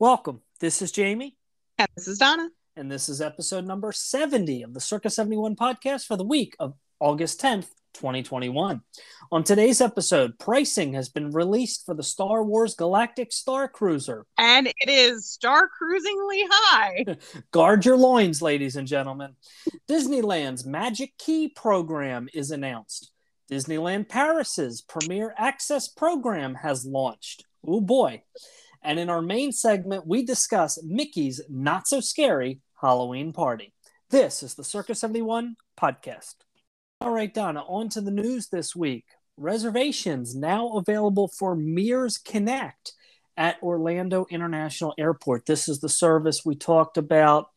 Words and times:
Welcome. 0.00 0.42
This 0.60 0.80
is 0.80 0.92
Jamie. 0.92 1.36
And 1.76 1.88
this 1.96 2.06
is 2.06 2.18
Donna. 2.18 2.50
And 2.76 2.88
this 2.88 3.08
is 3.08 3.20
episode 3.20 3.66
number 3.66 3.90
70 3.90 4.62
of 4.62 4.72
the 4.72 4.78
Circa 4.80 5.10
71 5.10 5.56
podcast 5.56 6.06
for 6.06 6.16
the 6.16 6.22
week 6.22 6.54
of 6.60 6.74
August 7.00 7.40
10th, 7.40 7.66
2021. 7.94 8.80
On 9.32 9.42
today's 9.42 9.80
episode, 9.80 10.38
pricing 10.38 10.94
has 10.94 11.08
been 11.08 11.32
released 11.32 11.84
for 11.84 11.96
the 11.96 12.04
Star 12.04 12.44
Wars 12.44 12.76
Galactic 12.76 13.32
Star 13.32 13.66
Cruiser. 13.66 14.24
And 14.38 14.68
it 14.68 14.88
is 14.88 15.28
star 15.28 15.66
cruisingly 15.66 16.44
high. 16.48 17.04
Guard 17.50 17.84
your 17.84 17.96
loins, 17.96 18.40
ladies 18.40 18.76
and 18.76 18.86
gentlemen. 18.86 19.34
Disneyland's 19.90 20.64
Magic 20.64 21.18
Key 21.18 21.48
program 21.48 22.28
is 22.32 22.52
announced. 22.52 23.10
Disneyland 23.50 24.08
Paris's 24.08 24.80
Premier 24.80 25.34
Access 25.36 25.88
program 25.88 26.54
has 26.54 26.86
launched. 26.86 27.46
Oh 27.66 27.80
boy. 27.80 28.22
And 28.88 28.98
in 28.98 29.10
our 29.10 29.20
main 29.20 29.52
segment, 29.52 30.06
we 30.06 30.24
discuss 30.24 30.82
Mickey's 30.82 31.42
Not 31.50 31.86
So 31.86 32.00
Scary 32.00 32.62
Halloween 32.80 33.34
Party. 33.34 33.74
This 34.08 34.42
is 34.42 34.54
the 34.54 34.64
Circa 34.64 34.94
71 34.94 35.56
podcast. 35.78 36.36
All 37.02 37.10
right, 37.10 37.32
Donna, 37.32 37.60
on 37.68 37.90
to 37.90 38.00
the 38.00 38.10
news 38.10 38.48
this 38.48 38.74
week. 38.74 39.04
Reservations 39.36 40.34
now 40.34 40.78
available 40.78 41.28
for 41.28 41.54
Mears 41.54 42.16
Connect 42.16 42.94
at 43.36 43.62
Orlando 43.62 44.26
International 44.30 44.94
Airport. 44.96 45.44
This 45.44 45.68
is 45.68 45.80
the 45.80 45.90
service 45.90 46.46
we 46.46 46.56
talked 46.56 46.96
about 46.96 47.48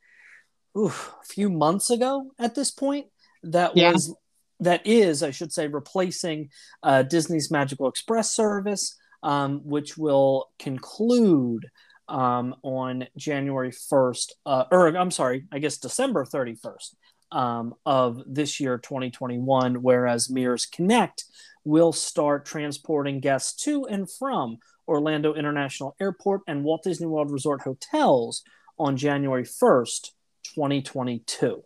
oof, 0.78 1.14
a 1.22 1.26
few 1.26 1.50
months 1.50 1.90
ago 1.90 2.32
at 2.40 2.56
this 2.56 2.72
point. 2.72 3.06
That 3.44 3.78
yeah. 3.78 3.94
was 3.94 4.14
that 4.60 4.86
is, 4.86 5.24
I 5.24 5.32
should 5.32 5.54
say, 5.54 5.68
replacing 5.68 6.50
uh, 6.84 7.04
Disney's 7.04 7.50
Magical 7.50 7.88
Express 7.88 8.36
service 8.36 8.98
um, 9.24 9.62
which 9.64 9.98
will 9.98 10.50
conclude 10.60 11.68
um, 12.08 12.56
on 12.64 13.08
January 13.18 13.72
1st, 13.72 14.32
uh, 14.46 14.66
or 14.72 14.88
I'm 14.88 15.12
sorry, 15.12 15.46
I 15.52 15.60
guess 15.60 15.78
December 15.78 16.26
31st 16.26 16.96
um, 17.32 17.74
of 17.86 18.22
this 18.28 18.60
year, 18.60 18.78
2021, 18.78 19.76
whereas 19.76 20.30
Mears 20.30 20.66
Connect 20.66 21.24
will 21.64 21.94
start 21.94 22.46
transporting 22.46 23.20
guests 23.20 23.64
to 23.64 23.86
and 23.86 24.12
from 24.12 24.58
Orlando 24.88 25.34
International 25.34 25.96
Airport 26.02 26.42
and 26.48 26.64
Walt 26.64 26.84
Disney 26.84 27.08
World 27.08 27.32
Resort 27.32 27.62
hotels 27.62 28.44
on 28.78 28.98
January 28.98 29.44
1st, 29.44 30.10
2022. 30.56 31.64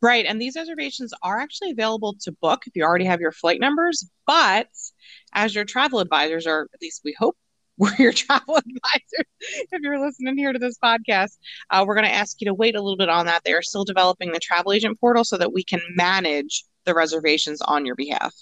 Right. 0.00 0.26
And 0.26 0.40
these 0.40 0.56
reservations 0.56 1.14
are 1.22 1.38
actually 1.38 1.70
available 1.70 2.16
to 2.22 2.32
book 2.32 2.62
if 2.66 2.74
you 2.74 2.82
already 2.82 3.04
have 3.04 3.20
your 3.20 3.32
flight 3.32 3.60
numbers. 3.60 4.08
But 4.26 4.68
as 5.32 5.54
your 5.54 5.64
travel 5.64 6.00
advisors, 6.00 6.46
or 6.46 6.68
at 6.72 6.80
least 6.80 7.02
we 7.04 7.14
hope 7.18 7.36
we're 7.78 7.94
your 7.96 8.12
travel 8.12 8.56
advisors, 8.58 9.26
if 9.40 9.80
you're 9.80 9.98
listening 9.98 10.36
here 10.36 10.52
to 10.52 10.58
this 10.58 10.76
podcast, 10.82 11.38
uh, 11.70 11.84
we're 11.86 11.94
going 11.94 12.06
to 12.06 12.12
ask 12.12 12.40
you 12.40 12.44
to 12.46 12.54
wait 12.54 12.76
a 12.76 12.80
little 12.80 12.98
bit 12.98 13.08
on 13.08 13.26
that. 13.26 13.42
They 13.44 13.54
are 13.54 13.62
still 13.62 13.84
developing 13.84 14.32
the 14.32 14.38
travel 14.38 14.72
agent 14.72 15.00
portal 15.00 15.24
so 15.24 15.38
that 15.38 15.52
we 15.52 15.64
can 15.64 15.80
manage 15.96 16.64
the 16.84 16.94
reservations 16.94 17.60
on 17.62 17.86
your 17.86 17.94
behalf. 17.94 18.34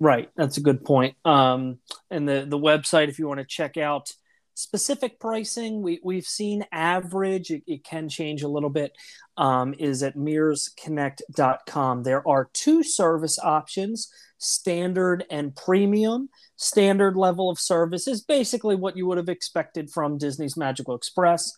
Right. 0.00 0.28
That's 0.36 0.56
a 0.56 0.60
good 0.60 0.84
point. 0.84 1.16
Um, 1.24 1.78
and 2.10 2.28
the, 2.28 2.44
the 2.46 2.58
website, 2.58 3.08
if 3.08 3.20
you 3.20 3.28
want 3.28 3.38
to 3.38 3.46
check 3.46 3.76
out 3.76 4.10
specific 4.54 5.18
pricing. 5.18 5.82
We, 5.82 6.00
we've 6.02 6.26
seen 6.26 6.64
average 6.72 7.50
it, 7.50 7.62
it 7.66 7.84
can 7.84 8.08
change 8.08 8.42
a 8.42 8.48
little 8.48 8.70
bit 8.70 8.92
um, 9.36 9.74
is 9.78 10.02
at 10.02 10.16
mearsconnect.com 10.16 12.02
there 12.02 12.26
are 12.28 12.50
two 12.52 12.82
service 12.82 13.38
options 13.38 14.12
standard 14.38 15.24
and 15.30 15.54
premium. 15.54 16.28
Standard 16.56 17.16
level 17.16 17.48
of 17.48 17.60
service 17.60 18.08
is 18.08 18.22
basically 18.22 18.74
what 18.74 18.96
you 18.96 19.06
would 19.06 19.18
have 19.18 19.28
expected 19.28 19.90
from 19.90 20.18
disney's 20.18 20.56
magical 20.56 20.94
express 20.94 21.52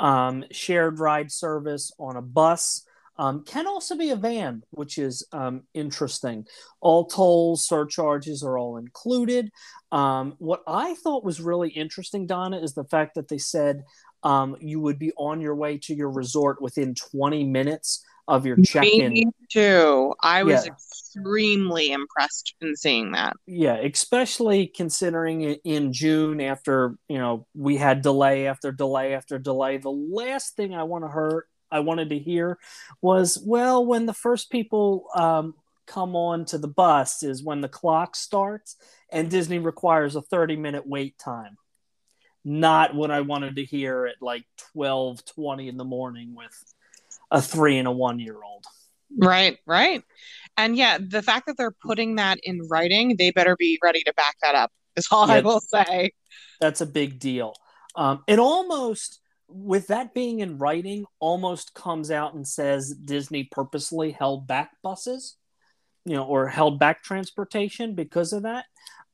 um, 0.00 0.44
shared 0.50 0.98
ride 0.98 1.30
service 1.30 1.92
on 1.98 2.16
a 2.16 2.22
bus 2.22 2.84
um, 3.20 3.44
can 3.44 3.66
also 3.66 3.98
be 3.98 4.10
a 4.10 4.16
van, 4.16 4.62
which 4.70 4.96
is 4.96 5.26
um, 5.32 5.64
interesting. 5.74 6.46
All 6.80 7.04
tolls, 7.04 7.66
surcharges 7.66 8.42
are 8.42 8.56
all 8.56 8.78
included. 8.78 9.50
Um, 9.92 10.36
what 10.38 10.62
I 10.66 10.94
thought 10.94 11.22
was 11.22 11.38
really 11.38 11.68
interesting, 11.68 12.26
Donna, 12.26 12.58
is 12.58 12.72
the 12.72 12.84
fact 12.84 13.16
that 13.16 13.28
they 13.28 13.36
said 13.36 13.84
um, 14.22 14.56
you 14.58 14.80
would 14.80 14.98
be 14.98 15.12
on 15.18 15.42
your 15.42 15.54
way 15.54 15.76
to 15.82 15.94
your 15.94 16.08
resort 16.10 16.62
within 16.62 16.94
20 16.94 17.44
minutes 17.44 18.02
of 18.26 18.46
your 18.46 18.56
check-in. 18.56 19.12
Me 19.12 19.26
too. 19.50 20.14
I 20.22 20.42
was 20.42 20.64
yeah. 20.64 20.72
extremely 20.72 21.92
impressed 21.92 22.54
in 22.62 22.74
seeing 22.74 23.12
that. 23.12 23.34
Yeah, 23.46 23.74
especially 23.74 24.68
considering 24.68 25.42
in 25.42 25.92
June 25.92 26.40
after 26.40 26.96
you 27.08 27.18
know 27.18 27.46
we 27.54 27.76
had 27.76 28.00
delay 28.00 28.46
after 28.46 28.72
delay 28.72 29.14
after 29.14 29.38
delay. 29.38 29.76
The 29.76 29.90
last 29.90 30.56
thing 30.56 30.74
I 30.74 30.84
want 30.84 31.04
to 31.04 31.08
hurt 31.08 31.49
I 31.70 31.80
wanted 31.80 32.10
to 32.10 32.18
hear 32.18 32.58
was, 33.00 33.38
well, 33.44 33.84
when 33.84 34.06
the 34.06 34.14
first 34.14 34.50
people 34.50 35.06
um, 35.14 35.54
come 35.86 36.14
on 36.14 36.44
to 36.46 36.58
the 36.58 36.68
bus 36.68 37.22
is 37.22 37.42
when 37.42 37.60
the 37.60 37.68
clock 37.68 38.14
starts, 38.14 38.76
and 39.10 39.30
Disney 39.30 39.58
requires 39.58 40.14
a 40.16 40.22
30 40.22 40.56
minute 40.56 40.86
wait 40.86 41.18
time. 41.18 41.56
Not 42.44 42.94
what 42.94 43.10
I 43.10 43.20
wanted 43.20 43.56
to 43.56 43.64
hear 43.64 44.06
at 44.06 44.16
like 44.22 44.44
12, 44.72 45.24
20 45.24 45.68
in 45.68 45.76
the 45.76 45.84
morning 45.84 46.34
with 46.34 46.74
a 47.30 47.42
three 47.42 47.76
and 47.78 47.86
a 47.88 47.90
one 47.90 48.18
year 48.18 48.36
old. 48.42 48.64
Right, 49.18 49.58
right. 49.66 50.02
And 50.56 50.76
yeah, 50.76 50.98
the 50.98 51.22
fact 51.22 51.46
that 51.46 51.56
they're 51.56 51.74
putting 51.84 52.16
that 52.16 52.38
in 52.42 52.60
writing, 52.68 53.16
they 53.18 53.30
better 53.30 53.56
be 53.56 53.78
ready 53.82 54.02
to 54.04 54.12
back 54.14 54.36
that 54.42 54.54
up, 54.54 54.70
is 54.96 55.08
all 55.10 55.26
yeah, 55.26 55.34
I 55.34 55.40
will 55.40 55.60
say. 55.60 56.12
That's 56.60 56.80
a 56.80 56.86
big 56.86 57.18
deal. 57.18 57.54
Um, 57.96 58.22
it 58.26 58.38
almost 58.38 59.19
with 59.50 59.88
that 59.88 60.14
being 60.14 60.40
in 60.40 60.58
writing, 60.58 61.04
almost 61.18 61.74
comes 61.74 62.10
out 62.10 62.34
and 62.34 62.46
says 62.46 62.90
Disney 62.90 63.44
purposely 63.44 64.12
held 64.12 64.46
back 64.46 64.70
buses, 64.82 65.36
you 66.04 66.14
know, 66.14 66.24
or 66.24 66.48
held 66.48 66.78
back 66.78 67.02
transportation 67.02 67.94
because 67.94 68.32
of 68.32 68.44
that. 68.44 68.64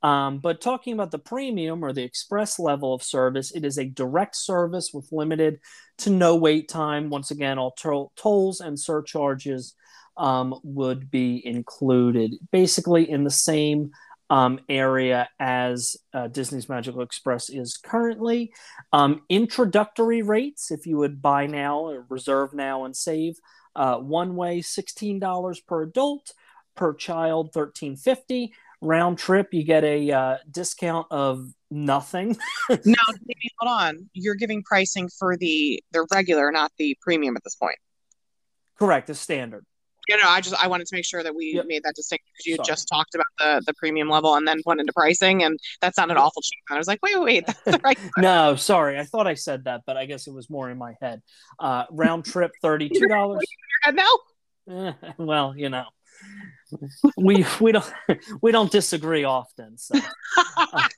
Um, 0.03 0.39
but 0.39 0.61
talking 0.61 0.93
about 0.93 1.11
the 1.11 1.19
premium 1.19 1.83
or 1.83 1.93
the 1.93 2.05
express 2.05 2.59
level 2.59 2.95
of 2.95 3.03
service, 3.03 3.51
it 3.51 3.65
is 3.65 3.79
a 3.79 3.85
direct 3.85 4.37
service 4.37 4.93
with 4.93 5.11
limited 5.11 5.59
to 5.99 6.11
no 6.11 6.37
wait 6.37 6.69
time. 6.69 7.11
Once 7.11 7.31
again, 7.31 7.59
all 7.59 7.73
to- 7.73 8.11
tolls 8.17 8.61
and 8.61 8.79
surcharges 8.79 9.75
um, 10.17 10.55
would 10.63 11.11
be 11.11 11.45
included, 11.45 12.35
basically 12.53 13.09
in 13.11 13.25
the 13.25 13.31
same 13.31 13.91
um, 14.31 14.61
area 14.69 15.29
as 15.39 15.97
uh, 16.13 16.29
Disney's 16.29 16.69
Magical 16.69 17.03
Express 17.03 17.49
is 17.49 17.77
currently. 17.77 18.53
Um, 18.93 19.23
introductory 19.29 20.23
rates, 20.23 20.71
if 20.71 20.87
you 20.87 20.97
would 20.99 21.23
buy 21.23 21.47
now 21.47 21.81
or 21.81 22.07
reserve 22.09 22.55
now 22.55 22.85
and 22.85 22.97
save, 22.97 23.39
uh, 23.75 23.99
one 23.99 24.37
way 24.37 24.61
$16 24.61 25.67
per 25.67 25.83
adult, 25.83 26.33
per 26.75 26.95
child 26.95 27.53
$13.50. 27.53 28.51
Round 28.83 29.19
trip, 29.19 29.55
you 29.55 29.65
get 29.65 29.85
a 29.85 30.13
uh, 30.13 30.37
discount 30.51 31.07
of 31.11 31.51
nothing. 31.71 32.37
now, 32.85 32.95
hold 33.59 33.81
on. 33.81 34.11
You're 34.13 34.35
giving 34.35 34.63
pricing 34.63 35.09
for 35.09 35.35
the 35.35 35.83
the 35.93 36.07
regular, 36.13 36.53
not 36.53 36.73
the 36.77 36.95
premium 37.01 37.37
at 37.37 37.43
this 37.43 37.55
point. 37.55 37.79
Correct, 38.79 39.07
the 39.07 39.15
standard 39.15 39.65
you 40.09 40.17
know, 40.17 40.29
I 40.29 40.41
just 40.41 40.55
I 40.63 40.69
wanted 40.69 40.87
to 40.87 40.95
make 40.95 41.05
sure 41.05 41.23
that 41.23 41.35
we 41.35 41.55
yep. 41.55 41.67
made 41.67 41.83
that 41.83 41.95
distinction 41.95 42.27
because 42.37 42.47
you 42.47 42.65
just 42.65 42.89
talked 42.89 43.15
about 43.15 43.27
the 43.39 43.63
the 43.67 43.75
premium 43.75 44.09
level 44.09 44.35
and 44.35 44.47
then 44.47 44.61
went 44.65 44.81
into 44.81 44.93
pricing, 44.93 45.43
and 45.43 45.59
that 45.81 45.95
sounded 45.95 46.17
awful 46.17 46.43
cheap. 46.43 46.59
And 46.71 46.77
I 46.77 46.79
was 46.79 46.87
like, 46.87 47.01
wait, 47.03 47.21
wait, 47.21 47.45
wait, 47.67 47.83
right. 47.83 47.99
no, 48.19 48.57
sorry, 48.57 48.99
I 48.99 49.05
thought 49.05 49.27
I 49.27 49.35
said 49.35 49.65
that, 49.65 49.83
but 49.87 49.97
I 49.97 50.07
guess 50.07 50.27
it 50.27 50.33
was 50.33 50.49
more 50.49 50.71
in 50.71 50.79
my 50.79 50.95
head. 51.01 51.23
Uh, 51.59 51.85
round 51.91 52.25
trip 52.25 52.53
thirty 52.63 52.89
two 52.89 53.09
dollars. 53.09 53.45
now. 53.93 54.03
Eh, 54.69 54.93
well, 55.19 55.55
you 55.57 55.69
know, 55.69 55.85
we 57.17 57.45
we 57.61 57.73
don't 57.73 57.93
we 58.43 58.53
don't 58.53 58.71
disagree 58.71 59.25
often. 59.25 59.79
So. 59.79 59.99
Uh, 60.57 60.89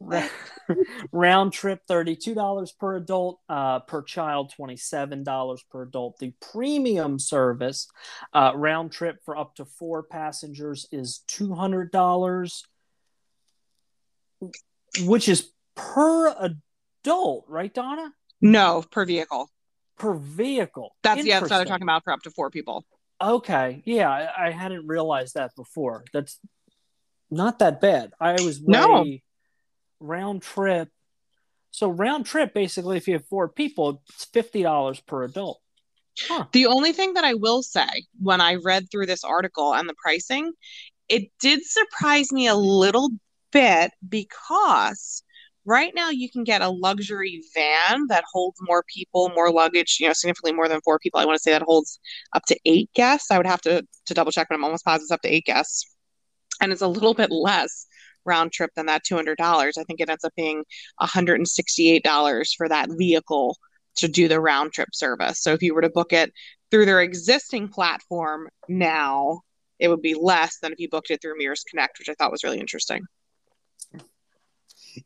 round 1.12 1.52
trip 1.52 1.80
$32 1.88 2.78
per 2.78 2.96
adult 2.96 3.40
uh, 3.48 3.80
per 3.80 4.02
child 4.02 4.52
$27 4.58 5.58
per 5.70 5.82
adult. 5.82 6.18
The 6.18 6.32
premium 6.52 7.18
service 7.18 7.88
uh, 8.32 8.52
round 8.54 8.92
trip 8.92 9.16
for 9.24 9.36
up 9.36 9.54
to 9.56 9.64
four 9.64 10.02
passengers 10.02 10.86
is 10.92 11.22
$200 11.28 12.62
which 15.00 15.28
is 15.28 15.50
per 15.74 16.34
adult 16.38 17.44
right 17.48 17.72
donna? 17.72 18.12
No 18.40 18.84
per 18.90 19.04
vehicle. 19.04 19.50
Per 19.98 20.14
vehicle. 20.14 20.94
That's 21.02 21.24
yeah 21.24 21.40
that's 21.40 21.50
what 21.50 21.58
they're 21.58 21.66
talking 21.66 21.82
about 21.82 22.04
for 22.04 22.12
up 22.12 22.22
to 22.22 22.30
four 22.30 22.50
people. 22.50 22.84
Okay 23.20 23.82
yeah 23.84 24.10
I, 24.10 24.48
I 24.48 24.50
hadn't 24.52 24.86
realized 24.86 25.34
that 25.34 25.54
before. 25.56 26.04
That's 26.12 26.38
not 27.30 27.58
that 27.58 27.80
bad. 27.80 28.12
I 28.20 28.32
was 28.32 28.60
way, 28.60 28.64
no 28.66 29.04
round 30.00 30.42
trip. 30.42 30.88
So 31.70 31.88
round 31.88 32.26
trip, 32.26 32.54
basically, 32.54 32.96
if 32.96 33.06
you 33.06 33.14
have 33.14 33.26
four 33.26 33.48
people, 33.48 34.02
it's 34.08 34.24
fifty 34.24 34.62
dollars 34.62 35.00
per 35.00 35.24
adult. 35.24 35.60
Huh. 36.20 36.46
The 36.52 36.66
only 36.66 36.92
thing 36.92 37.14
that 37.14 37.24
I 37.24 37.34
will 37.34 37.62
say 37.62 38.06
when 38.20 38.40
I 38.40 38.56
read 38.56 38.90
through 38.90 39.06
this 39.06 39.22
article 39.22 39.74
and 39.74 39.88
the 39.88 39.94
pricing, 40.02 40.52
it 41.08 41.30
did 41.40 41.60
surprise 41.64 42.32
me 42.32 42.48
a 42.48 42.56
little 42.56 43.10
bit 43.52 43.92
because 44.08 45.22
Right 45.68 45.92
now, 45.94 46.08
you 46.08 46.30
can 46.30 46.44
get 46.44 46.62
a 46.62 46.70
luxury 46.70 47.42
van 47.54 48.06
that 48.08 48.24
holds 48.32 48.56
more 48.62 48.82
people, 48.88 49.30
more 49.34 49.52
luggage, 49.52 49.98
you 50.00 50.06
know, 50.06 50.14
significantly 50.14 50.54
more 50.54 50.66
than 50.66 50.80
four 50.80 50.98
people. 50.98 51.20
I 51.20 51.26
want 51.26 51.36
to 51.36 51.42
say 51.42 51.50
that 51.50 51.60
holds 51.60 52.00
up 52.32 52.42
to 52.46 52.58
eight 52.64 52.90
guests. 52.94 53.30
I 53.30 53.36
would 53.36 53.46
have 53.46 53.60
to, 53.62 53.86
to 54.06 54.14
double 54.14 54.32
check, 54.32 54.46
but 54.48 54.54
I'm 54.54 54.64
almost 54.64 54.86
positive 54.86 55.02
it's 55.02 55.10
up 55.10 55.20
to 55.20 55.28
eight 55.28 55.44
guests. 55.44 55.94
And 56.62 56.72
it's 56.72 56.80
a 56.80 56.88
little 56.88 57.12
bit 57.12 57.30
less 57.30 57.86
round 58.28 58.52
trip 58.52 58.70
than 58.76 58.86
that 58.86 59.04
$200. 59.04 59.36
I 59.40 59.84
think 59.84 60.00
it 60.00 60.08
ends 60.08 60.24
up 60.24 60.34
being 60.36 60.64
$168 61.00 62.56
for 62.56 62.68
that 62.68 62.90
vehicle 62.90 63.56
to 63.96 64.08
do 64.08 64.28
the 64.28 64.40
round 64.40 64.72
trip 64.72 64.90
service. 64.92 65.42
So 65.42 65.52
if 65.52 65.62
you 65.62 65.74
were 65.74 65.82
to 65.82 65.90
book 65.90 66.12
it 66.12 66.32
through 66.70 66.86
their 66.86 67.00
existing 67.00 67.68
platform 67.68 68.48
now, 68.68 69.40
it 69.78 69.88
would 69.88 70.02
be 70.02 70.14
less 70.14 70.58
than 70.60 70.72
if 70.72 70.80
you 70.80 70.88
booked 70.88 71.10
it 71.10 71.20
through 71.20 71.38
Mears 71.38 71.64
Connect, 71.68 71.98
which 71.98 72.08
I 72.08 72.14
thought 72.14 72.32
was 72.32 72.44
really 72.44 72.60
interesting. 72.60 73.02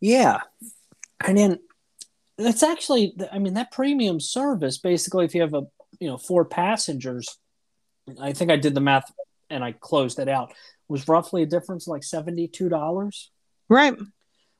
Yeah. 0.00 0.40
And 1.20 1.38
then 1.38 1.58
that's 2.38 2.62
actually, 2.62 3.14
I 3.30 3.38
mean, 3.38 3.54
that 3.54 3.70
premium 3.70 4.18
service, 4.20 4.78
basically, 4.78 5.24
if 5.24 5.34
you 5.34 5.42
have 5.42 5.54
a, 5.54 5.66
you 6.00 6.08
know, 6.08 6.16
four 6.16 6.44
passengers, 6.44 7.38
I 8.20 8.32
think 8.32 8.50
I 8.50 8.56
did 8.56 8.74
the 8.74 8.80
math 8.80 9.12
and 9.50 9.62
I 9.62 9.72
closed 9.72 10.18
it 10.18 10.28
out, 10.28 10.52
was 10.88 11.08
roughly 11.08 11.42
a 11.42 11.46
difference 11.46 11.86
like 11.86 12.02
$72. 12.02 13.28
Right. 13.68 13.94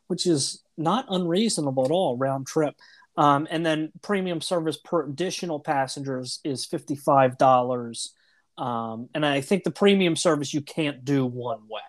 Which 0.07 0.27
is 0.27 0.63
not 0.77 1.07
unreasonable 1.09 1.85
at 1.85 1.91
all, 1.91 2.17
round 2.17 2.47
trip. 2.47 2.75
Um, 3.17 3.47
and 3.51 3.65
then 3.65 3.93
premium 4.01 4.41
service 4.41 4.79
per 4.79 5.05
additional 5.05 5.61
passengers 5.61 6.41
is 6.45 6.67
$55. 6.67 8.09
Um, 8.59 9.09
and 9.15 9.25
I 9.25 9.41
think 9.41 9.65
the 9.65 9.71
premium 9.71 10.17
service 10.17 10.55
you 10.55 10.63
can't 10.63 11.05
do 11.05 11.27
one 11.27 11.69
way. 11.69 11.81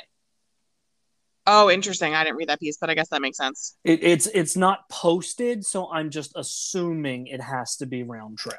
Oh, 1.45 1.69
interesting. 1.69 2.15
I 2.15 2.23
didn't 2.23 2.37
read 2.37 2.49
that 2.49 2.59
piece, 2.59 2.77
but 2.77 2.89
I 2.89 2.93
guess 2.93 3.09
that 3.09 3.21
makes 3.21 3.37
sense. 3.37 3.75
It, 3.83 4.01
it's 4.01 4.27
it's 4.27 4.55
not 4.55 4.87
posted, 4.89 5.65
so 5.65 5.91
I'm 5.91 6.09
just 6.09 6.31
assuming 6.35 7.27
it 7.27 7.41
has 7.41 7.75
to 7.77 7.85
be 7.85 8.03
round 8.03 8.37
trip. 8.37 8.55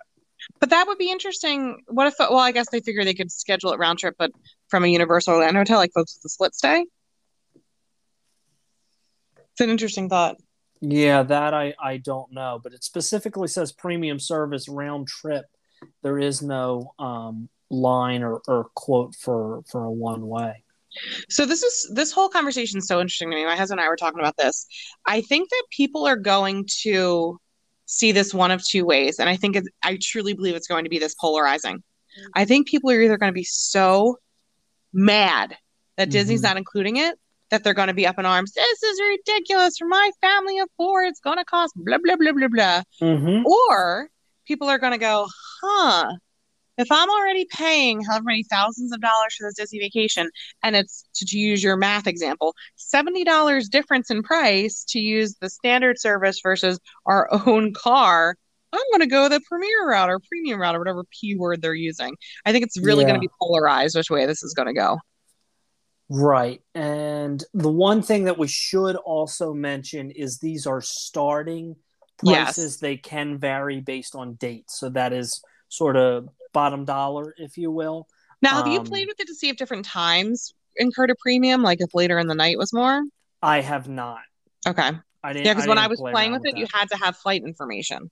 But 0.60 0.70
that 0.70 0.86
would 0.86 0.98
be 0.98 1.10
interesting. 1.10 1.82
What 1.88 2.06
if? 2.06 2.14
Well, 2.18 2.38
I 2.38 2.52
guess 2.52 2.70
they 2.70 2.80
figure 2.80 3.04
they 3.04 3.14
could 3.14 3.30
schedule 3.30 3.72
it 3.72 3.78
round 3.78 3.98
trip, 3.98 4.14
but 4.18 4.30
from 4.68 4.84
a 4.84 4.88
Universal 4.88 5.38
Land 5.38 5.56
hotel, 5.56 5.78
like 5.78 5.92
folks 5.94 6.16
with 6.16 6.22
the 6.22 6.28
split 6.28 6.54
stay. 6.54 6.84
It's 9.52 9.60
an 9.60 9.70
interesting 9.70 10.08
thought. 10.08 10.36
Yeah, 10.80 11.22
that 11.22 11.54
I 11.54 11.74
I 11.80 11.98
don't 11.98 12.32
know, 12.32 12.60
but 12.62 12.74
it 12.74 12.84
specifically 12.84 13.48
says 13.48 13.72
premium 13.72 14.18
service 14.18 14.68
round 14.68 15.08
trip. 15.08 15.46
There 16.02 16.18
is 16.18 16.42
no 16.42 16.92
um, 16.98 17.48
line 17.70 18.22
or, 18.22 18.42
or 18.48 18.68
quote 18.74 19.14
for 19.14 19.62
for 19.70 19.84
a 19.84 19.90
one 19.90 20.26
way. 20.26 20.64
So 21.28 21.46
this 21.46 21.62
is 21.62 21.90
this 21.92 22.12
whole 22.12 22.28
conversation 22.28 22.78
is 22.78 22.86
so 22.86 23.00
interesting 23.00 23.30
to 23.30 23.36
me. 23.36 23.44
My 23.44 23.56
husband 23.56 23.80
and 23.80 23.86
I 23.86 23.88
were 23.88 23.96
talking 23.96 24.20
about 24.20 24.36
this. 24.36 24.66
I 25.06 25.20
think 25.22 25.50
that 25.50 25.64
people 25.70 26.06
are 26.06 26.16
going 26.16 26.68
to 26.82 27.40
see 27.86 28.12
this 28.12 28.32
one 28.32 28.50
of 28.50 28.64
two 28.66 28.84
ways, 28.84 29.18
and 29.18 29.28
I 29.28 29.36
think 29.36 29.56
it, 29.56 29.64
I 29.82 29.98
truly 30.00 30.32
believe 30.34 30.54
it's 30.54 30.68
going 30.68 30.84
to 30.84 30.90
be 30.90 30.98
this 30.98 31.14
polarizing. 31.20 31.82
I 32.34 32.44
think 32.44 32.68
people 32.68 32.90
are 32.90 33.00
either 33.00 33.18
going 33.18 33.32
to 33.32 33.34
be 33.34 33.44
so 33.44 34.18
mad 34.92 35.56
that 35.96 36.04
mm-hmm. 36.04 36.12
Disney's 36.12 36.42
not 36.42 36.56
including 36.56 36.96
it 36.96 37.18
that 37.50 37.62
they're 37.62 37.74
going 37.74 37.88
to 37.88 37.94
be 37.94 38.06
up 38.06 38.18
in 38.18 38.26
arms. 38.26 38.52
This 38.52 38.82
is 38.82 39.00
ridiculous 39.00 39.76
for 39.78 39.86
my 39.86 40.10
family 40.20 40.58
of 40.58 40.68
four. 40.76 41.02
It's 41.02 41.20
going 41.20 41.38
to 41.38 41.44
cost 41.44 41.72
blah 41.76 41.98
blah 42.02 42.16
blah 42.16 42.32
blah 42.32 42.48
blah. 42.48 42.82
Mm-hmm. 43.00 43.46
Or 43.46 44.08
people 44.46 44.68
are 44.68 44.78
going 44.78 44.92
to 44.92 44.98
go, 44.98 45.26
huh? 45.62 46.12
If 46.76 46.90
I'm 46.90 47.10
already 47.10 47.46
paying 47.50 48.02
however 48.02 48.24
many 48.24 48.44
thousands 48.44 48.92
of 48.92 49.00
dollars 49.00 49.34
for 49.36 49.46
this 49.46 49.54
Disney 49.54 49.78
vacation, 49.78 50.30
and 50.62 50.76
it's 50.76 51.04
to, 51.16 51.38
use 51.38 51.62
your 51.62 51.76
math 51.76 52.06
example, 52.06 52.54
$70 52.94 53.70
difference 53.70 54.10
in 54.10 54.22
price 54.22 54.84
to 54.88 54.98
use 54.98 55.36
the 55.40 55.50
standard 55.50 55.98
service 55.98 56.40
versus 56.42 56.78
our 57.06 57.28
own 57.46 57.72
car, 57.74 58.36
I'm 58.72 58.80
going 58.90 59.00
to 59.00 59.06
go 59.06 59.28
the 59.28 59.40
premier 59.48 59.88
route 59.88 60.10
or 60.10 60.18
premium 60.18 60.60
route 60.60 60.74
or 60.74 60.80
whatever 60.80 61.04
P 61.04 61.36
word 61.36 61.62
they're 61.62 61.74
using. 61.74 62.16
I 62.44 62.52
think 62.52 62.64
it's 62.64 62.78
really 62.78 63.02
yeah. 63.02 63.10
going 63.10 63.20
to 63.20 63.26
be 63.26 63.32
polarized 63.40 63.96
which 63.96 64.10
way 64.10 64.26
this 64.26 64.42
is 64.42 64.52
going 64.52 64.66
to 64.66 64.74
go. 64.74 64.98
Right. 66.08 66.60
And 66.74 67.42
the 67.54 67.70
one 67.70 68.02
thing 68.02 68.24
that 68.24 68.36
we 68.36 68.48
should 68.48 68.96
also 68.96 69.54
mention 69.54 70.10
is 70.10 70.38
these 70.38 70.66
are 70.66 70.80
starting 70.80 71.76
prices. 72.18 72.74
Yes. 72.74 72.76
They 72.76 72.96
can 72.96 73.38
vary 73.38 73.80
based 73.80 74.14
on 74.14 74.34
dates. 74.34 74.78
So 74.78 74.90
that 74.90 75.12
is 75.12 75.42
sort 75.68 75.96
of 75.96 76.28
bottom 76.52 76.84
dollar, 76.84 77.34
if 77.36 77.56
you 77.56 77.70
will. 77.70 78.06
Now, 78.42 78.56
have 78.56 78.66
um, 78.66 78.72
you 78.72 78.82
played 78.82 79.08
with 79.08 79.20
it 79.20 79.26
to 79.28 79.34
see 79.34 79.48
if 79.48 79.56
different 79.56 79.84
times 79.84 80.54
incurred 80.76 81.10
a 81.10 81.14
premium, 81.20 81.62
like 81.62 81.80
if 81.80 81.94
later 81.94 82.18
in 82.18 82.26
the 82.26 82.34
night 82.34 82.58
was 82.58 82.72
more? 82.72 83.02
I 83.42 83.60
have 83.60 83.88
not. 83.88 84.22
Okay. 84.66 84.90
I 85.22 85.32
didn't. 85.32 85.46
Yeah, 85.46 85.54
because 85.54 85.68
when 85.68 85.78
I 85.78 85.86
was 85.86 86.00
playing 86.00 86.32
with 86.32 86.44
it, 86.44 86.56
you 86.56 86.66
had 86.72 86.88
to 86.90 86.96
have 86.96 87.16
flight 87.16 87.42
information. 87.42 88.10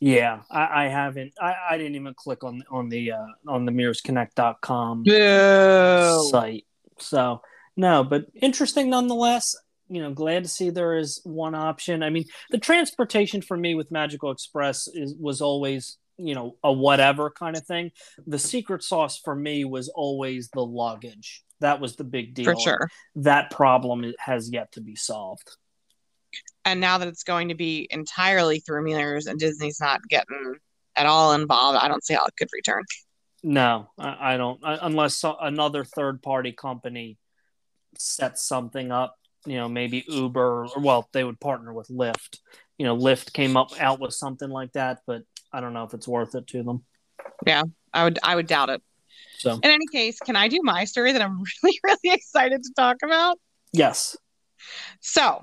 Yeah, 0.00 0.42
I, 0.50 0.84
I 0.84 0.88
haven't. 0.88 1.34
I, 1.40 1.54
I, 1.70 1.78
didn't 1.78 1.94
even 1.94 2.14
click 2.14 2.42
on 2.42 2.64
on 2.70 2.88
the 2.88 3.12
uh, 3.12 3.26
on 3.46 3.66
the 3.66 3.72
mearsconnect.com 3.72 5.04
Boo. 5.04 6.28
site. 6.28 6.64
So 6.98 7.40
no, 7.76 8.02
but 8.02 8.26
interesting 8.40 8.90
nonetheless. 8.90 9.56
You 9.88 10.02
know, 10.02 10.12
glad 10.12 10.44
to 10.44 10.48
see 10.48 10.70
there 10.70 10.96
is 10.96 11.20
one 11.24 11.54
option. 11.54 12.02
I 12.02 12.10
mean, 12.10 12.24
the 12.50 12.58
transportation 12.58 13.42
for 13.42 13.56
me 13.56 13.74
with 13.74 13.90
Magical 13.90 14.30
Express 14.30 14.88
is 14.88 15.14
was 15.14 15.40
always 15.40 15.98
you 16.16 16.34
know 16.34 16.56
a 16.62 16.72
whatever 16.72 17.30
kind 17.30 17.56
of 17.56 17.66
thing 17.66 17.90
the 18.26 18.38
secret 18.38 18.82
sauce 18.82 19.18
for 19.18 19.34
me 19.34 19.64
was 19.64 19.88
always 19.88 20.50
the 20.50 20.64
luggage. 20.64 21.42
That 21.60 21.80
was 21.80 21.96
the 21.96 22.04
big 22.04 22.34
deal. 22.34 22.44
For 22.46 22.60
sure. 22.60 22.88
that 23.16 23.50
problem 23.50 24.12
has 24.18 24.50
yet 24.50 24.72
to 24.72 24.80
be 24.80 24.96
solved. 24.96 25.56
And 26.64 26.80
now 26.80 26.98
that 26.98 27.08
it's 27.08 27.24
going 27.24 27.48
to 27.48 27.54
be 27.54 27.86
entirely 27.90 28.60
through 28.60 28.84
Mears 28.84 29.26
and 29.26 29.38
disney's 29.38 29.80
not 29.80 30.00
getting 30.08 30.56
at 30.94 31.06
all 31.06 31.32
involved 31.32 31.78
i 31.80 31.88
don't 31.88 32.04
see 32.04 32.14
how 32.14 32.24
it 32.24 32.34
could 32.36 32.48
return. 32.52 32.82
No 33.42 33.88
i, 33.98 34.34
I 34.34 34.36
don't 34.36 34.60
I, 34.64 34.78
unless 34.82 35.16
so, 35.16 35.36
another 35.40 35.84
third 35.84 36.22
party 36.22 36.52
company 36.52 37.18
sets 37.98 38.46
something 38.46 38.90
up 38.92 39.16
you 39.46 39.56
know 39.56 39.68
maybe 39.68 40.04
uber 40.08 40.66
or 40.66 40.80
well 40.80 41.08
they 41.12 41.24
would 41.24 41.40
partner 41.40 41.72
with 41.72 41.88
lyft 41.88 42.38
you 42.82 42.88
know 42.88 42.96
lyft 42.96 43.32
came 43.32 43.56
up 43.56 43.70
out 43.78 44.00
with 44.00 44.12
something 44.12 44.50
like 44.50 44.72
that 44.72 45.02
but 45.06 45.22
I 45.52 45.60
don't 45.60 45.74
know 45.74 45.84
if 45.84 45.94
it's 45.94 46.08
worth 46.08 46.34
it 46.34 46.46
to 46.48 46.62
them. 46.62 46.84
Yeah, 47.46 47.64
I 47.92 48.04
would 48.04 48.18
I 48.22 48.34
would 48.34 48.46
doubt 48.46 48.70
it. 48.70 48.82
So 49.38 49.54
in 49.54 49.64
any 49.64 49.86
case, 49.92 50.18
can 50.18 50.36
I 50.36 50.48
do 50.48 50.60
my 50.62 50.84
story 50.84 51.12
that 51.12 51.22
I'm 51.22 51.42
really, 51.62 51.78
really 51.84 52.14
excited 52.14 52.62
to 52.62 52.72
talk 52.74 52.96
about? 53.04 53.38
Yes. 53.72 54.16
So 55.00 55.42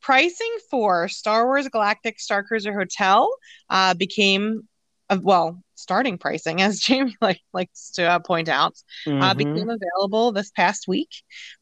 pricing 0.00 0.56
for 0.70 1.08
Star 1.08 1.46
Wars 1.46 1.68
Galactic 1.68 2.20
Star 2.20 2.42
Cruiser 2.44 2.72
Hotel 2.72 3.30
uh, 3.68 3.94
became 3.94 4.68
uh, 5.08 5.18
well 5.20 5.62
starting 5.74 6.18
pricing 6.18 6.60
as 6.60 6.78
jamie 6.80 7.16
like, 7.20 7.40
likes 7.52 7.92
to 7.92 8.04
uh, 8.04 8.18
point 8.18 8.48
out 8.48 8.74
uh, 9.06 9.10
mm-hmm. 9.10 9.22
uh, 9.22 9.34
became 9.34 9.70
available 9.70 10.30
this 10.30 10.50
past 10.50 10.86
week 10.86 11.08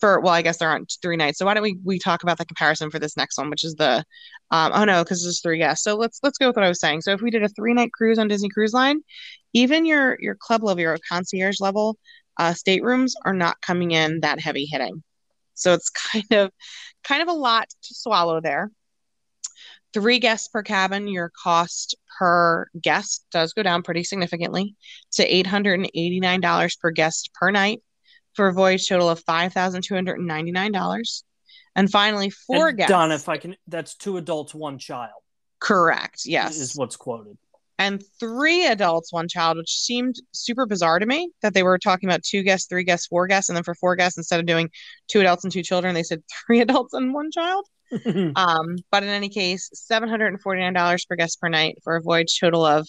for 0.00 0.20
well, 0.20 0.32
I 0.32 0.42
guess 0.42 0.58
there 0.58 0.68
aren't 0.68 0.92
three 1.02 1.16
nights. 1.16 1.38
So 1.38 1.46
why 1.46 1.54
don't 1.54 1.62
we 1.62 1.78
we 1.84 1.98
talk 1.98 2.22
about 2.22 2.38
the 2.38 2.46
comparison 2.46 2.90
for 2.90 2.98
this 2.98 3.16
next 3.16 3.38
one, 3.38 3.50
which 3.50 3.64
is 3.64 3.74
the 3.74 4.04
um 4.50 4.72
oh 4.74 4.84
no, 4.84 5.04
because 5.04 5.22
there's 5.22 5.40
three 5.40 5.58
guests. 5.58 5.84
So 5.84 5.96
let's 5.96 6.18
let's 6.22 6.38
go 6.38 6.48
with 6.48 6.56
what 6.56 6.64
I 6.64 6.68
was 6.68 6.80
saying. 6.80 7.02
So 7.02 7.12
if 7.12 7.20
we 7.20 7.30
did 7.30 7.44
a 7.44 7.48
three 7.48 7.74
night 7.74 7.92
cruise 7.92 8.18
on 8.18 8.28
Disney 8.28 8.48
Cruise 8.48 8.72
Line, 8.72 9.02
even 9.52 9.86
your 9.86 10.16
your 10.20 10.34
club 10.34 10.64
level, 10.64 10.80
your 10.80 10.98
concierge 11.08 11.60
level 11.60 11.96
uh 12.38 12.54
staterooms 12.54 13.12
are 13.24 13.34
not 13.34 13.60
coming 13.60 13.92
in 13.92 14.20
that 14.20 14.40
heavy 14.40 14.66
hitting. 14.70 15.02
So 15.60 15.74
it's 15.74 15.90
kind 16.12 16.32
of 16.32 16.50
kind 17.04 17.22
of 17.22 17.28
a 17.28 17.32
lot 17.32 17.68
to 17.68 17.94
swallow 17.94 18.40
there. 18.40 18.70
Three 19.92 20.20
guests 20.20 20.48
per 20.48 20.62
cabin, 20.62 21.08
your 21.08 21.32
cost 21.42 21.96
per 22.18 22.68
guest 22.80 23.24
does 23.32 23.52
go 23.52 23.62
down 23.62 23.82
pretty 23.82 24.04
significantly 24.04 24.76
to 25.12 25.28
$889 25.28 26.80
per 26.80 26.90
guest 26.92 27.30
per 27.34 27.50
night 27.50 27.82
for 28.34 28.46
a 28.48 28.52
voyage 28.52 28.88
total 28.88 29.08
of 29.08 29.24
$5,299. 29.24 31.22
And 31.74 31.90
finally, 31.90 32.30
four 32.30 32.68
and 32.68 32.78
guests. 32.78 32.90
Done, 32.90 33.10
if 33.10 33.28
I 33.28 33.36
can, 33.36 33.56
that's 33.66 33.94
two 33.96 34.16
adults, 34.16 34.54
one 34.54 34.78
child. 34.78 35.10
Correct. 35.58 36.22
Yes. 36.24 36.58
Is 36.58 36.76
what's 36.76 36.96
quoted. 36.96 37.36
And 37.80 38.04
three 38.20 38.66
adults, 38.66 39.10
one 39.10 39.26
child, 39.26 39.56
which 39.56 39.70
seemed 39.70 40.16
super 40.32 40.66
bizarre 40.66 40.98
to 40.98 41.06
me 41.06 41.30
that 41.40 41.54
they 41.54 41.62
were 41.62 41.78
talking 41.78 42.10
about 42.10 42.22
two 42.22 42.42
guests, 42.42 42.68
three 42.68 42.84
guests, 42.84 43.06
four 43.06 43.26
guests. 43.26 43.48
And 43.48 43.56
then 43.56 43.64
for 43.64 43.74
four 43.74 43.96
guests, 43.96 44.18
instead 44.18 44.38
of 44.38 44.44
doing 44.44 44.68
two 45.08 45.20
adults 45.20 45.44
and 45.44 45.52
two 45.52 45.62
children, 45.62 45.94
they 45.94 46.02
said 46.02 46.22
three 46.46 46.60
adults 46.66 46.92
and 46.92 47.14
one 47.14 47.30
child. 47.30 47.66
um, 48.36 48.76
but 48.90 49.02
in 49.02 49.08
any 49.08 49.30
case, 49.30 49.70
$749 49.90 51.08
per 51.08 51.16
guest 51.16 51.40
per 51.40 51.48
night 51.48 51.78
for 51.82 51.96
a 51.96 52.02
voyage 52.02 52.38
total 52.38 52.66
of 52.66 52.86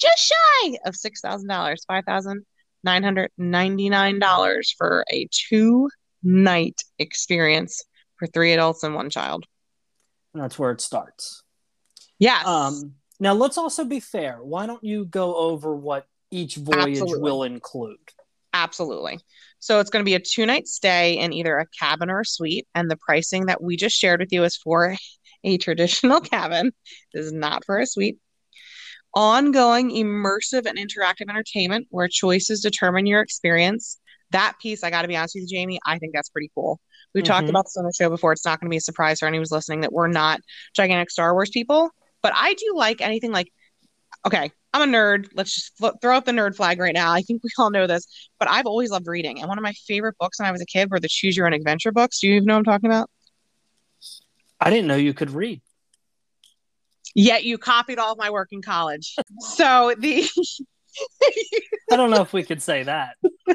just 0.00 0.32
shy 0.32 0.78
of 0.86 0.94
$6,000, 0.94 1.76
5000 1.86 2.46
$999 2.86 4.64
for 4.76 5.04
a 5.12 5.28
two 5.30 5.88
night 6.22 6.80
experience 6.98 7.84
for 8.16 8.26
three 8.26 8.54
adults 8.54 8.82
and 8.82 8.94
one 8.94 9.10
child. 9.10 9.44
And 10.34 10.42
that's 10.42 10.58
where 10.58 10.70
it 10.70 10.80
starts. 10.80 11.42
Yes. 12.18 12.46
Um, 12.46 12.94
now, 13.22 13.34
let's 13.34 13.56
also 13.56 13.84
be 13.84 14.00
fair. 14.00 14.38
Why 14.42 14.66
don't 14.66 14.82
you 14.82 15.04
go 15.04 15.36
over 15.36 15.76
what 15.76 16.06
each 16.32 16.56
voyage 16.56 16.98
Absolutely. 16.98 17.20
will 17.20 17.44
include? 17.44 17.98
Absolutely. 18.52 19.20
So 19.60 19.78
it's 19.78 19.90
going 19.90 20.04
to 20.04 20.08
be 20.08 20.16
a 20.16 20.20
two 20.20 20.44
night 20.44 20.66
stay 20.66 21.18
in 21.18 21.32
either 21.32 21.56
a 21.56 21.66
cabin 21.78 22.10
or 22.10 22.20
a 22.20 22.24
suite. 22.24 22.66
And 22.74 22.90
the 22.90 22.96
pricing 22.96 23.46
that 23.46 23.62
we 23.62 23.76
just 23.76 23.96
shared 23.96 24.18
with 24.18 24.32
you 24.32 24.42
is 24.42 24.56
for 24.56 24.96
a 25.44 25.58
traditional 25.58 26.20
cabin. 26.34 26.72
This 27.14 27.26
is 27.26 27.32
not 27.32 27.64
for 27.64 27.78
a 27.78 27.86
suite 27.86 28.18
ongoing 29.14 29.90
immersive 29.90 30.66
and 30.66 30.76
interactive 30.76 31.28
entertainment 31.28 31.86
where 31.90 32.08
choices 32.08 32.60
determine 32.60 33.06
your 33.06 33.20
experience. 33.20 33.98
That 34.30 34.54
piece, 34.60 34.82
I 34.82 34.90
got 34.90 35.02
to 35.02 35.08
be 35.08 35.16
honest 35.16 35.36
with 35.36 35.42
you, 35.48 35.58
Jamie, 35.58 35.78
I 35.86 35.98
think 35.98 36.12
that's 36.12 36.30
pretty 36.30 36.50
cool. 36.56 36.80
We 37.14 37.20
mm-hmm. 37.20 37.28
talked 37.28 37.48
about 37.48 37.66
this 37.66 37.76
on 37.76 37.84
the 37.84 37.92
show 37.92 38.08
before. 38.08 38.32
It's 38.32 38.44
not 38.44 38.58
going 38.58 38.68
to 38.68 38.70
be 38.70 38.78
a 38.78 38.80
surprise 38.80 39.20
for 39.20 39.26
anyone 39.26 39.42
who's 39.42 39.52
listening 39.52 39.82
that 39.82 39.92
we're 39.92 40.08
not 40.08 40.40
gigantic 40.74 41.10
Star 41.10 41.34
Wars 41.34 41.50
people, 41.50 41.90
but 42.22 42.32
I 42.34 42.54
do 42.54 42.72
like 42.74 43.00
anything 43.00 43.32
like, 43.32 43.52
okay, 44.26 44.50
I'm 44.72 44.88
a 44.88 44.92
nerd. 44.92 45.28
Let's 45.34 45.54
just 45.54 45.76
fl- 45.76 45.96
throw 46.00 46.16
up 46.16 46.24
the 46.24 46.32
nerd 46.32 46.56
flag 46.56 46.80
right 46.80 46.94
now. 46.94 47.12
I 47.12 47.22
think 47.22 47.42
we 47.42 47.50
all 47.58 47.70
know 47.70 47.86
this, 47.86 48.06
but 48.38 48.48
I've 48.48 48.66
always 48.66 48.90
loved 48.90 49.06
reading. 49.06 49.40
And 49.40 49.48
one 49.48 49.58
of 49.58 49.62
my 49.62 49.72
favorite 49.72 50.16
books 50.18 50.38
when 50.38 50.48
I 50.48 50.52
was 50.52 50.62
a 50.62 50.66
kid 50.66 50.90
were 50.90 51.00
the 51.00 51.08
Choose 51.08 51.36
Your 51.36 51.46
Own 51.46 51.52
Adventure 51.52 51.92
books. 51.92 52.20
Do 52.20 52.28
you 52.28 52.36
even 52.36 52.46
know 52.46 52.54
what 52.54 52.60
I'm 52.60 52.64
talking 52.64 52.88
about? 52.88 53.10
I 54.60 54.70
didn't 54.70 54.86
know 54.86 54.96
you 54.96 55.12
could 55.12 55.30
read. 55.30 55.60
Yet 57.14 57.44
you 57.44 57.58
copied 57.58 57.98
all 57.98 58.12
of 58.12 58.18
my 58.18 58.30
work 58.30 58.48
in 58.52 58.62
college. 58.62 59.16
So 59.40 59.94
the 59.98 60.26
I 61.90 61.96
don't 61.96 62.10
know 62.10 62.22
if 62.22 62.32
we 62.32 62.42
could 62.42 62.62
say 62.62 62.84
that. 62.84 63.16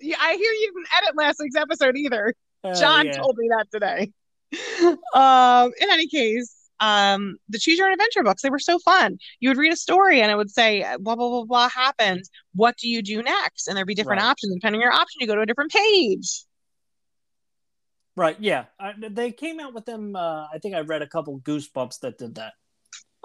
yeah, 0.00 0.16
I 0.20 0.34
hear 0.34 0.52
you 0.52 0.72
didn't 0.74 0.88
edit 0.96 1.16
last 1.16 1.38
week's 1.40 1.56
episode 1.56 1.96
either. 1.96 2.34
Uh, 2.62 2.74
John 2.74 3.06
yeah. 3.06 3.12
told 3.12 3.36
me 3.38 3.48
that 3.56 3.70
today. 3.70 4.12
Um, 5.14 5.72
in 5.80 5.90
any 5.90 6.08
case, 6.08 6.52
um, 6.80 7.36
the 7.48 7.58
choose 7.58 7.78
your 7.78 7.86
own 7.86 7.92
adventure 7.92 8.22
books, 8.22 8.42
they 8.42 8.50
were 8.50 8.58
so 8.58 8.78
fun. 8.78 9.18
You 9.38 9.50
would 9.50 9.58
read 9.58 9.72
a 9.72 9.76
story 9.76 10.20
and 10.22 10.30
it 10.30 10.36
would 10.36 10.50
say 10.50 10.84
blah 10.98 11.14
blah 11.14 11.28
blah 11.28 11.44
blah 11.44 11.68
happens. 11.68 12.30
What 12.54 12.76
do 12.76 12.88
you 12.88 13.02
do 13.02 13.22
next? 13.22 13.68
And 13.68 13.76
there'd 13.76 13.86
be 13.86 13.94
different 13.94 14.22
right. 14.22 14.28
options. 14.28 14.54
Depending 14.54 14.80
on 14.80 14.84
your 14.84 14.92
option, 14.92 15.20
you 15.20 15.26
go 15.26 15.36
to 15.36 15.42
a 15.42 15.46
different 15.46 15.72
page. 15.72 16.44
Right. 18.16 18.36
Yeah. 18.40 18.64
I, 18.78 18.92
they 18.98 19.32
came 19.32 19.60
out 19.60 19.72
with 19.72 19.86
them. 19.86 20.16
Uh, 20.16 20.46
I 20.52 20.58
think 20.58 20.74
I 20.74 20.80
read 20.80 21.02
a 21.02 21.06
couple 21.06 21.40
Goosebumps 21.40 22.00
that 22.00 22.18
did 22.18 22.34
that. 22.34 22.54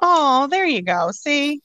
Oh, 0.02 0.48
there 0.48 0.66
you 0.66 0.82
go. 0.82 1.10
See. 1.12 1.62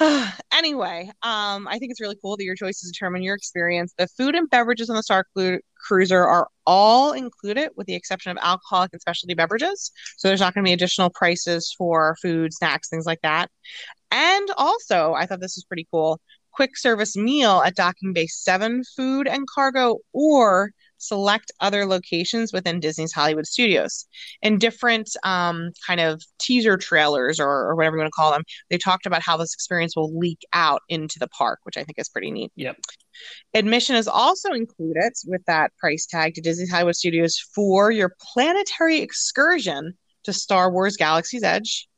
anyway, 0.52 1.10
um, 1.22 1.68
I 1.68 1.78
think 1.78 1.90
it's 1.90 2.00
really 2.00 2.16
cool 2.20 2.36
that 2.36 2.44
your 2.44 2.56
choices 2.56 2.90
determine 2.90 3.22
your 3.22 3.36
experience. 3.36 3.94
The 3.96 4.08
food 4.08 4.34
and 4.34 4.50
beverages 4.50 4.90
on 4.90 4.96
the 4.96 5.02
Star 5.02 5.24
Cru- 5.36 5.60
Cruiser 5.78 6.24
are 6.24 6.48
all 6.66 7.12
included, 7.12 7.70
with 7.76 7.86
the 7.86 7.94
exception 7.94 8.32
of 8.32 8.38
alcoholic 8.42 8.90
and 8.92 9.00
specialty 9.00 9.34
beverages. 9.34 9.92
So 10.16 10.28
there's 10.28 10.40
not 10.40 10.54
going 10.54 10.64
to 10.64 10.68
be 10.68 10.72
additional 10.72 11.10
prices 11.10 11.72
for 11.78 12.16
food, 12.20 12.52
snacks, 12.52 12.88
things 12.88 13.06
like 13.06 13.20
that. 13.22 13.50
And 14.10 14.48
also, 14.56 15.14
I 15.14 15.26
thought 15.26 15.40
this 15.40 15.56
was 15.56 15.64
pretty 15.64 15.86
cool. 15.92 16.20
Quick 16.52 16.76
service 16.76 17.16
meal 17.16 17.62
at 17.64 17.74
Docking 17.76 18.12
Bay 18.12 18.26
7 18.26 18.82
food 18.96 19.28
and 19.28 19.46
cargo 19.52 19.98
or 20.12 20.70
select 21.06 21.52
other 21.60 21.86
locations 21.86 22.52
within 22.52 22.80
Disney's 22.80 23.12
Hollywood 23.12 23.46
studios. 23.46 24.06
In 24.42 24.58
different 24.58 25.10
um, 25.22 25.70
kind 25.86 26.00
of 26.00 26.22
teaser 26.38 26.76
trailers 26.76 27.38
or, 27.40 27.48
or 27.48 27.74
whatever 27.74 27.96
you 27.96 28.02
want 28.02 28.08
to 28.08 28.16
call 28.16 28.32
them, 28.32 28.44
they 28.70 28.78
talked 28.78 29.06
about 29.06 29.22
how 29.22 29.36
this 29.36 29.54
experience 29.54 29.94
will 29.96 30.16
leak 30.16 30.40
out 30.52 30.82
into 30.88 31.18
the 31.18 31.28
park, 31.28 31.60
which 31.64 31.76
I 31.76 31.84
think 31.84 31.98
is 31.98 32.08
pretty 32.08 32.30
neat. 32.30 32.52
Yep. 32.56 32.76
Admission 33.54 33.96
is 33.96 34.08
also 34.08 34.52
included 34.52 35.12
with 35.26 35.44
that 35.46 35.72
price 35.78 36.06
tag 36.06 36.34
to 36.34 36.40
Disney's 36.40 36.70
Hollywood 36.70 36.96
Studios 36.96 37.38
for 37.54 37.90
your 37.90 38.14
planetary 38.20 39.00
excursion 39.00 39.94
to 40.24 40.32
Star 40.32 40.70
Wars 40.70 40.96
Galaxy's 40.96 41.42
Edge. 41.42 41.88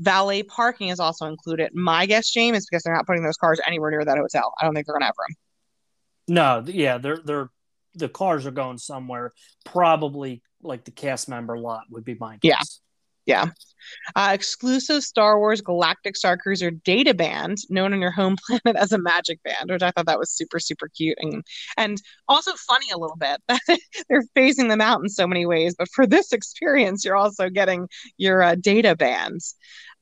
Valet 0.00 0.42
parking 0.42 0.88
is 0.88 0.98
also 0.98 1.26
included. 1.26 1.70
My 1.74 2.06
guess, 2.06 2.30
James, 2.30 2.58
is 2.58 2.66
because 2.66 2.82
they're 2.82 2.94
not 2.94 3.06
putting 3.06 3.22
those 3.22 3.36
cars 3.36 3.60
anywhere 3.66 3.90
near 3.90 4.04
that 4.04 4.16
hotel. 4.16 4.54
I 4.60 4.64
don't 4.64 4.74
think 4.74 4.86
they're 4.86 4.94
going 4.94 5.02
to 5.02 5.06
have 5.06 5.14
room. 5.18 5.36
No, 6.28 6.64
yeah, 6.66 6.98
they're 6.98 7.18
they're 7.18 7.50
the 7.94 8.08
cars 8.08 8.46
are 8.46 8.50
going 8.50 8.78
somewhere. 8.78 9.32
Probably 9.64 10.42
like 10.62 10.84
the 10.84 10.90
cast 10.90 11.28
member 11.28 11.58
lot 11.58 11.84
would 11.90 12.04
be 12.04 12.14
guess. 12.14 12.40
Yeah. 12.42 12.56
Yeah. 13.26 13.46
Uh, 14.16 14.30
exclusive 14.32 15.02
Star 15.02 15.38
Wars 15.38 15.60
Galactic 15.60 16.16
Star 16.16 16.36
Cruiser 16.36 16.70
data 16.70 17.14
band, 17.14 17.58
known 17.68 17.92
on 17.92 18.00
your 18.00 18.10
home 18.10 18.36
planet 18.46 18.76
as 18.76 18.92
a 18.92 18.98
magic 18.98 19.42
band, 19.42 19.70
which 19.70 19.82
I 19.82 19.90
thought 19.90 20.06
that 20.06 20.18
was 20.18 20.32
super, 20.32 20.58
super 20.58 20.88
cute 20.88 21.18
and 21.20 21.44
and 21.76 22.00
also 22.28 22.52
funny 22.54 22.90
a 22.90 22.98
little 22.98 23.16
bit. 23.16 23.40
They're 24.08 24.24
phasing 24.36 24.68
them 24.68 24.80
out 24.80 25.00
in 25.00 25.08
so 25.08 25.26
many 25.26 25.46
ways, 25.46 25.76
but 25.78 25.88
for 25.94 26.06
this 26.06 26.32
experience, 26.32 27.04
you're 27.04 27.16
also 27.16 27.48
getting 27.50 27.88
your 28.16 28.42
uh, 28.42 28.56
data 28.56 28.96
bands. 28.96 29.54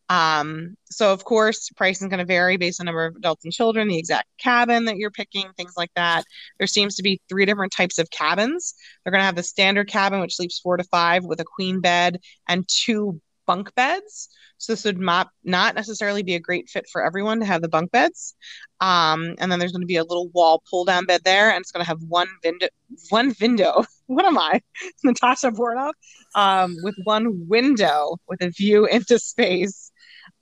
Um, 0.09 0.77
so 0.91 1.13
of 1.13 1.25
course, 1.25 1.69
pricing 1.77 2.07
is 2.07 2.11
going 2.11 2.19
to 2.19 2.25
vary 2.25 2.57
based 2.57 2.81
on 2.81 2.87
number 2.87 3.05
of 3.05 3.17
adults 3.17 3.45
and 3.45 3.53
children, 3.53 3.89
the 3.89 3.99
exact 3.99 4.29
cabin 4.39 4.87
that 4.87 4.97
you're 4.97 5.11
picking, 5.11 5.51
things 5.57 5.75
like 5.77 5.91
that. 5.97 6.25
There 6.59 6.67
seems 6.67 6.97
to 6.97 7.03
be 7.03 7.21
three 7.29 7.45
different 7.45 7.73
types 7.73 7.99
of 7.99 8.11
cabins. 8.11 8.75
They're 9.05 9.11
going 9.11 9.21
to 9.21 9.27
have 9.27 9.37
the 9.37 9.43
standard 9.43 9.89
cabin, 9.89 10.21
which 10.21 10.37
sleeps 10.37 10.59
four 10.59 10.77
to 10.77 10.85
five 10.85 11.25
with 11.25 11.41
a 11.41 11.45
queen 11.45 11.81
bed 11.81 12.19
and 12.49 12.67
two 12.69 13.21
bunk 13.47 13.75
beds. 13.75 14.29
So 14.59 14.73
this 14.73 14.85
would 14.85 14.99
not 14.99 15.29
not 15.45 15.75
necessarily 15.75 16.23
be 16.23 16.35
a 16.35 16.41
great 16.41 16.69
fit 16.69 16.87
for 16.91 17.05
everyone 17.05 17.41
to 17.41 17.47
have 17.47 17.63
the 17.63 17.69
bunk 17.69 17.93
beds. 17.93 18.35
Um, 18.81 19.35
and 19.39 19.51
then 19.51 19.59
there's 19.59 19.73
going 19.73 19.83
to 19.83 19.87
be 19.87 19.97
a 19.97 20.05
little 20.05 20.29
wall 20.35 20.63
pull 20.69 20.85
down 20.85 21.07
bed 21.07 21.23
there, 21.25 21.51
and 21.51 21.61
it's 21.61 21.71
going 21.71 21.85
to 21.85 21.89
have 21.89 22.03
one 22.07 22.29
window. 22.45 22.69
One 23.11 23.35
window. 23.41 23.85
What 24.09 24.25
am 24.25 24.39
I, 24.39 24.63
Natasha 25.05 25.51
Bornoff? 25.51 25.93
Um, 26.35 26.77
with 26.83 26.95
one 27.05 27.47
window 27.47 28.17
with 28.27 28.41
a 28.41 28.49
view 28.49 28.87
into 28.87 29.19
space. 29.19 29.88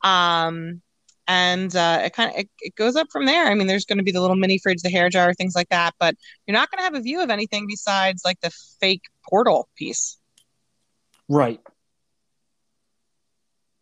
Um, 0.06 0.82
and 1.26 1.75
uh, 1.75 2.02
it 2.04 2.12
kind 2.12 2.30
of 2.30 2.36
it, 2.36 2.48
it, 2.60 2.75
goes 2.76 2.94
up 2.94 3.08
from 3.10 3.26
there. 3.26 3.46
I 3.46 3.54
mean, 3.54 3.66
there's 3.66 3.84
going 3.84 3.98
to 3.98 4.04
be 4.04 4.12
the 4.12 4.20
little 4.20 4.36
mini 4.36 4.58
fridge, 4.58 4.82
the 4.82 4.90
hair 4.90 5.10
dryer, 5.10 5.34
things 5.34 5.56
like 5.56 5.68
that, 5.70 5.94
but 5.98 6.14
you're 6.46 6.56
not 6.56 6.70
going 6.70 6.78
to 6.78 6.84
have 6.84 6.94
a 6.94 7.00
view 7.00 7.20
of 7.20 7.30
anything 7.30 7.66
besides 7.66 8.22
like 8.25 8.40
the 8.40 8.50
fake 8.80 9.02
portal 9.28 9.68
piece. 9.76 10.18
Right. 11.28 11.60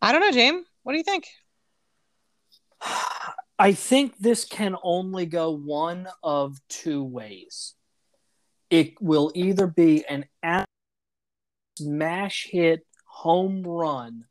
I 0.01 0.11
don't 0.11 0.21
know, 0.21 0.31
James. 0.31 0.65
What 0.81 0.93
do 0.93 0.97
you 0.97 1.03
think? 1.03 1.27
I 3.59 3.73
think 3.73 4.17
this 4.17 4.45
can 4.45 4.75
only 4.81 5.27
go 5.27 5.51
one 5.51 6.07
of 6.23 6.59
two 6.67 7.03
ways. 7.03 7.75
It 8.71 8.99
will 8.99 9.31
either 9.35 9.67
be 9.67 10.03
an 10.07 10.25
smash 11.77 12.47
hit 12.49 12.85
home 13.05 13.63
run 13.63 14.25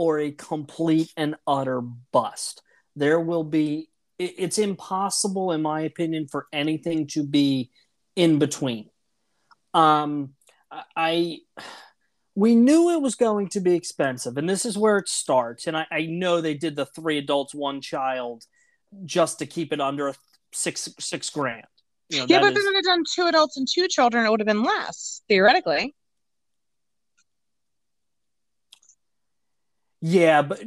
or 0.00 0.18
a 0.18 0.30
complete 0.30 1.12
and 1.14 1.34
utter 1.46 1.82
bust. 2.10 2.62
there 2.96 3.20
will 3.20 3.44
be 3.44 3.90
it's 4.18 4.58
impossible 4.58 5.52
in 5.52 5.60
my 5.60 5.82
opinion 5.82 6.26
for 6.26 6.46
anything 6.54 7.06
to 7.06 7.22
be 7.22 7.70
in 8.16 8.38
between 8.38 8.88
um 9.74 10.30
i 10.96 11.36
we 12.34 12.54
knew 12.54 12.90
it 12.90 13.02
was 13.02 13.14
going 13.14 13.46
to 13.48 13.60
be 13.60 13.74
expensive 13.74 14.38
and 14.38 14.48
this 14.48 14.64
is 14.64 14.78
where 14.78 14.96
it 14.96 15.08
starts 15.08 15.66
and 15.66 15.76
i, 15.76 15.84
I 15.90 16.02
know 16.06 16.40
they 16.40 16.54
did 16.54 16.76
the 16.76 16.86
three 16.86 17.18
adults 17.18 17.54
one 17.54 17.82
child 17.82 18.44
just 19.04 19.38
to 19.40 19.46
keep 19.46 19.70
it 19.70 19.80
under 19.82 20.14
six 20.52 20.88
six 20.98 21.28
grand 21.28 21.66
you 22.08 22.18
know, 22.20 22.26
yeah, 22.28 22.40
but 22.40 22.52
is- 22.52 22.56
if 22.58 22.62
they 22.62 22.66
would 22.68 22.74
have 22.76 22.84
done 22.84 23.04
two 23.14 23.26
adults 23.26 23.56
and 23.56 23.68
two 23.72 23.86
children, 23.86 24.26
it 24.26 24.30
would 24.30 24.40
have 24.40 24.46
been 24.54 24.64
less, 24.64 25.22
theoretically. 25.28 25.94
Yeah 30.00 30.42
but 30.42 30.60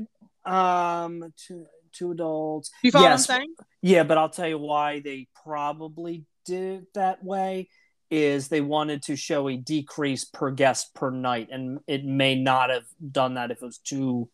um 0.50 1.34
two 1.38 1.66
two 1.92 2.12
adults 2.12 2.72
You 2.84 2.92
follow 2.92 3.06
Yes. 3.06 3.28
what 3.28 3.36
I'm 3.36 3.40
saying? 3.42 3.56
Yeah, 3.82 4.04
but 4.04 4.18
I'll 4.18 4.30
tell 4.30 4.48
you 4.48 4.58
why 4.58 5.00
they 5.02 5.28
probably 5.44 6.26
did 6.46 6.82
it 6.84 6.94
that 6.96 7.24
way 7.24 7.70
is 8.10 8.48
they 8.48 8.62
wanted 8.62 9.04
to 9.04 9.16
show 9.16 9.48
a 9.50 9.58
decrease 9.58 10.24
per 10.26 10.52
guest 10.52 10.94
per 10.94 11.10
night, 11.10 11.50
and 11.52 11.80
it 11.88 12.04
may 12.06 12.36
not 12.36 12.70
have 12.70 12.86
done 13.12 13.34
that 13.36 13.52
if 13.52 13.62
it 13.62 13.66
was 13.66 13.78
two. 13.80 14.30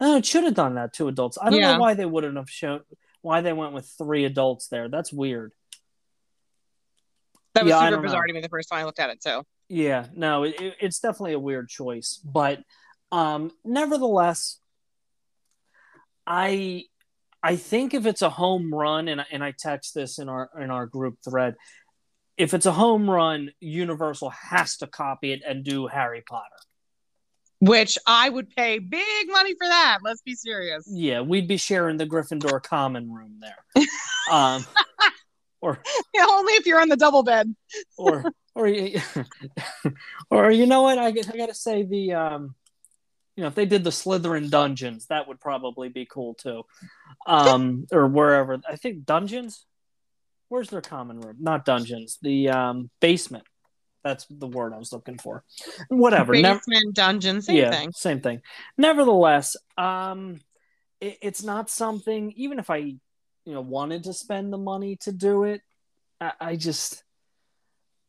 Oh, 0.00 0.16
it 0.16 0.26
should 0.26 0.44
have 0.44 0.54
done 0.54 0.74
that 0.76 0.92
two 0.92 1.08
adults. 1.08 1.36
I 1.40 1.50
don't 1.50 1.60
Yeah. 1.60 1.72
know 1.74 1.80
why 1.80 1.94
they 1.94 2.06
wouldn't 2.06 2.36
have 2.36 2.50
shown 2.50 2.82
why 3.20 3.40
they 3.40 3.52
went 3.52 3.72
with 3.72 3.86
three 3.98 4.24
adults 4.24 4.68
there. 4.68 4.88
That's 4.88 5.12
weird. 5.12 5.52
That 7.54 7.64
was 7.64 7.70
Yeah, 7.70 7.88
super 7.88 8.02
bizarre 8.02 8.22
know. 8.22 8.26
to 8.28 8.32
me 8.34 8.40
the 8.40 8.48
first 8.48 8.68
time 8.68 8.80
I 8.80 8.84
looked 8.84 8.98
at 9.00 9.10
it 9.10 9.22
So 9.22 9.44
Yeah, 9.68 10.06
no, 10.14 10.42
it- 10.44 10.56
it's 10.80 10.98
definitely 10.98 11.32
a 11.34 11.38
weird 11.38 11.68
choice, 11.68 12.18
but 12.24 12.62
um, 13.14 13.50
nevertheless, 13.64 14.58
I 16.26 16.84
I 17.42 17.56
think 17.56 17.92
if 17.94 18.06
it's 18.06 18.22
a 18.22 18.30
home 18.30 18.74
run, 18.74 19.08
and 19.08 19.20
I- 19.20 19.26
and 19.30 19.44
I 19.44 19.52
text 19.58 19.94
this 19.94 20.18
in 20.18 20.28
our 20.28 20.48
in 20.60 20.70
our 20.70 20.86
group 20.86 21.18
thread, 21.24 21.54
if 22.36 22.54
it's 22.54 22.66
a 22.66 22.72
home 22.72 23.08
run, 23.08 23.50
Universal 23.60 24.30
has 24.30 24.78
to 24.78 24.86
copy 24.86 25.32
it 25.32 25.42
and 25.46 25.62
do 25.64 25.86
Harry 25.86 26.22
Potter. 26.26 26.44
Which 27.60 27.96
I 28.06 28.28
would 28.28 28.50
pay 28.50 28.78
big 28.78 29.28
money 29.28 29.52
for 29.54 29.66
that. 29.66 29.98
Let's 30.02 30.22
be 30.22 30.34
serious. 30.34 30.86
Yeah, 30.90 31.20
we'd 31.20 31.46
be 31.48 31.56
sharing 31.56 31.96
the 31.98 32.06
Gryffindor 32.06 32.62
common 32.62 33.12
room 33.12 33.40
there, 33.40 33.84
um, 34.30 34.64
or 35.60 35.78
Yeah, 36.14 36.26
only 36.28 36.54
if 36.54 36.66
you're 36.66 36.80
in 36.82 36.88
the 36.88 36.96
double 36.96 37.22
bed. 37.22 37.54
or 37.96 38.24
or 38.54 38.66
you- 38.68 39.00
or 40.30 40.50
you 40.50 40.66
know 40.66 40.82
what 40.82 40.98
I, 40.98 41.10
got- 41.10 41.32
I 41.32 41.36
gotta 41.36 41.54
say 41.54 41.84
the 41.84 42.14
um 42.14 42.54
you 43.36 43.42
know 43.42 43.48
if 43.48 43.54
they 43.54 43.66
did 43.66 43.84
the 43.84 43.90
Slytherin 43.90 44.50
dungeons 44.50 45.06
that 45.06 45.28
would 45.28 45.40
probably 45.40 45.88
be 45.88 46.06
cool 46.06 46.34
too 46.34 46.64
um 47.26 47.86
or 47.92 48.06
wherever 48.06 48.60
I 48.68 48.76
think 48.76 49.04
dungeons 49.04 49.66
where's 50.48 50.70
their 50.70 50.80
common 50.80 51.20
room 51.20 51.36
not 51.40 51.64
dungeons 51.64 52.18
the 52.22 52.50
um 52.50 52.90
basement 53.00 53.44
that's 54.04 54.26
the 54.28 54.46
word 54.46 54.72
I 54.74 54.78
was 54.78 54.92
looking 54.92 55.18
for 55.18 55.42
whatever 55.88 56.34
never 56.34 56.60
Basement, 56.60 56.94
dungeon, 56.94 57.42
same 57.42 57.56
yeah, 57.56 57.70
thing. 57.70 57.92
Same 57.92 58.20
thing. 58.20 58.42
Nevertheless, 58.76 59.56
um, 59.78 60.40
it, 61.00 61.18
it's 61.22 61.42
not 61.42 61.70
something. 61.70 62.32
Even 62.36 62.58
if 62.58 62.70
I, 62.70 62.76
you 62.76 63.00
know, 63.46 63.62
wanted 63.62 64.04
to 64.04 64.12
spend 64.12 64.52
the 64.52 64.58
money 64.58 64.96
to 65.02 65.12
do 65.12 65.44
it, 65.44 65.62
I, 66.20 66.32
I 66.40 66.56
just, 66.56 67.02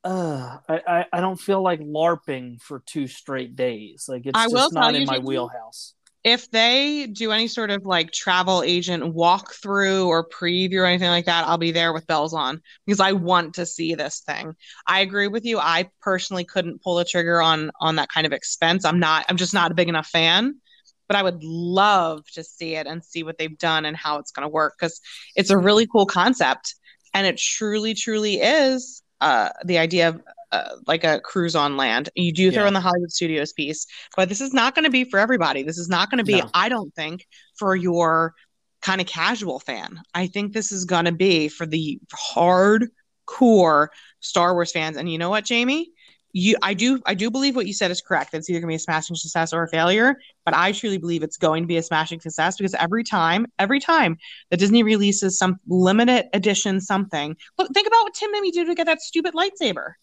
uh, 0.05 0.59
I, 0.69 0.81
I, 0.87 1.05
I 1.13 1.19
don't 1.19 1.39
feel 1.39 1.63
like 1.63 1.79
larping 1.79 2.61
for 2.61 2.83
two 2.85 3.07
straight 3.07 3.55
days. 3.55 4.05
Like 4.07 4.27
it's 4.27 4.37
I 4.37 4.47
just 4.47 4.73
not 4.73 4.93
in 4.93 5.05
my 5.05 5.17
wheelhouse. 5.17 5.95
If 6.23 6.49
they 6.49 7.07
do 7.07 7.31
any 7.31 7.47
sort 7.47 7.71
of 7.71 7.85
like 7.85 8.11
travel 8.11 8.63
agent 8.63 9.15
walkthrough 9.15 10.05
or 10.05 10.27
preview 10.27 10.79
or 10.79 10.85
anything 10.85 11.09
like 11.09 11.25
that, 11.25 11.47
I'll 11.47 11.57
be 11.57 11.71
there 11.71 11.91
with 11.91 12.07
bells 12.07 12.33
on 12.33 12.61
because 12.85 12.99
I 12.99 13.11
want 13.13 13.55
to 13.55 13.65
see 13.65 13.95
this 13.95 14.21
thing. 14.21 14.55
I 14.87 14.99
agree 14.99 15.27
with 15.27 15.43
you. 15.43 15.59
I 15.59 15.89
personally 16.01 16.43
couldn't 16.43 16.83
pull 16.83 16.95
the 16.95 17.05
trigger 17.05 17.41
on 17.41 17.71
on 17.79 17.95
that 17.95 18.09
kind 18.09 18.27
of 18.27 18.33
expense. 18.33 18.85
I'm 18.85 18.99
not. 18.99 19.25
I'm 19.27 19.37
just 19.37 19.53
not 19.55 19.71
a 19.71 19.75
big 19.75 19.89
enough 19.89 20.07
fan. 20.07 20.61
But 21.07 21.17
I 21.17 21.21
would 21.23 21.43
love 21.43 22.25
to 22.33 22.43
see 22.43 22.73
it 22.75 22.87
and 22.87 23.03
see 23.03 23.21
what 23.21 23.37
they've 23.37 23.57
done 23.59 23.85
and 23.85 23.95
how 23.95 24.17
it's 24.17 24.31
going 24.31 24.41
to 24.41 24.49
work 24.49 24.73
because 24.79 25.01
it's 25.35 25.51
a 25.51 25.57
really 25.57 25.85
cool 25.85 26.07
concept 26.07 26.73
and 27.13 27.27
it 27.27 27.37
truly, 27.37 27.93
truly 27.93 28.41
is 28.41 29.03
uh, 29.25 29.49
the 29.65 29.77
idea 29.79 30.09
of 30.09 30.21
uh, 30.51 30.75
like 30.87 31.03
a 31.03 31.19
cruise 31.19 31.55
on 31.55 31.75
land. 31.75 32.09
You 32.15 32.31
do 32.31 32.51
throw 32.51 32.63
Yeah. 32.63 32.67
in 32.69 32.73
the 32.73 32.79
Hollywood 32.79 33.11
Studios 33.11 33.51
piece, 33.51 33.87
but 34.15 34.29
this 34.29 34.39
is 34.39 34.53
not 34.53 34.75
going 34.75 34.85
to 34.85 34.91
be 34.91 35.03
for 35.03 35.19
everybody. 35.19 35.63
This 35.63 35.77
is 35.77 35.89
not 35.89 36.09
going 36.09 36.19
to 36.19 36.23
be, 36.23 36.39
No. 36.39 36.49
I 36.53 36.69
don't 36.69 36.93
think, 36.95 37.25
for 37.59 37.75
your 37.75 38.33
kind 38.81 39.01
of 39.01 39.07
casual 39.07 39.59
fan. 39.59 39.99
I 40.13 40.27
think 40.27 40.53
this 40.53 40.71
is 40.71 40.85
going 40.85 41.05
to 41.05 41.11
be 41.11 41.49
for 41.49 41.65
the 41.65 41.99
hardcore 42.13 43.87
Star 44.19 44.53
Wars 44.53 44.71
fans. 44.71 44.97
And 44.97 45.11
you 45.11 45.17
know 45.17 45.29
what, 45.31 45.45
Jamie? 45.45 45.91
You, 46.37 46.57
I 46.61 46.73
do, 46.73 47.01
I 47.05 47.13
do 47.13 47.31
believe 47.31 47.55
what 47.55 47.65
you 47.65 47.71
said 47.71 47.91
is 47.91 48.01
correct. 48.01 48.33
It's 48.33 48.49
either 48.49 48.59
going 48.59 48.67
to 48.67 48.71
be 48.73 48.75
a 48.75 48.79
smashing 48.79 49.15
success 49.15 49.53
or 49.53 49.63
a 49.63 49.69
failure. 49.69 50.17
But 50.43 50.53
I 50.53 50.73
truly 50.73 50.97
believe 50.97 51.23
it's 51.23 51.37
going 51.37 51.63
to 51.63 51.67
be 51.67 51.77
a 51.77 51.81
smashing 51.81 52.19
success 52.19 52.57
because 52.57 52.73
every 52.73 53.05
time, 53.05 53.47
every 53.57 53.79
time 53.79 54.17
that 54.51 54.57
Disney 54.57 54.83
releases 54.83 55.37
some 55.37 55.61
limited 55.65 56.25
edition 56.33 56.81
something, 56.81 57.37
look, 57.57 57.73
think 57.73 57.87
about 57.87 58.03
what 58.03 58.13
Tim 58.15 58.31
made 58.33 58.41
me 58.41 58.51
do 58.51 58.65
to 58.65 58.75
get 58.75 58.85
that 58.85 58.99
stupid 59.01 59.33
lightsaber 59.33 59.93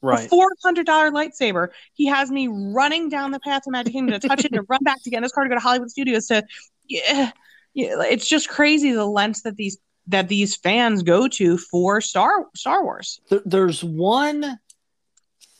Right. 0.00 0.24
a 0.24 0.28
four 0.30 0.48
hundred 0.64 0.86
dollar 0.86 1.10
lightsaber. 1.10 1.68
He 1.92 2.06
has 2.06 2.30
me 2.30 2.48
running 2.48 3.10
down 3.10 3.30
the 3.30 3.38
path 3.40 3.64
to 3.64 3.70
Magic 3.70 3.92
Kingdom 3.92 4.18
to 4.18 4.26
touch 4.28 4.46
it 4.46 4.52
and 4.52 4.64
run 4.70 4.82
back 4.82 5.02
to 5.02 5.10
get 5.10 5.18
in 5.18 5.22
his 5.24 5.32
car 5.32 5.44
to 5.44 5.48
go 5.50 5.56
to 5.56 5.60
Hollywood 5.60 5.90
Studios 5.90 6.26
to. 6.28 6.42
Yeah, 6.88 7.30
yeah, 7.74 8.02
it's 8.02 8.26
just 8.26 8.48
crazy 8.48 8.92
the 8.92 9.04
lengths 9.06 9.42
that 9.42 9.56
these 9.56 9.76
that 10.08 10.28
these 10.28 10.56
fans 10.56 11.04
go 11.04 11.28
to 11.28 11.56
for 11.58 12.00
Star 12.00 12.46
Star 12.56 12.82
Wars. 12.82 13.20
There- 13.28 13.42
there's 13.44 13.84
one 13.84 14.58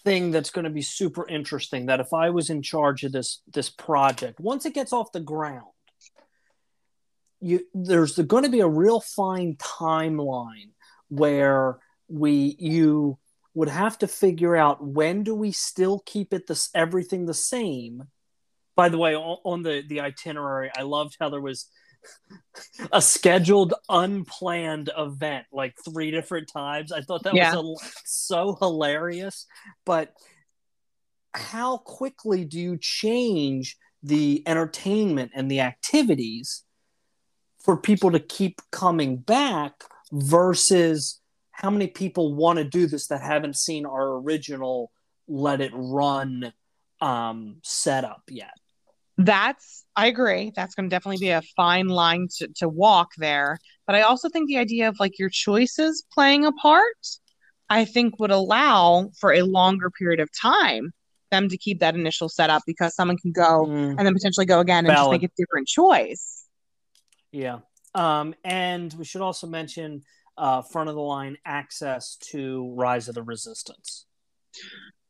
thing 0.04 0.30
that's 0.30 0.50
going 0.50 0.64
to 0.64 0.70
be 0.70 0.82
super 0.82 1.28
interesting 1.28 1.86
that 1.86 2.00
if 2.00 2.12
I 2.12 2.30
was 2.30 2.50
in 2.50 2.62
charge 2.62 3.04
of 3.04 3.12
this 3.12 3.42
this 3.52 3.70
project, 3.70 4.40
once 4.40 4.66
it 4.66 4.74
gets 4.74 4.92
off 4.92 5.12
the 5.12 5.20
ground, 5.20 5.66
you 7.40 7.60
there's 7.74 8.18
going 8.18 8.44
to 8.44 8.50
be 8.50 8.60
a 8.60 8.68
real 8.68 9.00
fine 9.00 9.56
timeline 9.56 10.70
where 11.08 11.78
we 12.08 12.56
you 12.58 13.18
would 13.54 13.68
have 13.68 13.98
to 13.98 14.08
figure 14.08 14.56
out 14.56 14.84
when 14.84 15.22
do 15.22 15.34
we 15.34 15.52
still 15.52 16.02
keep 16.06 16.32
it 16.32 16.46
this 16.46 16.70
everything 16.74 17.26
the 17.26 17.34
same. 17.34 18.04
By 18.74 18.88
the 18.88 18.98
way, 18.98 19.14
on, 19.14 19.62
the 19.62 19.82
the 19.86 20.00
itinerary, 20.00 20.70
I 20.74 20.82
loved 20.82 21.16
how 21.20 21.28
there 21.28 21.40
was 21.40 21.68
a 22.92 23.00
scheduled 23.00 23.74
unplanned 23.88 24.90
event 24.96 25.46
like 25.52 25.74
three 25.84 26.10
different 26.10 26.48
times. 26.52 26.92
I 26.92 27.00
thought 27.00 27.22
that 27.24 27.34
Yeah. 27.34 27.54
was 27.54 27.82
a, 27.82 28.00
so 28.04 28.56
hilarious. 28.60 29.46
But 29.84 30.12
how 31.34 31.78
quickly 31.78 32.44
do 32.44 32.60
you 32.60 32.76
change 32.78 33.76
the 34.02 34.42
entertainment 34.46 35.32
and 35.34 35.50
the 35.50 35.60
activities 35.60 36.64
for 37.60 37.76
people 37.76 38.10
to 38.10 38.20
keep 38.20 38.60
coming 38.70 39.16
back 39.16 39.84
versus 40.10 41.20
how 41.52 41.70
many 41.70 41.86
people 41.86 42.34
want 42.34 42.58
to 42.58 42.64
do 42.64 42.86
this 42.86 43.06
that 43.06 43.22
haven't 43.22 43.56
seen 43.56 43.86
our 43.86 44.16
original 44.16 44.90
let 45.28 45.60
it 45.60 45.70
run 45.74 46.52
um, 47.00 47.56
setup 47.62 48.22
yet? 48.28 48.52
That's 49.24 49.84
I 49.94 50.06
agree. 50.06 50.52
That's 50.56 50.74
going 50.74 50.88
to 50.88 50.94
definitely 50.94 51.18
be 51.18 51.30
a 51.30 51.42
fine 51.54 51.88
line 51.88 52.28
to, 52.38 52.48
to 52.56 52.68
walk 52.68 53.10
there. 53.18 53.58
But 53.86 53.96
I 53.96 54.02
also 54.02 54.28
think 54.28 54.48
the 54.48 54.58
idea 54.58 54.88
of 54.88 54.96
like 54.98 55.18
your 55.18 55.28
choices 55.28 56.04
playing 56.12 56.46
a 56.46 56.52
part, 56.52 56.96
I 57.68 57.84
think 57.84 58.18
would 58.18 58.30
allow 58.30 59.10
for 59.20 59.32
a 59.32 59.42
longer 59.42 59.90
period 59.90 60.20
of 60.20 60.30
time 60.40 60.92
them 61.30 61.48
to 61.48 61.56
keep 61.56 61.80
that 61.80 61.94
initial 61.94 62.28
setup 62.28 62.62
because 62.66 62.94
someone 62.94 63.16
can 63.16 63.32
go 63.32 63.66
Mm. 63.66 63.96
and 63.98 64.06
then 64.06 64.12
potentially 64.12 64.46
go 64.46 64.60
again 64.60 64.86
and 64.86 64.94
just 64.94 65.10
make 65.10 65.22
a 65.22 65.30
different 65.36 65.66
choice. 65.66 66.46
Yeah. 67.32 67.60
Um, 67.94 68.34
and 68.44 68.92
we 68.94 69.04
should 69.04 69.22
also 69.22 69.46
mention 69.46 70.02
uh, 70.38 70.62
front 70.62 70.88
of 70.88 70.94
the 70.94 71.00
line 71.00 71.36
access 71.44 72.16
to 72.16 72.72
Rise 72.74 73.08
of 73.08 73.14
the 73.14 73.22
Resistance. 73.22 74.06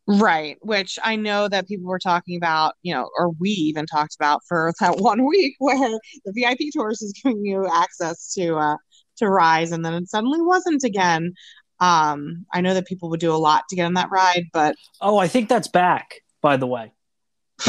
Right, 0.08 0.56
which 0.62 0.98
I 1.04 1.14
know 1.14 1.48
that 1.48 1.68
people 1.68 1.86
were 1.86 1.98
talking 2.00 2.36
about, 2.36 2.74
you 2.82 2.92
know, 2.92 3.08
or 3.18 3.30
we 3.38 3.50
even 3.50 3.86
talked 3.86 4.14
about 4.16 4.40
for 4.48 4.72
that 4.80 4.98
one 4.98 5.26
week 5.26 5.54
where 5.58 5.78
the 6.24 6.32
VIP 6.34 6.72
tours 6.72 7.00
is 7.02 7.12
giving 7.22 7.44
you 7.44 7.68
access 7.72 8.32
to 8.34 8.56
uh 8.56 8.76
to 9.18 9.28
Rise 9.28 9.72
and 9.72 9.84
then 9.84 9.94
it 9.94 10.08
suddenly 10.08 10.40
wasn't 10.40 10.82
again. 10.84 11.34
Um, 11.80 12.46
I 12.52 12.60
know 12.60 12.74
that 12.74 12.86
people 12.86 13.10
would 13.10 13.20
do 13.20 13.32
a 13.32 13.36
lot 13.36 13.64
to 13.68 13.76
get 13.76 13.84
on 13.86 13.94
that 13.94 14.10
ride, 14.10 14.44
but 14.52 14.74
Oh, 15.00 15.18
I 15.18 15.28
think 15.28 15.48
that's 15.48 15.68
back, 15.68 16.14
by 16.40 16.56
the 16.56 16.66
way. 16.66 16.92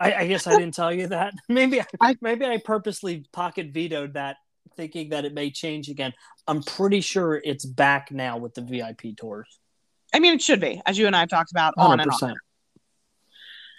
I, 0.00 0.14
I 0.14 0.26
guess 0.26 0.46
I 0.46 0.56
didn't 0.56 0.74
tell 0.74 0.92
you 0.92 1.08
that. 1.08 1.34
Maybe 1.48 1.80
I, 1.80 1.86
I- 2.00 2.16
maybe 2.22 2.46
I 2.46 2.58
purposely 2.64 3.26
pocket 3.32 3.68
vetoed 3.70 4.14
that, 4.14 4.36
thinking 4.76 5.10
that 5.10 5.26
it 5.26 5.34
may 5.34 5.50
change 5.50 5.88
again. 5.90 6.14
I'm 6.46 6.62
pretty 6.62 7.02
sure 7.02 7.40
it's 7.44 7.66
back 7.66 8.10
now 8.10 8.38
with 8.38 8.54
the 8.54 8.62
VIP 8.62 9.16
tours. 9.18 9.59
I 10.12 10.18
mean 10.18 10.34
it 10.34 10.42
should 10.42 10.60
be, 10.60 10.82
as 10.86 10.98
you 10.98 11.06
and 11.06 11.16
I 11.16 11.20
have 11.20 11.28
talked 11.28 11.50
about 11.50 11.74
on 11.76 12.00
and 12.00 12.10
on. 12.10 12.36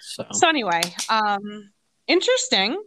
So 0.01 0.25
So 0.31 0.49
anyway, 0.49 0.81
um, 1.09 1.71
interesting. 2.07 2.81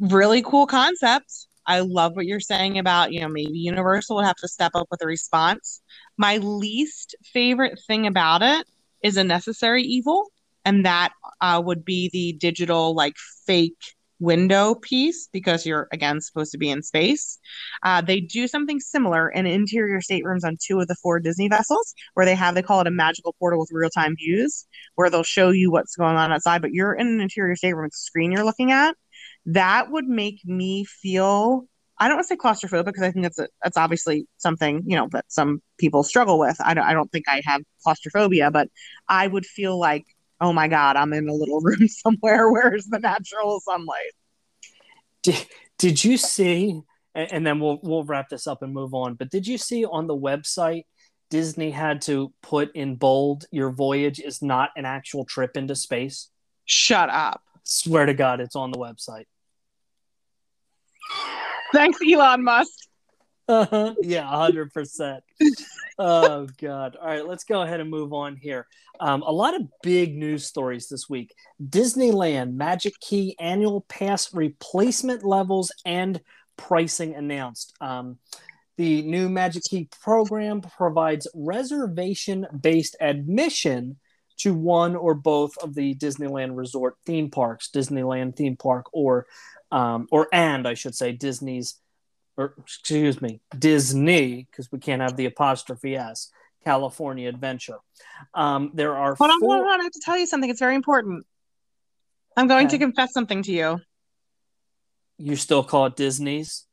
really 0.00 0.42
cool 0.42 0.66
concepts. 0.66 1.46
I 1.64 1.80
love 1.80 2.16
what 2.16 2.26
you're 2.26 2.40
saying 2.40 2.78
about, 2.78 3.12
you 3.12 3.20
know, 3.20 3.28
maybe 3.28 3.58
Universal 3.58 4.16
would 4.16 4.24
have 4.24 4.36
to 4.36 4.48
step 4.48 4.72
up 4.74 4.88
with 4.90 5.00
a 5.02 5.06
response. 5.06 5.80
My 6.16 6.38
least 6.38 7.14
favorite 7.32 7.80
thing 7.86 8.06
about 8.06 8.42
it 8.42 8.66
is 9.02 9.16
a 9.16 9.24
necessary 9.24 9.84
evil, 9.84 10.26
and 10.64 10.84
that 10.84 11.12
uh, 11.40 11.62
would 11.64 11.84
be 11.84 12.10
the 12.12 12.32
digital, 12.32 12.94
like, 12.94 13.14
fake 13.46 13.94
window 14.22 14.76
piece 14.76 15.28
because 15.32 15.66
you're 15.66 15.88
again 15.92 16.20
supposed 16.20 16.52
to 16.52 16.58
be 16.58 16.70
in 16.70 16.80
space. 16.80 17.38
Uh, 17.82 18.00
they 18.00 18.20
do 18.20 18.46
something 18.46 18.78
similar 18.78 19.28
in 19.28 19.46
interior 19.46 20.00
staterooms 20.00 20.44
on 20.44 20.56
two 20.64 20.78
of 20.80 20.86
the 20.86 20.94
four 20.94 21.18
Disney 21.18 21.48
vessels, 21.48 21.92
where 22.14 22.24
they 22.24 22.36
have 22.36 22.54
they 22.54 22.62
call 22.62 22.80
it 22.80 22.86
a 22.86 22.90
magical 22.90 23.34
portal 23.38 23.58
with 23.58 23.70
real 23.72 23.90
time 23.90 24.14
views, 24.16 24.66
where 24.94 25.10
they'll 25.10 25.24
show 25.24 25.50
you 25.50 25.70
what's 25.72 25.96
going 25.96 26.16
on 26.16 26.32
outside, 26.32 26.62
but 26.62 26.72
you're 26.72 26.94
in 26.94 27.08
an 27.08 27.20
interior 27.20 27.56
stateroom 27.56 27.84
with 27.84 27.94
a 27.94 27.96
screen 27.96 28.30
you're 28.32 28.44
looking 28.44 28.70
at. 28.70 28.94
That 29.46 29.90
would 29.90 30.06
make 30.06 30.40
me 30.44 30.84
feel. 30.84 31.66
I 31.98 32.08
don't 32.08 32.16
want 32.16 32.28
to 32.28 32.34
say 32.34 32.36
claustrophobic 32.36 32.86
because 32.86 33.02
I 33.02 33.10
think 33.10 33.24
that's 33.24 33.38
a, 33.38 33.48
that's 33.62 33.76
obviously 33.76 34.26
something 34.36 34.82
you 34.86 34.96
know 34.96 35.08
that 35.12 35.24
some 35.28 35.60
people 35.78 36.04
struggle 36.04 36.38
with. 36.38 36.56
I 36.60 36.74
don't 36.74 36.84
I 36.84 36.94
don't 36.94 37.10
think 37.10 37.26
I 37.28 37.42
have 37.44 37.62
claustrophobia, 37.82 38.52
but 38.52 38.68
I 39.08 39.26
would 39.26 39.46
feel 39.46 39.78
like 39.78 40.04
oh 40.42 40.52
my 40.52 40.68
god 40.68 40.96
i'm 40.96 41.12
in 41.14 41.28
a 41.28 41.34
little 41.34 41.60
room 41.62 41.88
somewhere. 41.88 42.50
Where's 42.50 42.86
the 42.86 42.98
natural 42.98 43.60
sunlight? 43.60 44.12
Did, 45.22 45.46
did 45.78 46.04
you 46.04 46.18
see 46.18 46.82
and 47.14 47.46
then 47.46 47.60
we'll 47.60 47.78
we'll 47.82 48.04
wrap 48.04 48.28
this 48.28 48.46
up 48.46 48.62
and 48.62 48.72
move 48.74 48.92
on 48.94 49.14
but 49.14 49.30
did 49.30 49.46
you 49.46 49.56
see 49.56 49.84
on 49.84 50.06
the 50.06 50.16
website 50.16 50.84
disney 51.30 51.70
had 51.70 52.02
to 52.02 52.32
put 52.42 52.74
in 52.74 52.96
bold 52.96 53.44
your 53.50 53.70
voyage 53.70 54.18
is 54.18 54.42
not 54.42 54.70
an 54.76 54.84
actual 54.84 55.24
trip 55.24 55.56
into 55.56 55.74
space 55.74 56.28
shut 56.64 57.08
up. 57.10 57.42
Swear 57.64 58.06
to 58.06 58.14
god 58.14 58.40
it's 58.40 58.56
on 58.56 58.70
the 58.70 58.78
website. 58.78 59.26
Thanks 61.72 61.98
elon 62.06 62.42
musk 62.44 62.88
uh-huh. 63.52 63.94
yeah 64.02 64.24
100% 64.24 65.20
oh 65.98 66.48
god. 66.60 66.96
All 66.96 67.06
right 67.06 67.26
let's 67.26 67.44
go 67.44 67.62
ahead 67.62 67.80
and 67.80 67.90
move 67.90 68.12
on 68.12 68.36
here. 68.36 68.66
Um, 69.00 69.22
a 69.22 69.32
lot 69.32 69.54
of 69.54 69.62
big 69.82 70.16
news 70.16 70.46
stories 70.46 70.88
this 70.88 71.08
week. 71.08 71.34
Disneyland 71.62 72.54
magic 72.54 72.94
key 73.00 73.36
annual 73.40 73.82
pass 73.88 74.32
replacement 74.34 75.24
levels 75.24 75.72
and 75.84 76.20
pricing 76.56 77.14
announced. 77.14 77.74
Um, 77.80 78.18
the 78.76 79.02
new 79.02 79.28
magic 79.28 79.62
key 79.64 79.88
program 80.00 80.60
provides 80.60 81.28
reservation 81.34 82.46
based 82.58 82.96
admission 83.00 83.98
to 84.38 84.54
one 84.54 84.96
or 84.96 85.14
both 85.14 85.56
of 85.62 85.74
the 85.74 85.94
disneyland 85.94 86.56
resort 86.56 86.96
theme 87.04 87.30
parks 87.30 87.68
disneyland 87.72 88.34
theme 88.34 88.56
park 88.56 88.86
or 88.92 89.26
um, 89.70 90.08
or 90.10 90.26
and 90.32 90.66
i 90.66 90.72
should 90.72 90.94
say 90.94 91.12
disney's 91.12 91.78
or 92.36 92.54
excuse 92.58 93.20
me, 93.20 93.40
Disney, 93.58 94.48
because 94.50 94.70
we 94.72 94.78
can't 94.78 95.02
have 95.02 95.16
the 95.16 95.26
apostrophe 95.26 95.96
S, 95.96 96.30
California 96.64 97.28
Adventure. 97.28 97.78
Um, 98.34 98.70
there 98.74 98.96
are. 98.96 99.14
Hold 99.14 99.30
on, 99.30 99.40
four... 99.40 99.56
hold 99.56 99.66
on, 99.68 99.80
I 99.80 99.84
have 99.84 99.92
to 99.92 100.02
tell 100.04 100.18
you 100.18 100.26
something. 100.26 100.50
It's 100.50 100.60
very 100.60 100.74
important. 100.74 101.26
I'm 102.36 102.48
going 102.48 102.66
okay. 102.66 102.78
to 102.78 102.84
confess 102.84 103.12
something 103.12 103.42
to 103.42 103.52
you. 103.52 103.80
You 105.18 105.36
still 105.36 105.62
call 105.62 105.86
it 105.86 105.96
Disney's? 105.96 106.66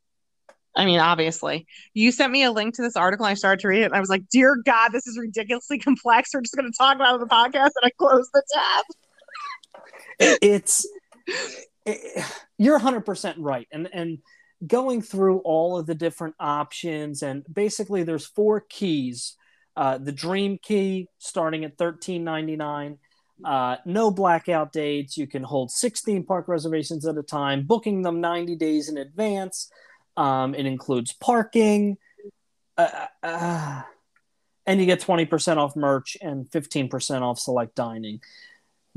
I 0.76 0.86
mean, 0.86 1.00
obviously. 1.00 1.68
You 1.94 2.12
sent 2.12 2.32
me 2.32 2.44
a 2.44 2.52
link 2.52 2.76
to 2.76 2.82
this 2.82 2.96
article. 2.96 3.26
And 3.26 3.32
I 3.32 3.36
started 3.36 3.62
to 3.62 3.68
read 3.68 3.82
it, 3.82 3.86
and 3.86 3.96
I 3.96 4.00
was 4.00 4.10
like, 4.10 4.24
"Dear 4.32 4.58
God, 4.66 4.90
this 4.90 5.08
is 5.08 5.18
ridiculously 5.18 5.80
complex. 5.80 6.30
We're 6.34 6.42
just 6.42 6.56
going 6.56 6.72
to 6.72 6.78
talk 6.78 6.96
about 6.96 7.10
it 7.10 7.14
on 7.16 7.20
the 7.20 7.26
podcast." 7.26 7.72
And 7.82 7.84
I 7.84 7.90
closed 7.98 8.30
the 8.34 8.44
tab. 8.54 8.86
it's 10.42 10.88
it, 11.86 12.26
you're 12.58 12.76
100 12.76 13.02
percent 13.02 13.38
right, 13.40 13.68
and 13.72 13.90
and 13.92 14.20
going 14.66 15.02
through 15.02 15.40
all 15.40 15.78
of 15.78 15.86
the 15.86 15.96
different 15.96 16.36
options 16.40 17.22
and 17.24 17.46
basically 17.52 18.04
there's 18.04 18.26
four 18.26 18.62
keys. 18.62 19.36
Uh, 19.76 19.98
the 19.98 20.12
dream 20.12 20.60
key 20.62 21.08
starting 21.20 21.64
at 21.64 21.78
13.99 21.78 22.98
uh, 23.46 23.78
no 23.86 24.12
blackout 24.12 24.74
dates. 24.74 25.18
You 25.18 25.28
can 25.28 25.44
hold 25.44 25.72
16 25.72 26.26
park 26.26 26.48
reservations 26.48 27.06
at 27.06 27.18
a 27.18 27.24
time 27.24 27.64
booking 27.64 28.02
them 28.02 28.22
90 28.22 28.56
days 28.56 28.90
in 28.90 28.98
advance. 28.98 29.72
Um, 30.18 30.54
it 30.56 30.66
includes 30.66 31.14
parking. 31.14 31.98
Uh, 32.78 33.06
uh 33.24 33.82
and 34.66 34.80
you 34.80 34.86
get 34.86 35.02
20% 35.02 35.58
off 35.58 35.76
merch 35.76 36.16
and 36.22 36.48
15% 36.52 37.22
off 37.22 37.40
select 37.40 37.74
dining. 37.74 38.22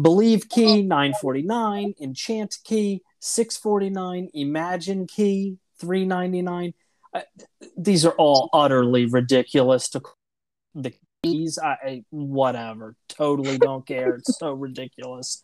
Believe 0.00 0.50
key 0.50 0.82
949 0.82 1.94
enchant 1.98 2.58
key 2.62 3.00
649 3.22 4.30
imagine 4.34 5.06
key 5.06 5.56
399 5.78 6.74
uh, 7.14 7.20
these 7.76 8.04
are 8.04 8.12
all 8.12 8.48
utterly 8.52 9.06
ridiculous 9.06 9.88
to 9.90 10.00
the 10.74 10.94
keys. 11.22 11.58
I, 11.62 12.04
whatever. 12.10 12.96
Totally 13.08 13.58
don't 13.58 13.86
care. 13.86 14.16
It's 14.16 14.38
so 14.38 14.52
ridiculous. 14.52 15.40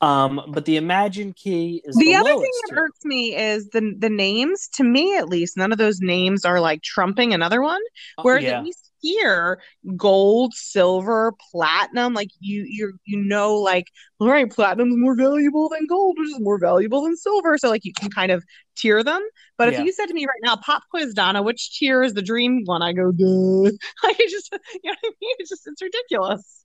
Um 0.00 0.40
but 0.48 0.64
the 0.64 0.76
imagine 0.76 1.32
key 1.32 1.82
is 1.84 1.94
the, 1.96 2.06
the 2.06 2.14
other 2.14 2.32
thing 2.32 2.52
that 2.68 2.74
hurts 2.74 3.04
me 3.04 3.36
is 3.36 3.68
the 3.68 3.94
the 3.98 4.10
names 4.10 4.68
to 4.74 4.84
me 4.84 5.16
at 5.16 5.28
least 5.28 5.56
none 5.56 5.72
of 5.72 5.78
those 5.78 6.00
names 6.00 6.44
are 6.44 6.60
like 6.60 6.82
trumping 6.82 7.34
another 7.34 7.62
one. 7.62 7.80
whereas 8.22 8.44
yeah. 8.44 8.58
at 8.58 8.64
least 8.64 8.89
here 9.00 9.60
gold 9.96 10.52
silver 10.54 11.32
platinum 11.50 12.14
like 12.14 12.30
you 12.40 12.64
you 12.68 12.92
you 13.04 13.18
know 13.18 13.56
like 13.56 13.86
all 14.18 14.28
right 14.28 14.50
platinum's 14.50 14.96
more 14.96 15.14
valuable 15.14 15.68
than 15.68 15.86
gold 15.86 16.16
which 16.18 16.28
is 16.28 16.40
more 16.40 16.58
valuable 16.58 17.02
than 17.02 17.16
silver 17.16 17.56
so 17.56 17.68
like 17.68 17.84
you 17.84 17.92
can 17.92 18.10
kind 18.10 18.30
of 18.30 18.44
tier 18.76 19.02
them 19.02 19.22
but 19.56 19.68
if 19.68 19.74
yeah. 19.74 19.82
you 19.82 19.92
said 19.92 20.06
to 20.06 20.14
me 20.14 20.24
right 20.24 20.40
now 20.42 20.56
pop 20.56 20.82
quiz 20.90 21.14
donna 21.14 21.42
which 21.42 21.78
tier 21.78 22.02
is 22.02 22.14
the 22.14 22.22
dream 22.22 22.62
one 22.64 22.82
i 22.82 22.92
go 22.92 23.10
duh 23.12 23.70
i 24.04 24.12
just 24.28 24.52
you 24.84 24.90
know 24.90 24.96
what 25.00 25.12
i 25.12 25.12
mean 25.20 25.36
it's 25.38 25.50
just 25.50 25.66
it's 25.66 25.82
ridiculous 25.82 26.64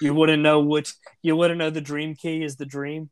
you 0.00 0.14
wouldn't 0.14 0.42
know 0.42 0.60
which 0.60 0.94
you 1.22 1.36
wouldn't 1.36 1.58
know 1.58 1.70
the 1.70 1.80
dream 1.80 2.14
key 2.14 2.42
is 2.42 2.56
the 2.56 2.66
dream 2.66 3.10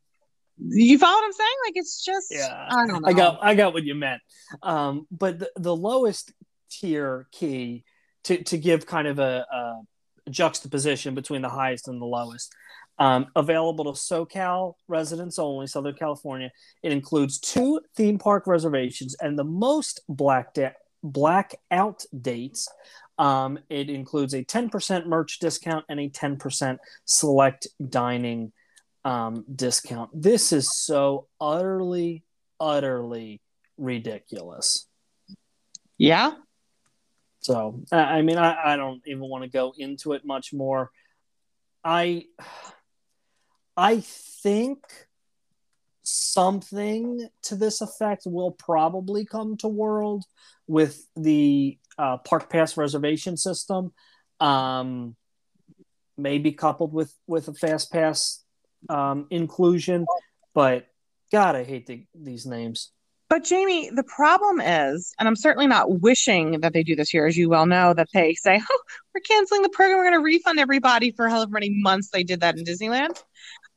you 0.62 0.99
follow 0.99 1.14
what 1.14 1.25
I'm 1.25 1.33
saying? 1.33 1.49
Like 1.66 1.73
it's 1.77 2.05
just 2.05 2.27
yeah. 2.31 2.68
I 2.70 2.87
don't 2.87 3.03
know. 3.03 3.09
I 3.09 3.12
got 3.12 3.38
I 3.42 3.55
got 3.55 3.73
what 3.73 3.85
you 3.85 3.94
meant. 3.94 4.20
Um, 4.62 5.07
but 5.11 5.38
the, 5.38 5.51
the 5.57 5.75
lowest 5.75 6.33
tier 6.70 7.26
key 7.33 7.85
to, 8.24 8.42
to 8.44 8.59
give 8.59 8.87
kind 8.87 9.09
of 9.09 9.18
a, 9.18 9.46
a 9.52 10.30
juxtaposition 10.30 11.14
between 11.14 11.42
the 11.42 11.48
highest 11.48 11.88
and 11.88 12.00
the 12.00 12.06
lowest. 12.06 12.54
Um, 12.98 13.28
available 13.35 13.85
to 13.85 13.92
SoCal 13.92 14.74
residents 14.87 15.38
only, 15.38 15.66
Southern 15.66 15.94
California. 15.94 16.50
It 16.83 16.92
includes 16.92 17.38
two 17.38 17.80
theme 17.96 18.18
park 18.18 18.46
reservations 18.46 19.16
and 19.20 19.38
the 19.38 19.44
most 19.44 20.00
black 20.06 20.59
out, 20.59 20.72
blackout 21.02 22.04
dates. 22.20 22.68
Um, 23.18 23.59
it 23.70 23.88
includes 23.88 24.35
a 24.35 24.44
10% 24.44 25.06
merch 25.06 25.38
discount 25.38 25.87
and 25.88 25.98
a 25.98 26.11
10% 26.11 26.78
select 27.06 27.68
dining 27.88 28.52
um, 29.04 29.44
discount. 29.54 30.11
This 30.14 30.52
is 30.52 30.68
so 30.70 31.26
utterly, 31.40 32.22
utterly 32.59 33.40
ridiculous. 33.78 34.87
Yeah, 35.96 36.33
so, 37.40 37.83
I 37.90 38.22
mean, 38.22 38.37
I, 38.37 38.74
I 38.74 38.76
don't 38.76 39.00
even 39.07 39.22
want 39.22 39.44
to 39.44 39.50
go 39.50 39.72
into 39.76 40.12
it 40.12 40.24
much 40.24 40.53
more. 40.53 40.90
I, 41.83 42.26
I 43.76 44.00
think 44.00 44.85
something 46.03 47.29
to 47.44 47.57
this 47.57 47.81
effect 47.81 48.22
will 48.26 48.50
probably 48.50 49.24
come 49.24 49.57
to 49.59 49.68
World 49.68 50.24
with 50.66 51.07
the 51.16 51.79
uh, 51.98 52.18
Park 52.18 52.50
Pass 52.50 52.76
reservation 52.76 53.37
system, 53.37 53.92
um, 54.38 55.16
maybe 56.18 56.53
coupled 56.53 56.92
with 56.92 57.14
with 57.26 57.48
a 57.48 57.55
Fast 57.55 57.90
Pass 57.90 58.44
um, 58.88 59.26
inclusion. 59.31 60.07
But 60.55 60.87
God, 61.33 61.57
I 61.57 61.64
hate 61.64 61.87
the, 61.87 62.05
these 62.14 62.44
names. 62.44 62.92
But 63.30 63.44
Jamie, 63.44 63.90
the 63.90 64.02
problem 64.02 64.60
is, 64.60 65.14
and 65.20 65.28
I'm 65.28 65.36
certainly 65.36 65.68
not 65.68 66.00
wishing 66.00 66.60
that 66.62 66.72
they 66.72 66.82
do 66.82 66.96
this 66.96 67.08
here, 67.08 67.26
as 67.26 67.36
you 67.36 67.48
well 67.48 67.64
know, 67.64 67.94
that 67.94 68.08
they 68.12 68.34
say, 68.34 68.60
"Oh, 68.70 68.78
we're 69.14 69.20
canceling 69.20 69.62
the 69.62 69.68
program. 69.68 69.98
We're 69.98 70.10
going 70.10 70.20
to 70.20 70.24
refund 70.24 70.58
everybody 70.58 71.12
for 71.12 71.28
however 71.28 71.52
many 71.52 71.70
months 71.70 72.10
they 72.12 72.24
did 72.24 72.40
that 72.40 72.58
in 72.58 72.64
Disneyland." 72.64 73.22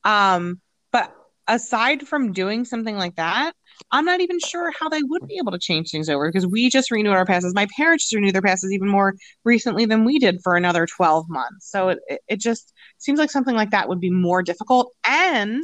Um, 0.03 0.59
but 0.91 1.15
aside 1.47 2.07
from 2.07 2.33
doing 2.33 2.65
something 2.65 2.97
like 2.97 3.15
that, 3.17 3.53
I'm 3.91 4.05
not 4.05 4.21
even 4.21 4.39
sure 4.39 4.71
how 4.79 4.89
they 4.89 5.03
would 5.03 5.27
be 5.27 5.37
able 5.37 5.51
to 5.51 5.59
change 5.59 5.91
things 5.91 6.09
over 6.09 6.27
because 6.27 6.47
we 6.47 6.71
just 6.71 6.89
renewed 6.89 7.13
our 7.13 7.25
passes. 7.25 7.53
My 7.53 7.67
parents 7.77 8.05
just 8.05 8.15
renewed 8.15 8.33
their 8.33 8.41
passes 8.41 8.71
even 8.71 8.87
more 8.87 9.13
recently 9.43 9.85
than 9.85 10.03
we 10.03 10.17
did 10.17 10.41
for 10.43 10.55
another 10.55 10.87
12 10.87 11.29
months. 11.29 11.69
So 11.69 11.89
it, 11.89 11.99
it 12.27 12.39
just 12.39 12.73
seems 12.97 13.19
like 13.19 13.29
something 13.29 13.55
like 13.55 13.69
that 13.69 13.87
would 13.87 13.99
be 13.99 14.09
more 14.09 14.41
difficult. 14.41 14.91
And 15.05 15.63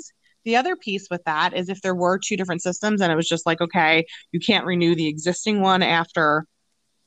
the 0.50 0.56
other 0.56 0.76
piece 0.76 1.08
with 1.12 1.24
that 1.26 1.54
is 1.54 1.70
if 1.70 1.82
there 1.82 1.94
were 1.94 2.18
two 2.18 2.36
different 2.36 2.64
systems 2.64 3.02
and 3.02 3.12
it 3.12 3.16
was 3.16 3.30
just 3.30 3.46
like, 3.46 3.62
okay, 3.62 4.04
you 4.32 4.40
can't 4.40 4.66
renew 4.66 4.96
the 4.96 5.08
existing 5.08 5.62
one 5.62 5.84
after, 5.84 6.44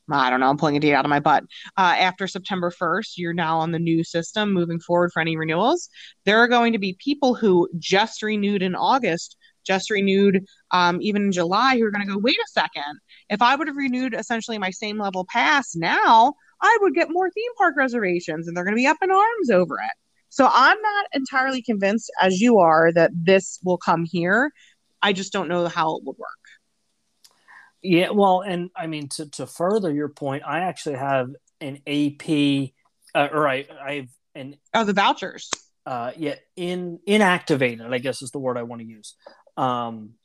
I 0.09 0.29
don't 0.29 0.39
know, 0.39 0.49
I'm 0.49 0.55
pulling 0.55 0.77
a 0.77 0.79
date 0.79 0.93
out 0.93 1.03
of 1.03 1.09
my 1.09 1.19
butt. 1.19 1.43
Uh, 1.77 1.95
after 1.99 2.25
September 2.25 2.71
1st, 2.71 3.17
you're 3.17 3.33
now 3.33 3.59
on 3.59 3.71
the 3.71 3.79
new 3.79 4.01
system 4.05 4.53
moving 4.53 4.79
forward 4.79 5.11
for 5.11 5.19
any 5.19 5.35
renewals. 5.35 5.89
There 6.23 6.39
are 6.39 6.47
going 6.47 6.71
to 6.71 6.79
be 6.79 6.95
people 7.03 7.35
who 7.35 7.67
just 7.77 8.23
renewed 8.23 8.61
in 8.61 8.75
August 8.75 9.35
just 9.65 9.89
renewed 9.89 10.45
um, 10.71 10.99
even 11.01 11.23
in 11.23 11.31
July 11.31 11.77
who 11.77 11.85
are 11.85 11.91
going 11.91 12.05
to 12.05 12.13
go, 12.13 12.19
wait 12.19 12.35
a 12.35 12.47
second. 12.49 12.99
If 13.29 13.41
I 13.41 13.55
would 13.55 13.67
have 13.67 13.77
renewed 13.77 14.13
essentially 14.13 14.57
my 14.57 14.71
same 14.71 14.99
level 14.99 15.25
pass 15.29 15.75
now, 15.75 16.33
I 16.61 16.77
would 16.81 16.93
get 16.93 17.11
more 17.11 17.29
theme 17.29 17.51
park 17.57 17.75
reservations 17.77 18.47
and 18.47 18.55
they're 18.55 18.63
going 18.63 18.75
to 18.75 18.81
be 18.81 18.87
up 18.87 18.97
in 19.01 19.11
arms 19.11 19.49
over 19.49 19.75
it. 19.75 20.02
So 20.33 20.49
I'm 20.51 20.81
not 20.81 21.05
entirely 21.13 21.61
convinced, 21.61 22.11
as 22.19 22.41
you 22.41 22.57
are, 22.57 22.91
that 22.93 23.11
this 23.13 23.59
will 23.63 23.77
come 23.77 24.03
here. 24.03 24.51
I 24.99 25.13
just 25.13 25.31
don't 25.31 25.47
know 25.47 25.67
how 25.67 25.97
it 25.97 26.03
would 26.05 26.17
work. 26.17 27.37
Yeah, 27.83 28.09
well, 28.09 28.41
and 28.41 28.71
I 28.75 28.87
mean 28.87 29.09
to 29.09 29.29
to 29.29 29.45
further 29.45 29.93
your 29.93 30.09
point, 30.09 30.41
I 30.43 30.61
actually 30.61 30.95
have 30.95 31.29
an 31.61 31.81
AP, 31.85 32.71
uh, 33.13 33.27
or 33.31 33.47
I 33.47 33.67
I 33.79 33.93
have 33.93 34.07
an 34.33 34.57
oh 34.73 34.83
the 34.83 34.93
vouchers. 34.93 35.51
Uh, 35.85 36.13
yeah, 36.17 36.35
in 36.55 36.97
inactivated, 37.07 37.93
I 37.93 37.99
guess 37.99 38.23
is 38.23 38.31
the 38.31 38.39
word 38.39 38.57
I 38.57 38.63
want 38.63 38.81
to 38.81 38.87
use. 38.87 39.15
Um, 39.55 40.15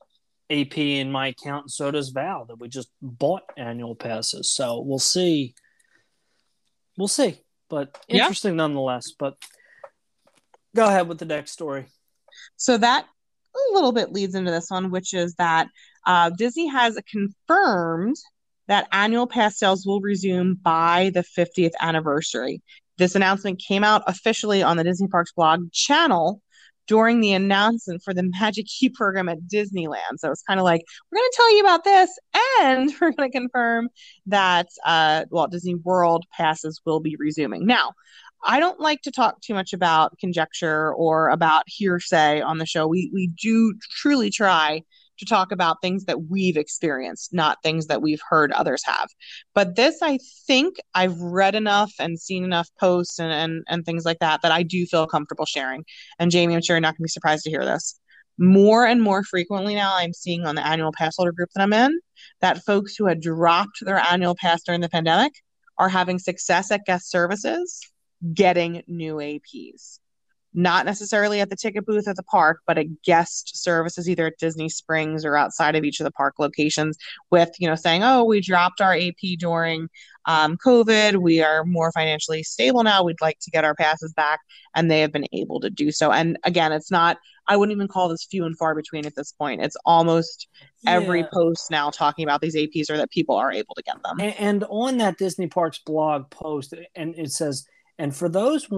AP 0.49 0.79
in 0.79 1.13
my 1.13 1.27
account, 1.27 1.65
and 1.65 1.71
so 1.71 1.91
does 1.91 2.09
Val 2.09 2.47
that 2.47 2.59
we 2.59 2.69
just 2.69 2.89
bought 3.03 3.43
annual 3.59 3.95
passes. 3.95 4.49
So 4.49 4.81
we'll 4.81 5.01
see. 5.01 5.55
We'll 6.97 7.09
see, 7.09 7.43
but 7.69 7.95
interesting 8.09 8.53
yeah. 8.53 8.57
nonetheless. 8.57 9.13
But 9.19 9.37
go 10.79 10.87
ahead 10.87 11.09
with 11.09 11.19
the 11.19 11.25
next 11.25 11.51
story. 11.51 11.87
So 12.57 12.79
that 12.79 13.05
a 13.05 13.75
little 13.75 13.91
bit 13.91 14.13
leads 14.13 14.37
into 14.37 14.53
this 14.53 14.71
one, 14.71 14.93
which 14.93 15.13
is 15.13 15.35
that 15.35 15.67
uh, 16.07 16.31
Disney 16.31 16.69
has 16.69 16.97
confirmed 17.11 18.15
that 18.69 18.87
annual 18.93 19.27
pass 19.27 19.59
sales 19.59 19.85
will 19.85 20.01
resume 20.01 20.55
by 20.55 21.11
the 21.15 21.25
50th 21.37 21.73
anniversary. 21.81 22.63
This 22.97 23.17
announcement 23.17 23.61
came 23.67 23.83
out 23.83 24.05
officially 24.07 24.63
on 24.63 24.77
the 24.77 24.85
Disney 24.85 25.09
Parks 25.09 25.33
blog 25.33 25.73
channel 25.73 26.41
during 26.87 27.21
the 27.21 27.33
announcement 27.33 28.01
for 28.05 28.15
the 28.15 28.31
Magic 28.41 28.67
Key 28.67 28.89
program 28.89 29.29
at 29.29 29.39
Disneyland. 29.53 30.19
So 30.19 30.31
it's 30.31 30.43
kind 30.43 30.61
of 30.61 30.65
like, 30.65 30.83
we're 31.11 31.19
going 31.19 31.31
to 31.31 31.37
tell 31.37 31.57
you 31.57 31.61
about 31.61 31.85
this, 31.85 32.11
and 32.61 32.93
we're 33.01 33.13
going 33.13 33.31
to 33.31 33.39
confirm 33.39 33.89
that 34.27 34.69
uh, 34.87 35.25
Walt 35.31 35.51
Disney 35.51 35.75
World 35.75 36.25
passes 36.33 36.81
will 36.87 37.01
be 37.01 37.17
resuming. 37.19 37.67
Now, 37.67 37.93
I 38.45 38.61
don't 38.61 38.81
like 38.81 39.03
to 39.03 39.11
talk 39.11 39.41
too 39.41 39.55
much 39.55 39.73
about 39.73 40.19
conjecture 40.19 40.93
or 40.95 41.29
about 41.29 41.65
hearsay 41.67 42.41
on 42.41 42.59
the 42.59 42.67
show. 42.67 42.87
We 42.87 43.11
we 43.13 43.29
do 43.29 43.75
truly 44.01 44.31
try 44.31 44.83
to 45.19 45.27
talk 45.27 45.53
about 45.53 45.79
things 45.83 46.05
that 46.05 46.29
we've 46.29 46.57
experienced, 46.57 47.35
not 47.35 47.59
things 47.63 47.87
that 47.87 48.01
we've 48.03 48.23
heard 48.29 48.53
others 48.53 48.83
have. 48.85 49.09
But 49.55 49.77
this, 49.77 49.99
I 50.03 50.19
think 50.47 50.77
I've 50.95 51.19
read 51.21 51.55
enough 51.55 51.93
and 51.99 52.19
seen 52.19 52.45
enough 52.45 52.69
posts 52.79 53.19
and, 53.19 53.33
and, 53.33 53.65
and 53.69 53.85
things 53.85 54.05
like 54.05 54.21
that 54.21 54.43
that 54.43 54.53
I 54.53 54.63
do 54.63 54.87
feel 54.87 55.07
comfortable 55.07 55.45
sharing. 55.45 55.85
And 56.19 56.31
Jamie, 56.31 56.55
I'm 56.55 56.63
sure 56.63 56.77
you're 56.77 56.81
not 56.81 56.93
going 56.93 56.99
to 56.99 57.03
be 57.03 57.09
surprised 57.09 57.45
to 57.45 57.51
hear 57.51 57.65
this. 57.65 57.99
More 58.39 58.87
and 58.87 59.03
more 59.03 59.25
frequently 59.25 59.75
now, 59.75 59.97
I'm 59.97 60.13
seeing 60.13 60.47
on 60.47 60.55
the 60.55 60.65
annual 60.65 60.93
pass 60.93 61.17
holder 61.17 61.33
group 61.33 61.49
that 61.55 61.63
I'm 61.63 61.73
in 61.73 61.99
that 62.41 62.65
folks 62.65 62.95
who 62.97 63.07
had 63.07 63.21
dropped 63.21 63.79
their 63.81 63.99
annual 63.99 64.37
pass 64.37 64.63
during 64.63 64.81
the 64.81 64.89
pandemic 64.89 65.33
are 65.79 65.89
having 65.89 66.21
success 66.21 66.71
at 66.71 66.85
guest 66.85 67.11
services 67.11 67.81
getting 68.35 68.83
new 68.87 69.17
APs. 69.17 69.99
Not 70.55 70.87
necessarily 70.87 71.41
at 71.41 71.51
the 71.51 71.57
ticket 71.57 71.85
booth 71.85 72.09
at 72.09 72.17
the 72.17 72.23
park, 72.23 72.61
but 72.67 72.79
at 72.79 73.03
guest 73.03 73.63
services 73.63 74.09
either 74.09 74.27
at 74.27 74.39
Disney 74.39 74.69
Springs 74.69 75.25
or 75.25 75.37
outside 75.37 75.77
of 75.77 75.85
each 75.85 76.01
of 76.01 76.05
the 76.05 76.11
park 76.11 76.35
locations 76.39 76.97
with, 77.31 77.51
you 77.59 77.69
know, 77.69 77.75
saying, 77.75 78.03
oh, 78.03 78.25
we 78.25 78.41
dropped 78.41 78.81
our 78.81 78.97
AP 78.97 79.39
during 79.39 79.89
um, 80.25 80.57
COVID. 80.57 81.17
We 81.17 81.43
are 81.43 81.65
more 81.65 81.93
financially 81.93 82.43
stable 82.43 82.83
now. 82.83 83.05
We'd 83.05 83.21
like 83.21 83.39
to 83.41 83.51
get 83.51 83.65
our 83.65 83.75
passes 83.75 84.13
back. 84.15 84.41
And 84.75 84.91
they 84.91 85.01
have 85.01 85.13
been 85.13 85.27
able 85.33 85.61
to 85.61 85.71
do 85.71 85.93
so. 85.93 86.13
And 86.13 86.39
again, 86.45 86.73
it's 86.73 86.91
not, 86.91 87.19
I 87.47 87.57
wouldn't 87.57 87.77
even 87.77 87.89
call 87.89 88.09
this 88.09 88.27
few 88.31 88.45
and 88.45 88.57
far 88.57 88.75
between 88.75 89.07
at 89.07 89.15
this 89.15 89.33
point. 89.33 89.63
It's 89.63 89.77
almost 89.85 90.49
yeah. 90.83 90.93
every 90.93 91.25
post 91.33 91.71
now 91.71 91.91
talking 91.91 92.25
about 92.25 92.41
these 92.41 92.57
APs 92.57 92.91
or 92.91 92.97
that 92.97 93.11
people 93.11 93.37
are 93.37 93.53
able 93.53 93.75
to 93.75 93.83
get 93.83 94.03
them. 94.03 94.19
And, 94.19 94.35
and 94.39 94.65
on 94.71 94.97
that 94.99 95.19
Disney 95.19 95.47
Parks 95.47 95.79
blog 95.79 96.31
post, 96.31 96.75
and 96.97 97.15
it 97.17 97.33
says, 97.33 97.67
and 97.99 98.15
for 98.15 98.29
those 98.29 98.69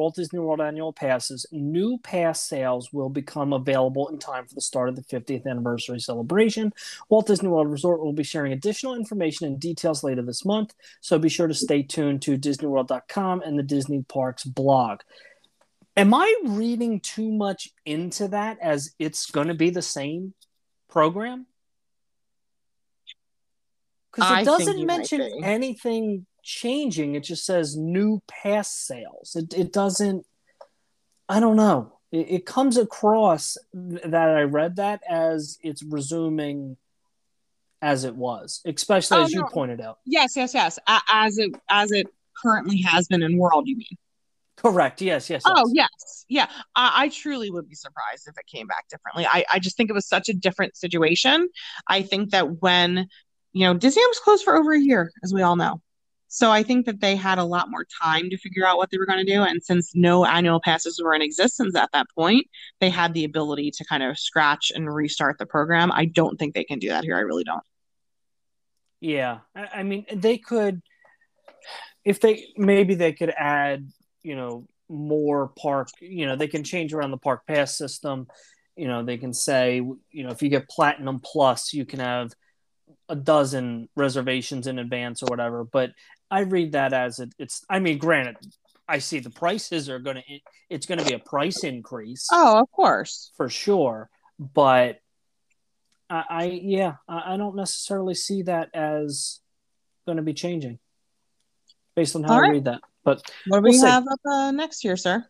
Walt 0.00 0.16
Disney 0.16 0.40
World 0.40 0.60
annual 0.60 0.92
passes, 0.92 1.46
new 1.52 1.98
pass 1.98 2.42
sales 2.42 2.92
will 2.92 3.08
become 3.08 3.52
available 3.52 4.08
in 4.08 4.18
time 4.18 4.44
for 4.44 4.54
the 4.54 4.60
start 4.60 4.88
of 4.88 4.96
the 4.96 5.02
50th 5.02 5.46
anniversary 5.46 6.00
celebration. 6.00 6.72
Walt 7.08 7.28
Disney 7.28 7.48
World 7.48 7.70
Resort 7.70 8.00
will 8.00 8.12
be 8.12 8.24
sharing 8.24 8.52
additional 8.52 8.96
information 8.96 9.46
and 9.46 9.60
details 9.60 10.02
later 10.02 10.20
this 10.20 10.44
month, 10.44 10.74
so 11.00 11.18
be 11.18 11.28
sure 11.28 11.46
to 11.46 11.54
stay 11.54 11.82
tuned 11.82 12.22
to 12.22 12.36
DisneyWorld.com 12.36 13.42
and 13.42 13.56
the 13.56 13.62
Disney 13.62 14.04
Parks 14.08 14.44
blog. 14.44 15.00
Am 15.96 16.12
I 16.12 16.34
reading 16.44 16.98
too 16.98 17.30
much 17.30 17.68
into 17.86 18.26
that 18.28 18.58
as 18.60 18.92
it's 18.98 19.30
going 19.30 19.46
to 19.46 19.54
be 19.54 19.70
the 19.70 19.80
same 19.80 20.34
program? 20.88 21.46
Because 24.12 24.40
it 24.40 24.44
doesn't 24.44 24.84
mention 24.84 25.20
anything 25.44 26.26
changing. 26.44 27.14
It 27.14 27.24
just 27.24 27.44
says 27.44 27.76
new 27.76 28.22
pass 28.28 28.70
sales. 28.70 29.34
It, 29.34 29.54
it 29.54 29.72
doesn't, 29.72 30.26
I 31.28 31.40
don't 31.40 31.56
know. 31.56 31.98
It, 32.12 32.26
it 32.30 32.46
comes 32.46 32.76
across 32.76 33.56
that 33.72 34.14
I 34.14 34.42
read 34.42 34.76
that 34.76 35.02
as 35.08 35.58
it's 35.62 35.82
resuming 35.82 36.76
as 37.82 38.04
it 38.04 38.14
was, 38.14 38.62
especially 38.64 39.18
oh, 39.18 39.24
as 39.24 39.34
no. 39.34 39.40
you 39.40 39.46
pointed 39.52 39.80
out. 39.80 39.98
Yes, 40.06 40.36
yes, 40.36 40.54
yes. 40.54 40.78
As 41.08 41.38
it 41.38 41.52
as 41.68 41.92
it 41.92 42.06
currently 42.42 42.80
has 42.82 43.08
been 43.08 43.22
in 43.22 43.36
world, 43.36 43.66
you 43.66 43.76
mean? 43.76 43.98
Correct. 44.56 45.02
Yes, 45.02 45.28
yes. 45.28 45.42
Oh, 45.44 45.50
yes. 45.50 45.64
Oh, 45.66 45.70
yes. 45.74 46.24
Yeah. 46.28 46.46
I, 46.74 47.04
I, 47.04 47.08
truly 47.08 47.50
would 47.50 47.68
be 47.68 47.74
surprised 47.74 48.26
if 48.28 48.38
it 48.38 48.46
came 48.46 48.66
back 48.66 48.88
differently. 48.88 49.26
I, 49.26 49.44
I 49.52 49.58
just 49.58 49.76
think 49.76 49.90
it 49.90 49.92
was 49.92 50.06
such 50.06 50.28
a 50.28 50.32
different 50.32 50.76
situation. 50.76 51.48
I 51.86 52.02
think 52.02 52.30
that 52.30 52.62
when, 52.62 53.08
you 53.52 53.66
know, 53.66 53.74
Disney 53.74 54.02
was 54.06 54.18
closed 54.20 54.44
for 54.44 54.56
over 54.56 54.72
a 54.72 54.80
year, 54.80 55.12
as 55.22 55.34
we 55.34 55.42
all 55.42 55.56
know. 55.56 55.82
So 56.34 56.50
I 56.50 56.64
think 56.64 56.86
that 56.86 57.00
they 57.00 57.14
had 57.14 57.38
a 57.38 57.44
lot 57.44 57.70
more 57.70 57.86
time 58.02 58.28
to 58.28 58.36
figure 58.36 58.66
out 58.66 58.76
what 58.76 58.90
they 58.90 58.98
were 58.98 59.06
going 59.06 59.24
to 59.24 59.32
do. 59.32 59.42
And 59.44 59.62
since 59.62 59.92
no 59.94 60.24
annual 60.24 60.60
passes 60.60 61.00
were 61.00 61.14
in 61.14 61.22
existence 61.22 61.76
at 61.76 61.92
that 61.92 62.08
point, 62.12 62.48
they 62.80 62.90
had 62.90 63.14
the 63.14 63.22
ability 63.22 63.70
to 63.70 63.84
kind 63.84 64.02
of 64.02 64.18
scratch 64.18 64.72
and 64.74 64.92
restart 64.92 65.38
the 65.38 65.46
program. 65.46 65.92
I 65.92 66.06
don't 66.06 66.36
think 66.36 66.52
they 66.52 66.64
can 66.64 66.80
do 66.80 66.88
that 66.88 67.04
here. 67.04 67.16
I 67.16 67.20
really 67.20 67.44
don't. 67.44 67.62
Yeah. 69.00 69.38
I 69.54 69.84
mean, 69.84 70.06
they 70.12 70.36
could, 70.38 70.82
if 72.04 72.18
they, 72.20 72.46
maybe 72.56 72.96
they 72.96 73.12
could 73.12 73.30
add, 73.30 73.88
you 74.24 74.34
know, 74.34 74.66
more 74.88 75.52
park, 75.56 75.90
you 76.00 76.26
know, 76.26 76.34
they 76.34 76.48
can 76.48 76.64
change 76.64 76.92
around 76.92 77.12
the 77.12 77.16
park 77.16 77.46
pass 77.46 77.78
system. 77.78 78.26
You 78.74 78.88
know, 78.88 79.04
they 79.04 79.18
can 79.18 79.34
say, 79.34 79.76
you 79.76 80.24
know, 80.24 80.30
if 80.30 80.42
you 80.42 80.48
get 80.48 80.68
platinum 80.68 81.20
plus, 81.20 81.72
you 81.72 81.84
can 81.84 82.00
have 82.00 82.32
a 83.08 83.14
dozen 83.14 83.88
reservations 83.94 84.66
in 84.66 84.78
advance 84.78 85.22
or 85.22 85.26
whatever. 85.26 85.62
But 85.62 85.90
I 86.30 86.40
read 86.40 86.72
that 86.72 86.92
as 86.92 87.18
it, 87.18 87.32
it's. 87.38 87.64
I 87.68 87.78
mean, 87.78 87.98
granted, 87.98 88.36
I 88.88 88.98
see 88.98 89.18
the 89.18 89.30
prices 89.30 89.88
are 89.88 89.98
going 89.98 90.16
to. 90.16 90.22
It's 90.70 90.86
going 90.86 90.98
to 90.98 91.04
be 91.04 91.14
a 91.14 91.18
price 91.18 91.64
increase. 91.64 92.28
Oh, 92.32 92.58
of 92.58 92.70
course, 92.70 93.30
for 93.36 93.48
sure. 93.48 94.08
But 94.38 94.98
I, 96.10 96.24
I 96.28 96.44
yeah, 96.62 96.94
I, 97.08 97.34
I 97.34 97.36
don't 97.36 97.56
necessarily 97.56 98.14
see 98.14 98.42
that 98.42 98.70
as 98.74 99.40
going 100.06 100.16
to 100.16 100.22
be 100.22 100.34
changing 100.34 100.78
based 101.94 102.16
on 102.16 102.24
how 102.24 102.34
I 102.34 102.48
read 102.48 102.64
that. 102.64 102.80
But 103.04 103.22
what 103.46 103.58
do 103.58 103.62
we 103.64 103.70
we'll 103.70 103.86
have 103.86 104.04
up 104.10 104.20
uh, 104.28 104.50
next 104.50 104.84
year, 104.84 104.96
sir? 104.96 105.24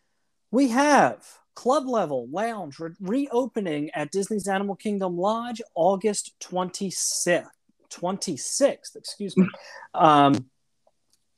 We 0.51 0.69
have 0.69 1.25
club 1.55 1.87
level 1.87 2.29
lounge 2.31 2.79
re- 2.79 2.95
reopening 3.01 3.91
at 3.95 4.11
Disney's 4.11 4.49
Animal 4.49 4.77
Kingdom 4.77 5.19
Lodge 5.19 5.61
August 5.75 6.35
26th. 6.41 7.47
26th, 7.91 8.97
excuse 8.97 9.37
me. 9.37 9.47
Um, 9.95 10.47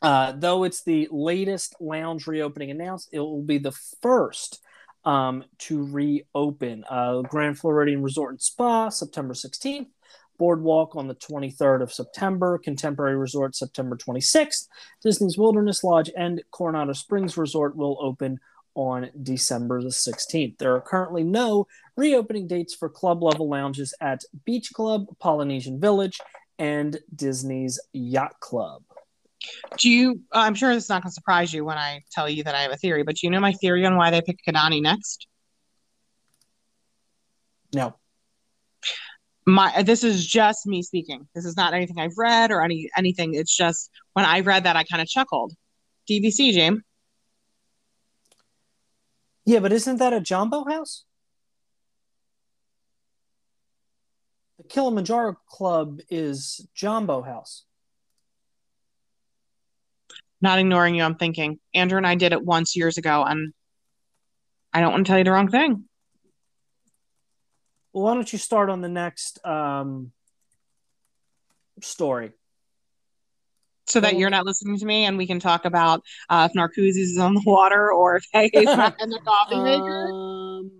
uh, 0.03 0.33
though 0.33 0.65
it's 0.65 0.83
the 0.83 1.09
latest 1.11 1.75
lounge 1.81 2.27
reopening 2.27 2.71
announced, 2.71 3.09
it 3.13 3.21
will 3.21 3.43
be 3.43 3.59
the 3.59 3.73
first 4.03 4.63
um, 5.05 5.45
to 5.59 5.85
reopen. 5.85 6.85
Uh, 6.89 7.23
Grand 7.23 7.59
Floridian 7.59 8.03
Resort 8.03 8.33
and 8.33 8.43
Spa, 8.43 8.89
September 8.89 9.35
16th. 9.35 9.87
Boardwalk 10.39 10.97
on 10.97 11.09
the 11.09 11.15
23rd 11.15 11.83
of 11.83 11.93
September, 11.93 12.59
Contemporary 12.59 13.17
Resort 13.17 13.57
September 13.57 13.97
26th, 13.97 14.69
Disney's 15.03 15.39
Wilderness 15.39 15.83
Lodge 15.83 16.11
and 16.15 16.43
Coronado 16.51 16.93
Springs 16.93 17.39
Resort 17.39 17.75
will 17.75 17.97
open 18.03 18.39
on 18.75 19.09
December 19.23 19.83
the 19.83 19.89
16th. 19.89 20.59
There 20.59 20.75
are 20.75 20.81
currently 20.83 21.25
no 21.25 21.67
reopening 21.97 22.47
dates 22.47 22.75
for 22.75 22.91
club 22.91 23.23
level 23.23 23.49
lounges 23.49 23.95
at 24.01 24.25
Beach 24.45 24.73
Club, 24.75 25.07
Polynesian 25.19 25.81
Village, 25.81 26.21
and 26.59 26.99
Disney's 27.15 27.81
Yacht 27.95 28.39
Club. 28.41 28.83
Do 29.79 29.91
you? 29.91 30.21
I'm 30.33 30.55
sure 30.55 30.75
this 30.75 30.85
is 30.85 30.91
not 30.91 31.03
going 31.03 31.11
to 31.11 31.15
surprise 31.15 31.53
you 31.53 31.65
when 31.65 31.79
I 31.79 32.03
tell 32.13 32.29
you 32.29 32.45
that 32.45 32.55
I 32.55 32.63
have 32.63 32.73
a 32.73 32.77
theory, 32.77 33.03
but 33.03 33.17
do 33.17 33.27
you 33.27 33.31
know 33.31 33.41
my 33.41 33.53
theory 33.53 33.85
on 33.85 33.97
why 33.97 34.11
they 34.11 34.23
picked 34.23 34.47
Kidani 34.47 34.83
next? 34.83 35.27
No. 37.75 37.97
My 39.45 39.83
this 39.83 40.03
is 40.03 40.27
just 40.27 40.67
me 40.67 40.83
speaking. 40.83 41.29
This 41.35 41.45
is 41.45 41.57
not 41.57 41.75
anything 41.75 41.99
I've 42.01 42.17
read 42.17 42.51
or 42.51 42.63
any 42.63 42.91
anything. 42.97 43.35
It's 43.35 43.55
just 43.55 43.91
when 44.15 44.25
I 44.25 44.41
read 44.41 44.65
that 44.65 44.77
I 44.77 44.85
kind 44.85 45.03
of 45.03 45.09
chuckled. 45.09 45.53
DVC, 46.11 46.53
James. 46.53 46.81
Yeah, 49.45 49.61
but 49.61 49.73
isn't 49.73 49.99
that 49.99 50.13
a 50.13 50.21
Jambo 50.21 50.65
house? 50.65 51.05
The 54.59 54.65
Kilimanjaro 54.65 55.37
Club 55.49 56.01
is 56.09 56.67
Jambo 56.75 57.23
House. 57.23 57.66
Not 60.47 60.61
ignoring 60.61 60.95
you, 60.95 61.03
I'm 61.03 61.17
thinking. 61.17 61.59
Andrew 61.75 61.97
and 61.97 62.07
I 62.07 62.15
did 62.15 62.31
it 62.31 62.41
once 62.41 62.77
years 62.77 62.99
ago, 62.99 63.25
and 63.25 63.53
I 64.73 64.81
don't 64.81 64.93
want 64.93 65.05
to 65.05 65.11
tell 65.11 65.19
you 65.19 65.25
the 65.25 65.33
wrong 65.33 65.51
thing. 65.51 65.89
Well, 67.93 68.05
why 68.05 68.15
don't 68.15 68.33
you 68.33 68.39
start 68.39 68.71
on 68.71 68.81
the 68.81 68.89
next 68.89 69.45
um, 69.45 70.13
story? 71.83 72.31
So 73.87 73.99
that 73.99 74.17
you're 74.17 74.31
not 74.31 74.47
listening 74.47 74.79
to 74.79 74.87
me, 74.87 75.05
and 75.05 75.19
we 75.19 75.27
can 75.27 75.41
talk 75.41 75.65
about 75.65 76.05
uh, 76.31 76.47
if 76.49 76.57
Narcoossee's 76.57 76.97
is 77.11 77.19
on 77.19 77.35
the 77.35 77.43
water 77.45 77.91
or 77.91 78.15
if 78.15 78.27
Hayes 78.33 78.67
not 78.67 78.95
in 79.01 79.11
the 79.11 79.19
coffee 79.19 79.61
maker. 79.61 80.11
Um, 80.13 80.71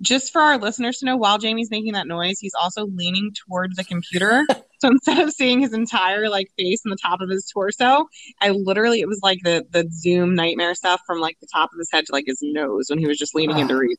Just 0.00 0.32
for 0.32 0.42
our 0.42 0.58
listeners 0.58 0.98
to 0.98 1.06
know, 1.06 1.16
while 1.16 1.38
Jamie's 1.38 1.72
making 1.72 1.94
that 1.94 2.06
noise, 2.06 2.38
he's 2.38 2.54
also 2.54 2.86
leaning 2.86 3.34
towards 3.48 3.74
the 3.74 3.82
computer. 3.82 4.46
so 4.80 4.88
instead 4.88 5.18
of 5.18 5.32
seeing 5.32 5.60
his 5.60 5.72
entire 5.72 6.28
like 6.28 6.48
face 6.58 6.80
and 6.84 6.92
the 6.92 6.98
top 7.00 7.20
of 7.20 7.28
his 7.28 7.46
torso, 7.52 8.06
I 8.40 8.50
literally 8.50 9.00
it 9.00 9.08
was 9.08 9.20
like 9.22 9.40
the 9.44 9.64
the 9.70 9.88
Zoom 9.92 10.34
nightmare 10.34 10.74
stuff 10.74 11.00
from 11.06 11.20
like 11.20 11.38
the 11.40 11.48
top 11.52 11.70
of 11.72 11.78
his 11.78 11.90
head 11.92 12.06
to 12.06 12.12
like 12.12 12.24
his 12.26 12.38
nose 12.42 12.86
when 12.88 12.98
he 12.98 13.06
was 13.06 13.18
just 13.18 13.34
leaning 13.34 13.58
into 13.58 13.76
read. 13.76 13.96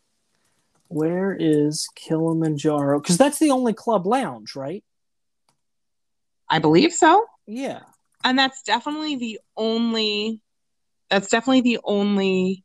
where 0.88 1.36
is 1.40 1.88
Kilimanjaro? 1.96 3.00
Because 3.00 3.18
that's 3.18 3.40
the 3.40 3.52
only 3.52 3.74
club 3.74 4.06
lounge, 4.06 4.56
right? 4.56 4.84
I 6.50 6.60
believe 6.60 6.92
so. 6.92 7.26
Yeah. 7.48 7.80
and 8.24 8.38
that's 8.38 8.62
definitely 8.64 9.16
the 9.16 9.40
only 9.58 10.42
that's 11.10 11.30
definitely 11.30 11.62
the 11.62 11.80
only 11.84 12.64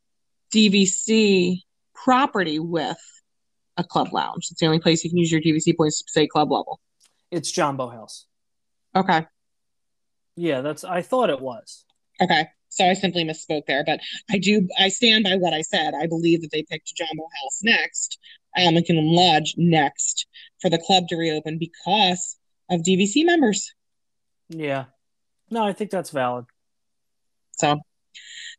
DVC 0.54 1.62
property 1.94 2.58
with 2.58 2.98
a 3.76 3.84
club 3.84 4.12
lounge. 4.12 4.48
It's 4.50 4.60
the 4.60 4.66
only 4.66 4.78
place 4.78 5.04
you 5.04 5.10
can 5.10 5.18
use 5.18 5.30
your 5.30 5.40
DVC 5.40 5.76
points 5.76 6.02
to 6.02 6.10
say 6.10 6.26
club 6.26 6.50
level. 6.50 6.80
It's 7.36 7.52
Jambo 7.52 7.90
House. 7.90 8.24
Okay. 8.96 9.26
Yeah, 10.36 10.62
that's. 10.62 10.84
I 10.84 11.02
thought 11.02 11.28
it 11.28 11.40
was. 11.40 11.84
Okay. 12.20 12.46
So 12.70 12.88
I 12.88 12.94
simply 12.94 13.24
misspoke 13.24 13.66
there, 13.66 13.84
but 13.84 14.00
I 14.30 14.38
do 14.38 14.66
I 14.78 14.88
stand 14.88 15.24
by 15.24 15.36
what 15.36 15.52
I 15.52 15.60
said. 15.60 15.92
I 15.94 16.06
believe 16.06 16.40
that 16.40 16.50
they 16.50 16.62
picked 16.62 16.94
Jambo 16.96 17.24
House 17.24 17.60
next, 17.62 18.18
um, 18.56 18.74
McKinnon 18.74 19.14
Lodge 19.14 19.54
next 19.58 20.26
for 20.62 20.70
the 20.70 20.78
club 20.78 21.08
to 21.08 21.16
reopen 21.16 21.58
because 21.58 22.38
of 22.70 22.80
DVC 22.80 23.26
members. 23.26 23.70
Yeah. 24.48 24.86
No, 25.50 25.62
I 25.62 25.74
think 25.74 25.90
that's 25.90 26.10
valid. 26.10 26.46
So, 27.52 27.80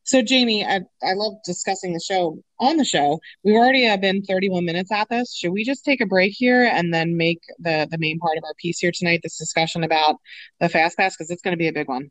so 0.08 0.22
Jamie, 0.22 0.66
I 0.66 0.82
I 1.04 1.14
love 1.14 1.34
discussing 1.44 1.92
the 1.92 2.00
show 2.00 2.42
on 2.62 2.78
the 2.78 2.86
show. 2.86 3.20
We've 3.44 3.58
already 3.58 3.94
been 3.98 4.24
31 4.24 4.64
minutes 4.64 4.90
at 4.90 5.10
this. 5.10 5.36
Should 5.36 5.52
we 5.52 5.66
just 5.66 5.84
take 5.84 6.00
a 6.00 6.06
break 6.06 6.34
here 6.34 6.64
and 6.64 6.94
then 6.94 7.18
make 7.18 7.42
the 7.60 7.90
the 7.92 7.98
main 7.98 8.18
part 8.18 8.38
of 8.38 8.46
our 8.46 8.54
piece 8.58 8.80
here 8.80 8.94
tonight 8.94 9.20
this 9.22 9.38
discussion 9.38 9.84
about 9.84 10.16
the 10.62 10.70
fast 10.70 10.98
pass 10.98 11.18
because 11.18 11.30
it's 11.30 11.42
going 11.42 11.52
to 11.52 11.58
be 11.58 11.68
a 11.68 11.74
big 11.74 11.90
one. 11.90 12.10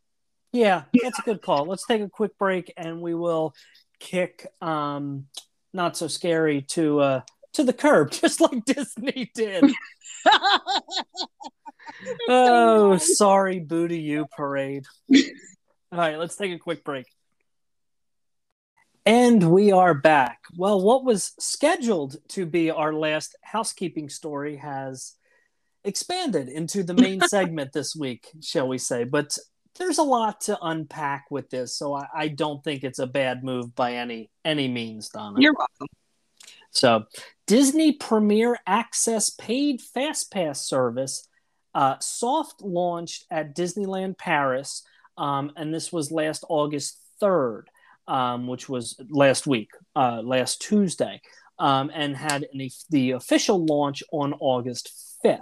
Yeah, 0.52 0.82
that's 1.02 1.18
a 1.18 1.22
good 1.22 1.40
call. 1.40 1.64
Let's 1.64 1.86
take 1.86 2.02
a 2.02 2.08
quick 2.08 2.36
break 2.38 2.70
and 2.76 3.00
we 3.00 3.14
will 3.14 3.54
kick 3.98 4.46
um 4.60 5.24
not 5.72 5.96
so 5.96 6.06
scary 6.06 6.60
to 6.60 7.00
uh 7.00 7.20
to 7.54 7.64
the 7.64 7.72
curb 7.72 8.10
just 8.10 8.42
like 8.42 8.62
Disney 8.66 9.30
did. 9.34 9.64
oh, 12.28 12.98
sorry, 12.98 13.60
boo 13.60 13.88
to 13.88 13.96
you 13.96 14.26
parade. 14.36 14.84
All 15.10 15.98
right, 15.98 16.18
let's 16.18 16.36
take 16.36 16.52
a 16.52 16.58
quick 16.58 16.84
break. 16.84 17.06
And 19.06 19.52
we 19.52 19.70
are 19.70 19.94
back. 19.94 20.40
Well, 20.56 20.80
what 20.80 21.04
was 21.04 21.32
scheduled 21.38 22.16
to 22.30 22.44
be 22.44 22.72
our 22.72 22.92
last 22.92 23.36
housekeeping 23.40 24.08
story 24.08 24.56
has 24.56 25.14
expanded 25.84 26.48
into 26.48 26.82
the 26.82 26.92
main 26.92 27.20
segment 27.28 27.72
this 27.72 27.94
week, 27.94 28.28
shall 28.42 28.66
we 28.66 28.78
say. 28.78 29.04
But 29.04 29.38
there's 29.78 29.98
a 29.98 30.02
lot 30.02 30.40
to 30.42 30.58
unpack 30.60 31.26
with 31.30 31.48
this, 31.50 31.76
so 31.76 31.94
I, 31.94 32.06
I 32.12 32.28
don't 32.28 32.64
think 32.64 32.82
it's 32.82 32.98
a 32.98 33.06
bad 33.06 33.44
move 33.44 33.76
by 33.76 33.94
any 33.94 34.28
any 34.44 34.66
means, 34.66 35.08
Donna. 35.10 35.40
You're 35.40 35.54
welcome. 35.54 35.86
So, 36.70 37.04
Disney 37.46 37.92
Premier 37.92 38.58
Access 38.66 39.30
paid 39.30 39.80
FastPass 39.80 40.56
service 40.56 41.28
uh, 41.76 41.96
soft 42.00 42.60
launched 42.60 43.24
at 43.30 43.54
Disneyland 43.54 44.18
Paris, 44.18 44.82
um, 45.16 45.52
and 45.56 45.72
this 45.72 45.92
was 45.92 46.10
last 46.10 46.44
August 46.48 46.98
3rd, 47.22 47.66
um, 48.08 48.46
which 48.46 48.68
was 48.68 48.96
last 49.08 49.46
week, 49.46 49.70
uh, 49.94 50.20
last 50.22 50.60
Tuesday, 50.62 51.20
um, 51.58 51.90
and 51.94 52.16
had 52.16 52.46
an, 52.52 52.68
the 52.90 53.12
official 53.12 53.64
launch 53.64 54.02
on 54.12 54.34
August 54.34 54.92
5th. 55.24 55.40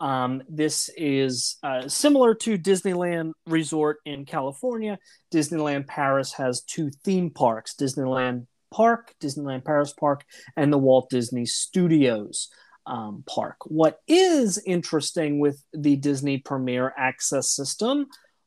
Um, 0.00 0.42
this 0.48 0.88
is 0.96 1.58
uh, 1.62 1.86
similar 1.86 2.34
to 2.36 2.56
Disneyland 2.56 3.32
Resort 3.46 3.98
in 4.06 4.24
California. 4.24 4.98
Disneyland 5.32 5.86
Paris 5.86 6.32
has 6.34 6.62
two 6.62 6.90
theme 7.04 7.30
parks 7.30 7.74
Disneyland 7.74 8.46
Park, 8.72 9.12
Disneyland 9.20 9.64
Paris 9.64 9.92
Park, 9.92 10.24
and 10.56 10.72
the 10.72 10.78
Walt 10.78 11.10
Disney 11.10 11.44
Studios 11.44 12.48
um, 12.86 13.24
Park. 13.26 13.56
What 13.66 13.98
is 14.08 14.58
interesting 14.64 15.38
with 15.38 15.62
the 15.72 15.96
Disney 15.96 16.38
Premier 16.38 16.94
Access 16.96 17.54
system 17.54 18.06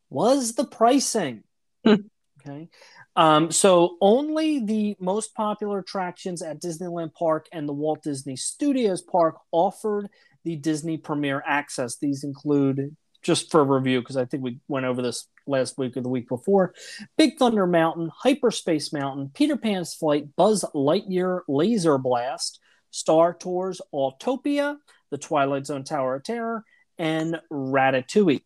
was 0.09 0.53
the 0.53 0.65
pricing. 0.65 1.43
okay. 1.85 2.69
Um, 3.15 3.51
so 3.51 3.97
only 4.01 4.59
the 4.59 4.95
most 4.99 5.35
popular 5.35 5.79
attractions 5.79 6.41
at 6.41 6.61
Disneyland 6.61 7.13
Park 7.13 7.47
and 7.51 7.67
the 7.67 7.73
Walt 7.73 8.03
Disney 8.03 8.35
Studios 8.35 9.01
Park 9.01 9.35
offered 9.51 10.09
the 10.43 10.55
Disney 10.55 10.97
Premier 10.97 11.43
Access. 11.45 11.97
These 11.97 12.23
include, 12.23 12.95
just 13.21 13.51
for 13.51 13.63
review, 13.63 13.99
because 14.01 14.17
I 14.17 14.25
think 14.25 14.43
we 14.43 14.59
went 14.67 14.85
over 14.85 15.01
this 15.01 15.27
last 15.45 15.77
week 15.77 15.95
or 15.95 16.01
the 16.01 16.09
week 16.09 16.27
before, 16.27 16.73
Big 17.17 17.37
Thunder 17.37 17.67
Mountain, 17.67 18.09
Hyperspace 18.23 18.91
Mountain, 18.91 19.31
Peter 19.33 19.57
Pan's 19.57 19.93
Flight, 19.93 20.35
Buzz 20.35 20.65
Lightyear 20.73 21.41
Laser 21.47 21.97
Blast, 21.97 22.59
Star 22.89 23.33
Tours, 23.33 23.79
Autopia, 23.93 24.77
The 25.11 25.17
Twilight 25.17 25.67
Zone 25.67 25.83
Tower 25.83 26.15
of 26.15 26.23
Terror, 26.23 26.63
and 26.97 27.39
Ratatouille. 27.51 28.43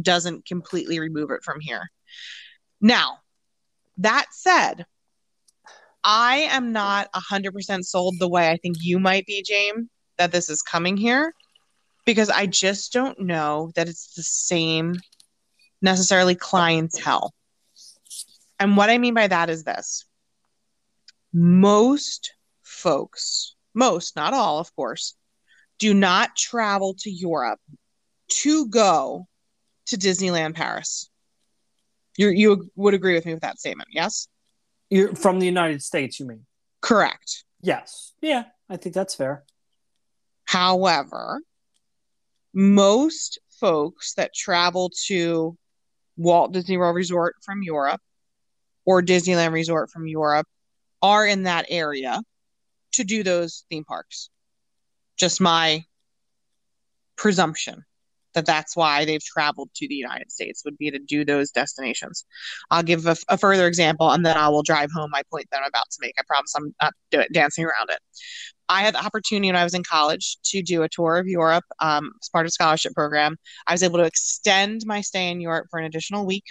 doesn't 0.00 0.46
completely 0.46 1.00
remove 1.00 1.30
it 1.32 1.42
from 1.42 1.58
here. 1.60 1.90
Now, 2.80 3.18
that 3.98 4.26
said, 4.30 4.86
I 6.04 6.48
am 6.50 6.72
not 6.72 7.08
100% 7.12 7.84
sold 7.84 8.14
the 8.18 8.28
way 8.28 8.50
I 8.50 8.56
think 8.56 8.76
you 8.80 9.00
might 9.00 9.26
be, 9.26 9.42
James, 9.42 9.88
that 10.18 10.30
this 10.30 10.48
is 10.48 10.62
coming 10.62 10.96
here 10.96 11.34
because 12.04 12.30
I 12.30 12.46
just 12.46 12.92
don't 12.92 13.18
know 13.20 13.72
that 13.74 13.88
it's 13.88 14.14
the 14.14 14.22
same 14.22 14.96
necessarily 15.82 16.34
clientele. 16.36 17.32
And 18.58 18.76
what 18.76 18.90
I 18.90 18.98
mean 18.98 19.14
by 19.14 19.26
that 19.26 19.50
is 19.50 19.64
this 19.64 20.06
most 21.32 22.32
folks, 22.62 23.54
most, 23.74 24.16
not 24.16 24.34
all, 24.34 24.58
of 24.58 24.74
course, 24.76 25.16
do 25.78 25.92
not 25.92 26.36
travel 26.36 26.94
to 27.00 27.10
Europe 27.10 27.60
to 28.28 28.68
go 28.68 29.26
to 29.86 29.96
Disneyland 29.96 30.54
Paris. 30.54 31.10
You 32.16 32.28
you 32.28 32.70
would 32.76 32.94
agree 32.94 33.14
with 33.14 33.26
me 33.26 33.34
with 33.34 33.42
that 33.42 33.58
statement, 33.58 33.88
yes? 33.92 34.28
You're 34.88 35.14
from 35.16 35.40
the 35.40 35.46
United 35.46 35.82
States, 35.82 36.20
you 36.20 36.26
mean? 36.26 36.46
Correct. 36.80 37.44
Yes. 37.60 38.12
Yeah, 38.20 38.44
I 38.68 38.76
think 38.76 38.94
that's 38.94 39.14
fair. 39.14 39.44
However, 40.44 41.40
most 42.52 43.40
folks 43.58 44.14
that 44.14 44.34
travel 44.34 44.92
to 45.06 45.56
Walt 46.16 46.52
Disney 46.52 46.76
World 46.76 46.94
Resort 46.94 47.34
from 47.44 47.62
Europe 47.62 48.00
or 48.84 49.02
Disneyland 49.02 49.52
Resort 49.52 49.90
from 49.90 50.06
Europe 50.06 50.46
are 51.02 51.26
in 51.26 51.44
that 51.44 51.66
area 51.68 52.20
to 52.92 53.04
do 53.04 53.22
those 53.22 53.64
theme 53.70 53.84
parks. 53.84 54.30
Just 55.16 55.40
my 55.40 55.84
presumption 57.16 57.84
that 58.34 58.46
that's 58.46 58.76
why 58.76 59.04
they've 59.04 59.22
traveled 59.22 59.70
to 59.76 59.88
the 59.88 59.94
United 59.94 60.30
States 60.30 60.62
would 60.64 60.76
be 60.76 60.90
to 60.90 60.98
do 60.98 61.24
those 61.24 61.50
destinations. 61.50 62.26
I'll 62.70 62.82
give 62.82 63.06
a, 63.06 63.16
a, 63.28 63.38
further 63.38 63.66
example 63.66 64.10
and 64.10 64.26
then 64.26 64.36
I 64.36 64.48
will 64.48 64.62
drive 64.62 64.90
home 64.92 65.10
my 65.10 65.22
point 65.30 65.46
that 65.50 65.58
I'm 65.58 65.68
about 65.68 65.88
to 65.90 65.98
make. 66.00 66.14
I 66.18 66.22
promise 66.26 66.52
I'm 66.56 66.74
not 66.82 66.92
do- 67.10 67.24
dancing 67.32 67.64
around 67.64 67.90
it. 67.90 67.98
I 68.68 68.82
had 68.82 68.94
the 68.94 69.04
opportunity 69.04 69.48
when 69.48 69.56
I 69.56 69.64
was 69.64 69.74
in 69.74 69.84
college 69.84 70.38
to 70.46 70.62
do 70.62 70.82
a 70.82 70.88
tour 70.88 71.16
of 71.16 71.26
Europe 71.26 71.64
um, 71.80 72.10
as 72.20 72.28
part 72.28 72.46
of 72.46 72.52
scholarship 72.52 72.92
program. 72.94 73.36
I 73.66 73.72
was 73.72 73.82
able 73.82 73.98
to 73.98 74.04
extend 74.04 74.82
my 74.84 75.00
stay 75.00 75.30
in 75.30 75.40
Europe 75.40 75.66
for 75.70 75.78
an 75.78 75.84
additional 75.84 76.26
week 76.26 76.44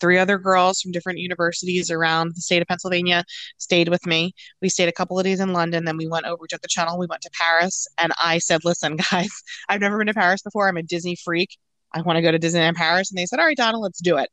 three 0.00 0.18
other 0.18 0.38
girls 0.38 0.80
from 0.80 0.92
different 0.92 1.18
universities 1.18 1.90
around 1.90 2.34
the 2.34 2.40
state 2.40 2.62
of 2.62 2.68
Pennsylvania 2.68 3.24
stayed 3.58 3.88
with 3.88 4.06
me. 4.06 4.32
We 4.62 4.68
stayed 4.68 4.88
a 4.88 4.92
couple 4.92 5.18
of 5.18 5.24
days 5.24 5.40
in 5.40 5.52
London, 5.52 5.84
then 5.84 5.96
we 5.96 6.08
went 6.08 6.26
over, 6.26 6.46
took 6.46 6.62
the 6.62 6.68
channel, 6.68 6.98
we 6.98 7.06
went 7.06 7.22
to 7.22 7.30
Paris, 7.32 7.86
and 7.98 8.12
I 8.22 8.38
said, 8.38 8.64
"Listen, 8.64 8.96
guys, 9.10 9.30
I've 9.68 9.80
never 9.80 9.98
been 9.98 10.06
to 10.06 10.14
Paris 10.14 10.42
before. 10.42 10.68
I'm 10.68 10.76
a 10.76 10.82
Disney 10.82 11.16
freak. 11.16 11.56
I 11.92 12.02
want 12.02 12.16
to 12.16 12.22
go 12.22 12.32
to 12.32 12.38
Disneyland 12.38 12.76
Paris." 12.76 13.10
And 13.10 13.18
they 13.18 13.26
said, 13.26 13.38
"All 13.38 13.46
right, 13.46 13.56
Donna, 13.56 13.78
let's 13.78 14.00
do 14.00 14.18
it." 14.18 14.30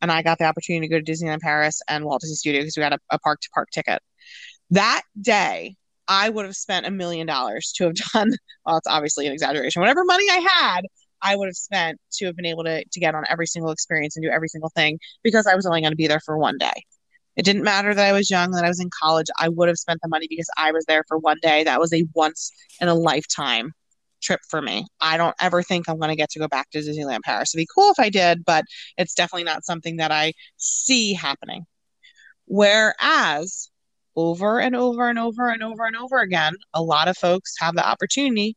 And 0.00 0.12
I 0.12 0.22
got 0.22 0.38
the 0.38 0.44
opportunity 0.44 0.86
to 0.86 0.92
go 0.92 1.00
to 1.00 1.12
Disneyland 1.12 1.40
Paris 1.40 1.82
and 1.88 2.04
Walt 2.04 2.20
Disney 2.20 2.36
Studios 2.36 2.64
because 2.64 2.76
we 2.76 2.82
got 2.82 2.92
a, 2.92 2.98
a 3.10 3.18
park 3.18 3.40
to 3.40 3.50
park 3.50 3.70
ticket. 3.70 4.00
That 4.70 5.02
day, 5.20 5.76
I 6.08 6.30
would 6.30 6.46
have 6.46 6.56
spent 6.56 6.86
a 6.86 6.90
million 6.90 7.26
dollars 7.26 7.72
to 7.76 7.84
have 7.84 7.94
done. 8.14 8.32
Well, 8.64 8.78
it's 8.78 8.86
obviously 8.86 9.26
an 9.26 9.32
exaggeration. 9.32 9.80
Whatever 9.80 10.04
money 10.04 10.24
I 10.30 10.46
had, 10.50 10.82
I 11.22 11.36
would 11.36 11.46
have 11.48 11.56
spent 11.56 11.98
to 12.14 12.26
have 12.26 12.36
been 12.36 12.46
able 12.46 12.64
to, 12.64 12.84
to 12.84 13.00
get 13.00 13.14
on 13.14 13.24
every 13.28 13.46
single 13.46 13.70
experience 13.70 14.16
and 14.16 14.24
do 14.24 14.30
every 14.30 14.48
single 14.48 14.70
thing 14.74 14.98
because 15.22 15.46
I 15.46 15.54
was 15.54 15.66
only 15.66 15.80
going 15.80 15.92
to 15.92 15.96
be 15.96 16.06
there 16.06 16.20
for 16.20 16.38
one 16.38 16.58
day. 16.58 16.84
It 17.36 17.44
didn't 17.44 17.62
matter 17.62 17.94
that 17.94 18.08
I 18.08 18.12
was 18.12 18.30
young, 18.30 18.50
that 18.50 18.64
I 18.64 18.68
was 18.68 18.80
in 18.80 18.90
college. 19.00 19.26
I 19.38 19.48
would 19.48 19.68
have 19.68 19.78
spent 19.78 20.00
the 20.02 20.08
money 20.08 20.26
because 20.28 20.50
I 20.56 20.72
was 20.72 20.84
there 20.86 21.04
for 21.06 21.18
one 21.18 21.38
day. 21.40 21.62
That 21.62 21.78
was 21.78 21.92
a 21.92 22.04
once 22.14 22.52
in 22.80 22.88
a 22.88 22.94
lifetime 22.94 23.72
trip 24.20 24.40
for 24.48 24.60
me. 24.60 24.86
I 25.00 25.16
don't 25.16 25.36
ever 25.40 25.62
think 25.62 25.88
I'm 25.88 25.98
going 25.98 26.10
to 26.10 26.16
get 26.16 26.30
to 26.30 26.40
go 26.40 26.48
back 26.48 26.68
to 26.70 26.80
Disneyland 26.80 27.22
Paris. 27.24 27.54
It'd 27.54 27.62
be 27.62 27.68
cool 27.72 27.90
if 27.90 28.00
I 28.00 28.10
did, 28.10 28.44
but 28.44 28.64
it's 28.96 29.14
definitely 29.14 29.44
not 29.44 29.64
something 29.64 29.96
that 29.98 30.10
I 30.10 30.32
see 30.56 31.14
happening. 31.14 31.64
Whereas 32.46 33.70
over 34.16 34.60
and 34.60 34.74
over 34.74 35.08
and 35.08 35.18
over 35.18 35.48
and 35.48 35.62
over 35.62 35.84
and 35.84 35.96
over 35.96 36.18
again, 36.18 36.54
a 36.74 36.82
lot 36.82 37.06
of 37.06 37.16
folks 37.16 37.54
have 37.60 37.76
the 37.76 37.88
opportunity 37.88 38.56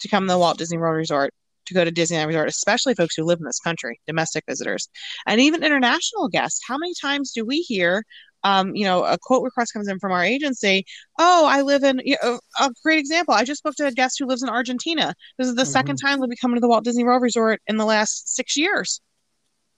to 0.00 0.08
come 0.08 0.24
to 0.24 0.32
the 0.32 0.38
Walt 0.38 0.56
Disney 0.56 0.78
World 0.78 0.96
Resort 0.96 1.34
to 1.66 1.74
go 1.74 1.84
to 1.84 1.92
Disneyland 1.92 2.26
Resort, 2.26 2.48
especially 2.48 2.94
folks 2.94 3.14
who 3.14 3.24
live 3.24 3.38
in 3.38 3.46
this 3.46 3.60
country, 3.60 4.00
domestic 4.06 4.44
visitors, 4.48 4.88
and 5.26 5.40
even 5.40 5.62
international 5.62 6.28
guests. 6.28 6.60
How 6.66 6.78
many 6.78 6.92
times 7.00 7.32
do 7.32 7.44
we 7.44 7.58
hear, 7.60 8.04
um, 8.44 8.74
you 8.74 8.84
know, 8.84 9.04
a 9.04 9.18
quote 9.20 9.44
request 9.44 9.72
comes 9.72 9.88
in 9.88 9.98
from 9.98 10.12
our 10.12 10.24
agency? 10.24 10.84
Oh, 11.18 11.46
I 11.46 11.62
live 11.62 11.84
in 11.84 12.00
you 12.04 12.16
know, 12.22 12.40
a 12.60 12.70
great 12.82 12.98
example. 12.98 13.34
I 13.34 13.44
just 13.44 13.58
spoke 13.58 13.74
to 13.76 13.86
a 13.86 13.92
guest 13.92 14.18
who 14.18 14.26
lives 14.26 14.42
in 14.42 14.48
Argentina. 14.48 15.14
This 15.38 15.48
is 15.48 15.54
the 15.54 15.62
mm-hmm. 15.62 15.70
second 15.70 15.96
time 15.96 16.18
they'll 16.18 16.28
be 16.28 16.36
coming 16.36 16.56
to 16.56 16.60
the 16.60 16.68
Walt 16.68 16.84
Disney 16.84 17.04
World 17.04 17.22
Resort 17.22 17.60
in 17.66 17.76
the 17.76 17.86
last 17.86 18.34
six 18.34 18.56
years. 18.56 19.00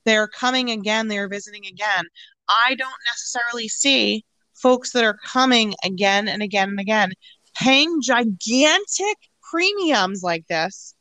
They're 0.05 0.29
coming 0.29 0.71
again. 0.71 1.09
They're 1.09 1.29
visiting 1.29 1.67
again. 1.67 2.05
I 2.49 2.75
don't 2.75 2.93
necessarily 3.11 3.69
see 3.69 4.25
folks 4.55 4.93
that 4.93 5.05
are 5.05 5.17
coming 5.25 5.75
again 5.85 6.29
and 6.29 6.43
again 6.43 6.69
and 6.69 6.81
again 6.81 7.13
paying 7.55 8.01
gigantic 8.03 9.17
premiums 9.51 10.23
like 10.23 10.47
this 10.49 10.95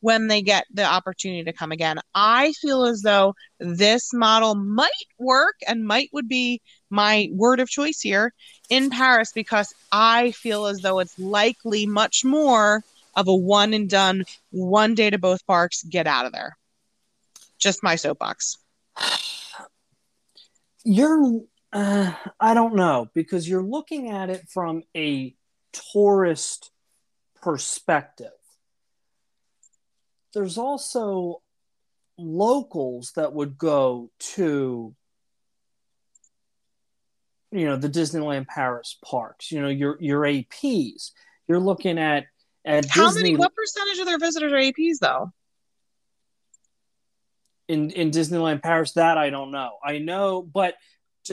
when 0.00 0.28
they 0.28 0.42
get 0.42 0.66
the 0.72 0.84
opportunity 0.84 1.44
to 1.44 1.52
come 1.52 1.72
again. 1.72 1.98
I 2.14 2.52
feel 2.52 2.84
as 2.84 3.02
though 3.02 3.34
this 3.58 4.12
model 4.12 4.54
might 4.54 4.90
work 5.18 5.56
and 5.66 5.86
might 5.86 6.10
would 6.12 6.28
be 6.28 6.60
my 6.90 7.28
word 7.32 7.60
of 7.60 7.68
choice 7.68 8.00
here 8.00 8.32
in 8.68 8.90
Paris 8.90 9.32
because 9.34 9.74
I 9.90 10.32
feel 10.32 10.66
as 10.66 10.80
though 10.80 10.98
it's 10.98 11.18
likely 11.18 11.86
much 11.86 12.24
more 12.24 12.84
of 13.14 13.28
a 13.28 13.34
one 13.34 13.72
and 13.72 13.88
done, 13.88 14.24
one 14.50 14.94
day 14.94 15.10
to 15.10 15.18
both 15.18 15.46
parks, 15.46 15.82
get 15.82 16.06
out 16.06 16.26
of 16.26 16.32
there. 16.32 16.56
Just 17.58 17.82
my 17.82 17.96
soapbox. 17.96 18.58
You're, 20.84 21.40
uh, 21.72 22.12
I 22.38 22.54
don't 22.54 22.76
know, 22.76 23.08
because 23.14 23.48
you're 23.48 23.62
looking 23.62 24.10
at 24.10 24.30
it 24.30 24.48
from 24.48 24.84
a 24.94 25.34
tourist 25.92 26.70
perspective 27.42 28.35
there's 30.36 30.58
also 30.58 31.40
locals 32.18 33.12
that 33.16 33.32
would 33.32 33.56
go 33.56 34.10
to 34.18 34.94
you 37.50 37.64
know 37.64 37.76
the 37.76 37.88
Disneyland 37.88 38.46
Paris 38.46 38.98
parks. 39.02 39.50
You 39.50 39.62
know 39.62 39.68
your 39.68 39.96
your 39.98 40.20
APs. 40.20 41.12
You're 41.48 41.58
looking 41.58 41.98
at 41.98 42.26
at 42.66 42.84
how 42.84 43.06
Disney... 43.06 43.22
many? 43.22 43.36
What 43.36 43.54
percentage 43.54 43.98
of 43.98 44.04
their 44.04 44.18
visitors 44.18 44.52
are 44.52 44.56
APs 44.56 44.98
though? 45.00 45.32
In 47.68 47.88
in 47.90 48.10
Disneyland 48.10 48.62
Paris, 48.62 48.92
that 48.92 49.16
I 49.16 49.30
don't 49.30 49.52
know. 49.52 49.78
I 49.82 49.98
know, 49.98 50.42
but 50.42 50.74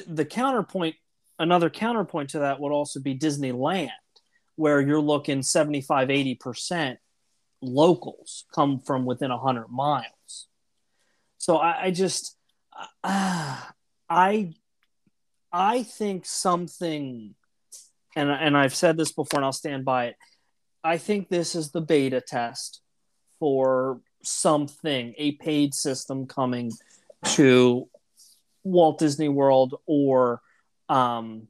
the 0.07 0.23
counterpoint, 0.23 0.95
another 1.37 1.69
counterpoint 1.69 2.29
to 2.29 2.39
that 2.39 2.61
would 2.61 2.71
also 2.71 3.01
be 3.01 3.19
Disneyland, 3.19 3.89
where 4.55 4.79
you're 4.79 5.01
looking 5.01 5.43
75, 5.43 6.09
80 6.09 6.35
percent 6.35 6.99
locals 7.63 8.45
come 8.53 8.79
from 8.79 9.05
within 9.05 9.31
100 9.31 9.67
miles. 9.69 10.47
So 11.37 11.57
I, 11.57 11.85
I 11.85 11.91
just, 11.91 12.37
uh, 13.03 13.59
I, 14.09 14.53
I 15.51 15.83
think 15.83 16.25
something, 16.25 17.35
and, 18.15 18.29
and 18.29 18.57
I've 18.57 18.75
said 18.75 18.97
this 18.97 19.11
before 19.11 19.39
and 19.39 19.45
I'll 19.45 19.51
stand 19.51 19.85
by 19.85 20.07
it. 20.07 20.15
I 20.83 20.97
think 20.97 21.29
this 21.29 21.55
is 21.55 21.71
the 21.71 21.81
beta 21.81 22.21
test 22.21 22.81
for 23.39 24.01
something, 24.23 25.13
a 25.17 25.33
paid 25.33 25.73
system 25.73 26.27
coming 26.27 26.71
to 27.25 27.89
Walt 28.63 28.99
Disney 28.99 29.29
World 29.29 29.75
or 29.85 30.41
um, 30.89 31.47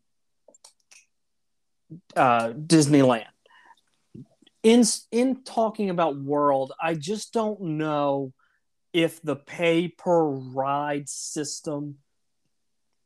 uh, 2.16 2.50
Disneyland 2.50 3.26
in 4.64 4.84
in 5.12 5.44
talking 5.44 5.90
about 5.90 6.18
world 6.18 6.72
i 6.82 6.94
just 6.94 7.34
don't 7.34 7.62
know 7.62 8.34
if 8.94 9.22
the 9.22 9.36
pay 9.36 9.88
per 9.88 10.24
ride 10.24 11.10
system 11.10 11.98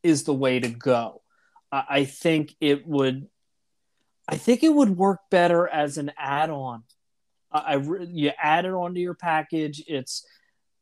is 0.04 0.24
the 0.24 0.34
way 0.34 0.60
to 0.60 0.70
go. 0.70 1.22
I, 1.72 1.84
I 1.90 2.06
think 2.06 2.56
it 2.60 2.86
would 2.86 3.28
i 4.28 4.36
think 4.36 4.64
it 4.64 4.70
would 4.70 4.98
work 4.98 5.20
better 5.32 5.68
as 5.68 5.98
an 5.98 6.12
add-on. 6.18 6.84
I, 7.52 7.76
I 7.76 7.76
you 8.10 8.32
add 8.42 8.66
it 8.66 8.74
onto 8.74 9.00
your 9.00 9.16
package 9.16 9.84
it's 9.88 10.26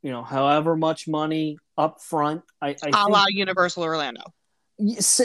you 0.01 0.11
know 0.11 0.23
however 0.23 0.75
much 0.75 1.07
money 1.07 1.57
up 1.77 2.01
front 2.01 2.43
i, 2.61 2.75
I 2.83 2.89
a 2.93 3.09
la 3.09 3.25
universal 3.29 3.83
orlando. 3.83 4.21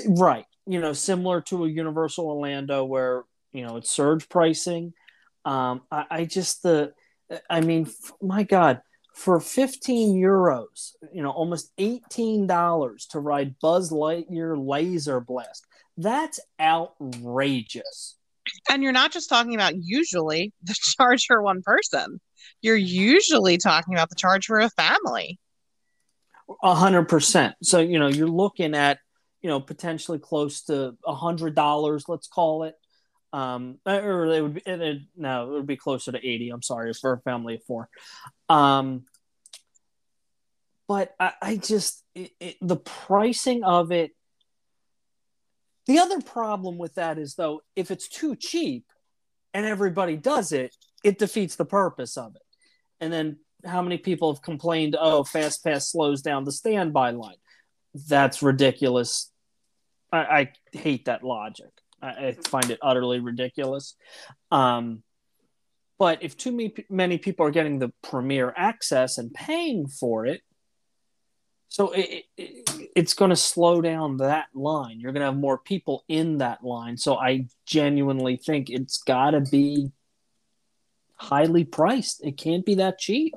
Right 0.07 0.45
you 0.67 0.81
know 0.81 0.93
similar 0.93 1.41
to 1.43 1.65
a 1.65 1.69
universal 1.69 2.27
orlando 2.27 2.85
where 2.85 3.25
you 3.53 3.67
know 3.67 3.77
it's 3.77 3.91
surge 3.91 4.29
pricing 4.29 4.93
um, 5.45 5.83
I, 5.91 6.05
I 6.11 6.25
just 6.25 6.63
the, 6.63 6.93
I 7.49 7.61
mean, 7.61 7.89
my 8.21 8.43
God, 8.43 8.81
for 9.15 9.41
15 9.41 10.15
euros, 10.21 10.93
you 11.13 11.23
know, 11.23 11.31
almost 11.31 11.77
$18 11.77 13.09
to 13.09 13.21
ride 13.21 13.59
Buzz 13.61 13.91
Lightyear 13.91 14.57
Laser 14.57 15.21
Blast. 15.21 15.67
That's 15.97 16.41
outrageous. 16.61 18.17
And 18.71 18.83
you're 18.83 18.93
not 18.93 19.13
just 19.13 19.29
talking 19.29 19.55
about 19.55 19.75
usually 19.77 20.53
the 20.63 20.75
charge 20.97 21.27
for 21.27 21.43
one 21.43 21.63
person. 21.63 22.21
You're 22.63 22.77
usually 22.77 23.59
talking 23.59 23.95
about 23.95 24.09
the 24.09 24.17
charge 24.17 24.47
for 24.47 24.59
a 24.59 24.71
family. 24.71 25.39
A 26.63 26.75
hundred 26.75 27.05
percent. 27.05 27.55
So, 27.63 27.79
you 27.79 27.99
know, 27.99 28.09
you're 28.09 28.27
looking 28.27 28.75
at, 28.75 28.99
you 29.41 29.49
know, 29.49 29.61
potentially 29.61 30.19
close 30.19 30.63
to 30.63 30.97
a 31.07 31.15
hundred 31.15 31.55
dollars, 31.55 32.05
let's 32.09 32.27
call 32.27 32.65
it, 32.65 32.75
um 33.33 33.79
or 33.87 34.27
it 34.27 34.43
would 34.43 34.55
be 34.55 34.63
it, 34.67 35.03
no 35.17 35.51
it 35.51 35.53
would 35.53 35.67
be 35.67 35.77
closer 35.77 36.13
to 36.13 36.19
80 36.19 36.51
i'm 36.51 36.63
sorry 36.63 36.93
for 36.95 37.13
a 37.13 37.21
family 37.21 37.57
of 37.57 37.65
four 37.65 37.89
um 38.49 39.05
but 40.89 41.15
i, 41.21 41.33
I 41.41 41.57
just 41.57 42.05
it, 42.15 42.33
it, 42.41 42.57
the 42.61 42.77
pricing 42.77 43.63
of 43.63 43.93
it 43.93 44.13
the 45.87 45.99
other 45.99 46.21
problem 46.21 46.79
with 46.79 46.95
that 46.97 47.19
is 47.19 47.35
though 47.35 47.63
if 47.77 47.91
it's 47.91 48.09
too 48.09 48.35
cheap 48.37 48.85
and 49.55 49.65
everybody 49.65 50.17
does 50.17 50.53
it 50.53 50.75
it 51.05 51.19
defeats 51.19 51.57
the 51.57 51.65
purpose 51.65 52.17
of 52.17 52.35
it 52.35 52.43
and 53.01 53.13
then 53.13 53.39
how 53.65 53.83
many 53.83 53.99
people 53.99 54.33
have 54.33 54.43
complained, 54.43 54.97
oh, 54.99 55.25
Fast 55.25 55.65
Pass 55.65 55.91
slows 55.91 56.23
down 56.23 56.45
the 56.45 56.53
standby 56.53 57.11
line? 57.11 57.37
That's 58.09 58.43
ridiculous. 58.43 59.31
I, 60.13 60.19
I 60.19 60.53
hate 60.73 61.07
that 61.07 61.25
logic. 61.25 61.71
I, 62.03 62.33
find 62.33 62.71
it 62.71 62.79
utterly 62.83 63.21
ridiculous. 63.21 63.95
Um, 64.51 65.03
but 65.99 66.23
if 66.23 66.37
too 66.37 66.53
many, 66.53 66.75
many 66.89 67.19
people 67.19 67.47
are 67.47 67.51
getting 67.51 67.79
the 67.79 67.93
premier 68.03 68.55
access 68.57 69.19
and 69.19 69.33
paying 69.33 69.87
for 69.87 70.25
it, 70.27 70.41
so 71.71 71.93
it, 71.93 72.25
it, 72.37 72.91
it's 72.97 73.15
going 73.15 73.29
to 73.29 73.37
slow 73.37 73.81
down 73.81 74.17
that 74.17 74.47
line. 74.55 74.99
You're 74.99 75.13
going 75.13 75.21
to 75.21 75.27
have 75.27 75.37
more 75.37 75.57
people 75.57 76.05
in 76.09 76.39
that 76.39 76.65
line. 76.65 76.97
So 76.97 77.17
I 77.17 77.47
genuinely 77.65 78.37
think 78.37 78.71
it's 78.71 78.99
got 78.99 79.31
to 79.31 79.41
be 79.41 79.93
highly 81.15 81.65
priced. 81.65 82.25
It 82.25 82.37
can't 82.37 82.67
be 82.67 82.77
that 82.77 82.99
cheap. 82.99 83.35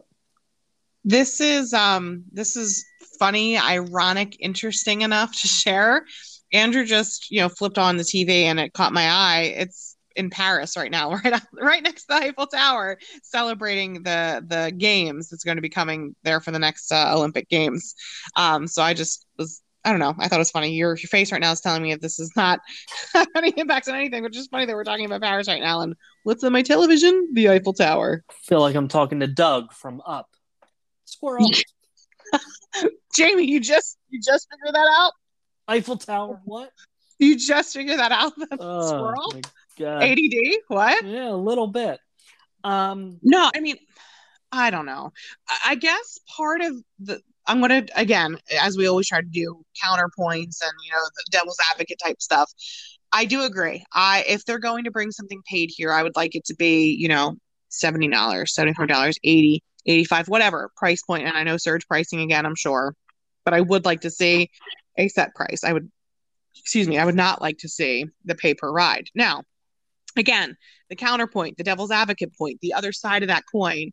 This 1.06 1.42
is 1.42 1.74
um 1.74 2.24
this 2.32 2.56
is 2.56 2.86
funny, 3.20 3.58
ironic, 3.58 4.38
interesting 4.40 5.02
enough 5.02 5.32
to 5.42 5.48
share. 5.48 6.06
Andrew 6.54 6.86
just, 6.86 7.32
you 7.32 7.42
know, 7.42 7.50
flipped 7.50 7.78
on 7.78 7.98
the 7.98 8.04
TV 8.04 8.44
and 8.44 8.60
it 8.60 8.74
caught 8.74 8.94
my 8.94 9.10
eye. 9.10 9.54
It's 9.58 9.98
in 10.16 10.30
Paris 10.30 10.78
right 10.78 10.92
now, 10.92 11.12
right 11.26 11.42
right 11.54 11.84
next 11.84 12.04
to 12.04 12.08
the 12.10 12.26
Eiffel 12.26 12.48
Tower, 12.48 12.98
celebrating 13.24 14.04
the 14.04 14.44
the 14.48 14.72
games 14.78 15.30
that's 15.30 15.44
going 15.44 15.58
to 15.58 15.62
be 15.62 15.70
coming 15.70 16.16
there 16.24 16.40
for 16.40 16.52
the 16.52 16.60
next 16.60 16.92
uh, 16.92 17.14
Olympic 17.16 17.50
Games. 17.50 17.96
Um, 18.36 18.68
so 18.68 18.82
I 18.82 18.94
just 18.94 19.26
was 19.38 19.62
I 19.86 19.90
don't 19.90 20.00
know. 20.00 20.14
I 20.18 20.28
thought 20.28 20.38
it 20.38 20.40
was 20.40 20.52
funny. 20.52 20.74
Your 20.74 20.96
your 20.98 21.10
face 21.10 21.32
right 21.32 21.42
now 21.42 21.52
is 21.52 21.62
telling 21.62 21.84
me 21.84 21.92
if 21.92 22.00
this 22.00 22.20
is 22.20 22.32
not 22.36 22.60
any 23.36 23.50
impacts 23.58 23.88
on 23.88 23.96
anything, 23.96 24.24
which 24.24 24.38
is 24.38 24.48
funny 24.48 24.66
that 24.66 24.76
we're 24.76 24.84
talking 24.84 25.06
about 25.06 25.22
Paris 25.22 25.48
right 25.48 25.62
now. 25.62 25.82
And 25.82 25.96
what's 26.24 26.44
on 26.44 26.54
my 26.54 26.62
television? 26.62 27.30
The 27.34 27.50
Eiffel 27.50 27.74
Tower. 27.74 28.24
I 28.30 28.34
feel 28.44 28.62
like 28.62 28.76
I'm 28.76 28.88
talking 28.88 29.20
to 29.20 29.28
Doug 29.28 29.74
from 29.74 30.02
Up. 30.06 30.30
Squirrel. 31.06 31.50
Jamie, 33.16 33.46
you 33.46 33.60
just 33.60 33.98
you 34.10 34.22
just 34.22 34.48
figured 34.50 34.74
that 34.74 34.88
out. 35.00 35.14
Eiffel 35.68 35.98
Tower. 35.98 36.40
What? 36.46 36.72
You 37.20 37.38
just 37.38 37.74
figured 37.74 38.00
that 38.00 38.12
out. 38.12 38.34
Oh, 38.60 38.88
squirrel. 38.88 39.34
ADD. 40.02 40.60
What? 40.68 41.06
Yeah, 41.06 41.30
a 41.30 41.36
little 41.36 41.68
bit. 41.68 42.00
Um. 42.64 43.20
No, 43.22 43.50
I 43.56 43.60
mean, 43.60 43.78
I 44.52 44.70
don't 44.70 44.86
know. 44.86 45.12
I 45.66 45.76
guess 45.76 46.20
part 46.36 46.62
of 46.62 46.76
the 47.00 47.22
I'm 47.46 47.60
gonna 47.62 47.86
again, 47.96 48.38
as 48.62 48.78
we 48.78 48.88
always 48.88 49.08
try 49.08 49.22
to 49.22 49.28
do, 49.28 49.64
counterpoints 49.84 50.62
and 50.62 50.74
you 50.86 50.92
know 50.92 51.04
the 51.16 51.24
devil's 51.32 51.58
advocate 51.72 52.00
type 52.04 52.22
stuff. 52.22 52.52
I 53.12 53.26
do 53.26 53.44
agree. 53.44 53.84
I 53.94 54.24
if 54.28 54.46
they're 54.46 54.60
going 54.60 54.86
to 54.86 54.92
bring 54.92 55.12
something 55.12 55.42
paid 55.50 55.70
here, 55.74 55.92
I 55.92 56.04
would 56.04 56.16
like 56.16 56.36
it 56.36 56.46
to 56.46 56.56
be 56.56 56.96
you 57.00 57.08
know 57.08 57.36
seventy 57.70 58.08
dollars, 58.08 58.54
seventy 58.54 58.74
four 58.74 58.88
dollars, 58.88 59.18
80 59.24 59.64
85 59.86 60.30
whatever 60.30 60.72
price 60.78 61.02
point 61.04 61.28
and 61.28 61.36
i 61.36 61.44
know 61.44 61.58
surge 61.58 61.86
pricing 61.88 62.22
again 62.22 62.46
i'm 62.46 62.56
sure 62.56 62.96
but 63.44 63.54
i 63.54 63.60
would 63.60 63.84
like 63.84 64.02
to 64.02 64.10
see 64.10 64.50
a 64.98 65.08
set 65.08 65.34
price. 65.36 65.64
I 65.64 65.74
would 65.74 65.90
excuse 66.60 66.88
me 66.88 66.98
i 66.98 67.06
would 67.06 67.16
not 67.16 67.42
like 67.42 67.58
to 67.60 67.70
see 67.70 68.06
the 68.26 68.36
pay 68.36 68.54
per 68.54 68.72
ride. 68.72 69.10
Now 69.16 69.44
again 70.16 70.56
the 70.90 70.96
counterpoint 70.96 71.58
the 71.58 71.64
devil's 71.64 71.92
advocate 71.92 72.36
point 72.38 72.60
the 72.62 72.74
other 72.74 72.92
side 72.92 73.24
of 73.24 73.30
that 73.30 73.44
coin 73.52 73.92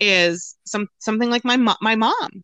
is 0.00 0.56
some 0.64 0.88
something 0.98 1.30
like 1.30 1.44
my 1.44 1.56
my 1.80 1.96
mom. 1.96 2.42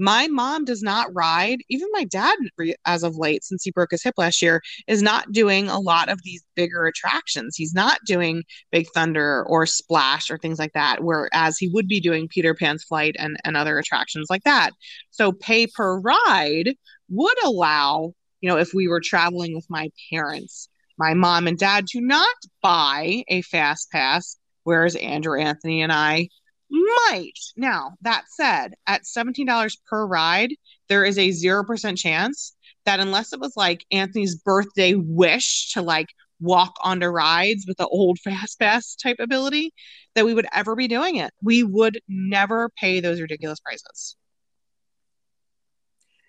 My 0.00 0.28
mom 0.28 0.64
does 0.64 0.80
not 0.80 1.12
ride 1.12 1.58
even 1.68 1.88
my 1.90 2.04
dad 2.04 2.38
as 2.86 3.02
of 3.02 3.16
late 3.16 3.42
since 3.42 3.64
he 3.64 3.72
broke 3.72 3.90
his 3.90 4.04
hip 4.04 4.14
last 4.16 4.40
year 4.40 4.62
is 4.86 5.02
not 5.02 5.32
doing 5.32 5.68
a 5.68 5.80
lot 5.80 6.08
of 6.08 6.22
these 6.22 6.44
bigger 6.54 6.86
attractions. 6.86 7.56
He's 7.56 7.74
not 7.74 7.98
doing 8.06 8.44
big 8.70 8.86
thunder 8.94 9.44
or 9.48 9.66
splash 9.66 10.30
or 10.30 10.38
things 10.38 10.60
like 10.60 10.72
that 10.74 11.02
whereas 11.02 11.58
he 11.58 11.66
would 11.68 11.88
be 11.88 11.98
doing 11.98 12.28
peter 12.28 12.54
pan's 12.54 12.84
flight 12.84 13.16
and, 13.18 13.38
and 13.44 13.56
other 13.56 13.76
attractions 13.76 14.28
like 14.30 14.44
that. 14.44 14.70
So 15.10 15.32
pay 15.32 15.66
per 15.66 15.98
ride 15.98 16.76
would 17.08 17.44
allow 17.44 18.12
you 18.40 18.48
know 18.48 18.58
if 18.58 18.72
we 18.74 18.88
were 18.88 19.00
traveling 19.00 19.54
with 19.54 19.66
my 19.68 19.90
parents 20.10 20.68
my 20.98 21.14
mom 21.14 21.46
and 21.46 21.58
dad 21.58 21.86
to 21.86 22.00
not 22.00 22.36
buy 22.62 23.24
a 23.28 23.42
fast 23.42 23.90
pass 23.90 24.36
whereas 24.64 24.96
andrew 24.96 25.40
anthony 25.40 25.82
and 25.82 25.92
i 25.92 26.28
might. 26.70 27.38
Now, 27.56 27.92
that 28.02 28.24
said, 28.28 28.74
at 28.86 29.02
$17 29.04 29.78
per 29.86 30.06
ride, 30.06 30.54
there 30.88 31.04
is 31.04 31.18
a 31.18 31.30
0% 31.30 31.96
chance 31.96 32.54
that 32.84 33.00
unless 33.00 33.32
it 33.32 33.40
was 33.40 33.54
like 33.56 33.84
Anthony's 33.90 34.36
birthday 34.36 34.94
wish 34.94 35.72
to 35.72 35.82
like 35.82 36.08
walk 36.40 36.76
onto 36.82 37.06
rides 37.06 37.64
with 37.66 37.76
the 37.76 37.86
old 37.86 38.18
fast 38.24 38.58
pass 38.58 38.94
type 38.94 39.16
ability, 39.18 39.72
that 40.14 40.24
we 40.24 40.34
would 40.34 40.46
ever 40.52 40.74
be 40.74 40.88
doing 40.88 41.16
it. 41.16 41.32
We 41.42 41.62
would 41.62 42.00
never 42.08 42.70
pay 42.78 43.00
those 43.00 43.20
ridiculous 43.20 43.60
prices. 43.60 44.16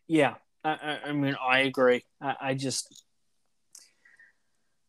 Yeah, 0.08 0.36
I, 0.64 0.99
I 1.07 1.12
mean, 1.14 1.36
I 1.41 1.60
agree. 1.60 2.03
I, 2.22 2.36
I 2.41 2.53
just 2.53 3.03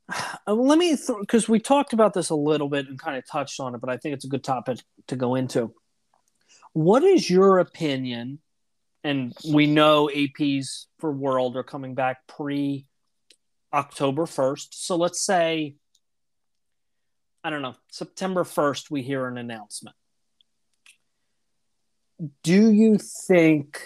uh, 0.47 0.53
let 0.55 0.79
me 0.79 0.97
because 1.21 1.43
th- 1.43 1.49
we 1.49 1.61
talked 1.61 1.93
about 1.93 2.15
this 2.15 2.31
a 2.31 2.35
little 2.35 2.69
bit 2.69 2.89
and 2.89 2.99
kind 2.99 3.17
of 3.17 3.25
touched 3.27 3.61
on 3.61 3.75
it, 3.75 3.81
but 3.81 3.91
I 3.91 3.97
think 3.97 4.15
it's 4.15 4.25
a 4.25 4.29
good 4.29 4.45
topic 4.45 4.79
to 5.09 5.17
go 5.17 5.35
into. 5.35 5.73
What 6.73 7.03
is 7.03 7.29
your 7.29 7.59
opinion? 7.59 8.41
And 9.03 9.33
we 9.51 9.67
know 9.67 10.11
APs 10.15 10.87
for 10.99 11.11
World 11.11 11.57
are 11.57 11.63
coming 11.63 11.95
back 11.95 12.27
pre 12.27 12.87
October 13.73 14.27
1st. 14.27 14.69
So 14.73 14.97
let's 14.97 15.25
say, 15.25 15.75
I 17.43 17.51
don't 17.51 17.63
know, 17.63 17.77
September 17.91 18.45
1st, 18.45 18.91
we 18.91 19.03
hear 19.03 19.27
an 19.27 19.39
announcement. 19.39 19.97
Do 22.43 22.71
you 22.71 22.99
think, 22.99 23.81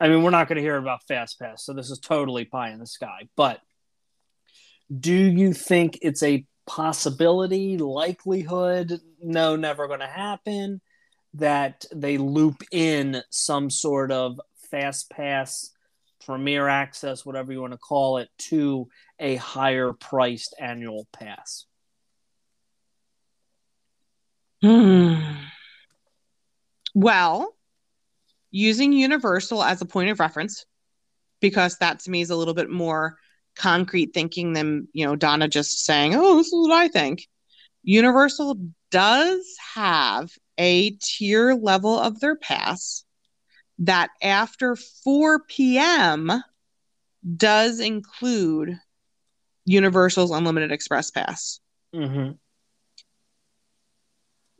I 0.00 0.08
mean, 0.08 0.22
we're 0.22 0.30
not 0.30 0.48
going 0.48 0.56
to 0.56 0.62
hear 0.62 0.76
about 0.76 1.06
Fast 1.06 1.38
Pass, 1.38 1.64
so 1.64 1.74
this 1.74 1.90
is 1.90 1.98
totally 1.98 2.46
pie 2.46 2.70
in 2.70 2.78
the 2.78 2.86
sky, 2.86 3.28
but 3.36 3.60
do 4.98 5.14
you 5.14 5.52
think 5.52 5.98
it's 6.02 6.22
a 6.22 6.44
possibility, 6.66 7.76
likelihood? 7.76 9.00
No, 9.22 9.56
never 9.56 9.86
going 9.86 10.00
to 10.00 10.06
happen. 10.06 10.80
That 11.34 11.84
they 11.94 12.18
loop 12.18 12.62
in 12.72 13.22
some 13.30 13.70
sort 13.70 14.10
of 14.10 14.40
fast 14.70 15.10
pass, 15.10 15.70
premier 16.24 16.66
access, 16.66 17.24
whatever 17.24 17.52
you 17.52 17.60
want 17.60 17.72
to 17.72 17.78
call 17.78 18.18
it, 18.18 18.28
to 18.38 18.88
a 19.20 19.36
higher 19.36 19.92
priced 19.92 20.56
annual 20.58 21.06
pass. 21.12 21.66
Hmm. 24.60 25.14
Well, 26.94 27.54
using 28.50 28.92
Universal 28.92 29.62
as 29.62 29.80
a 29.80 29.86
point 29.86 30.10
of 30.10 30.20
reference, 30.20 30.64
because 31.40 31.76
that 31.78 32.00
to 32.00 32.10
me 32.10 32.20
is 32.20 32.30
a 32.30 32.36
little 32.36 32.54
bit 32.54 32.70
more 32.70 33.16
concrete 33.56 34.12
thinking 34.14 34.52
than 34.52 34.88
you 34.92 35.04
know 35.04 35.16
Donna 35.16 35.48
just 35.48 35.84
saying, 35.84 36.14
"Oh, 36.14 36.36
this 36.36 36.48
is 36.48 36.68
what 36.68 36.72
I 36.72 36.88
think." 36.88 37.26
Universal 37.82 38.58
does 38.90 39.44
have 39.74 40.30
a 40.58 40.90
tier 40.90 41.54
level 41.54 41.98
of 41.98 42.20
their 42.20 42.36
pass 42.36 43.04
that 43.78 44.10
after 44.22 44.76
4 44.76 45.40
p.m. 45.44 46.30
does 47.36 47.80
include 47.80 48.76
Universal's 49.64 50.30
Unlimited 50.30 50.72
Express 50.72 51.10
Pass. 51.10 51.60
Mm-hmm. 51.94 52.32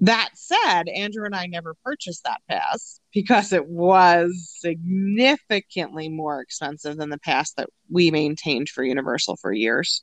That 0.00 0.30
said, 0.34 0.88
Andrew 0.88 1.26
and 1.26 1.34
I 1.34 1.46
never 1.46 1.74
purchased 1.84 2.24
that 2.24 2.40
pass 2.48 3.00
because 3.12 3.52
it 3.52 3.68
was 3.68 4.56
significantly 4.58 6.08
more 6.08 6.40
expensive 6.40 6.96
than 6.96 7.10
the 7.10 7.18
pass 7.18 7.52
that 7.52 7.68
we 7.90 8.10
maintained 8.10 8.70
for 8.70 8.82
Universal 8.82 9.36
for 9.36 9.52
years. 9.52 10.02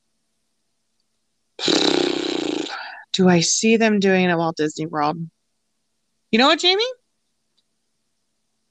Do 3.14 3.28
I 3.28 3.40
see 3.40 3.78
them 3.78 4.00
doing 4.00 4.26
it 4.26 4.30
at 4.30 4.38
Walt 4.38 4.58
Disney 4.58 4.86
World? 4.86 5.18
You 6.30 6.38
know 6.38 6.48
what, 6.48 6.60
Jamie? 6.60 6.84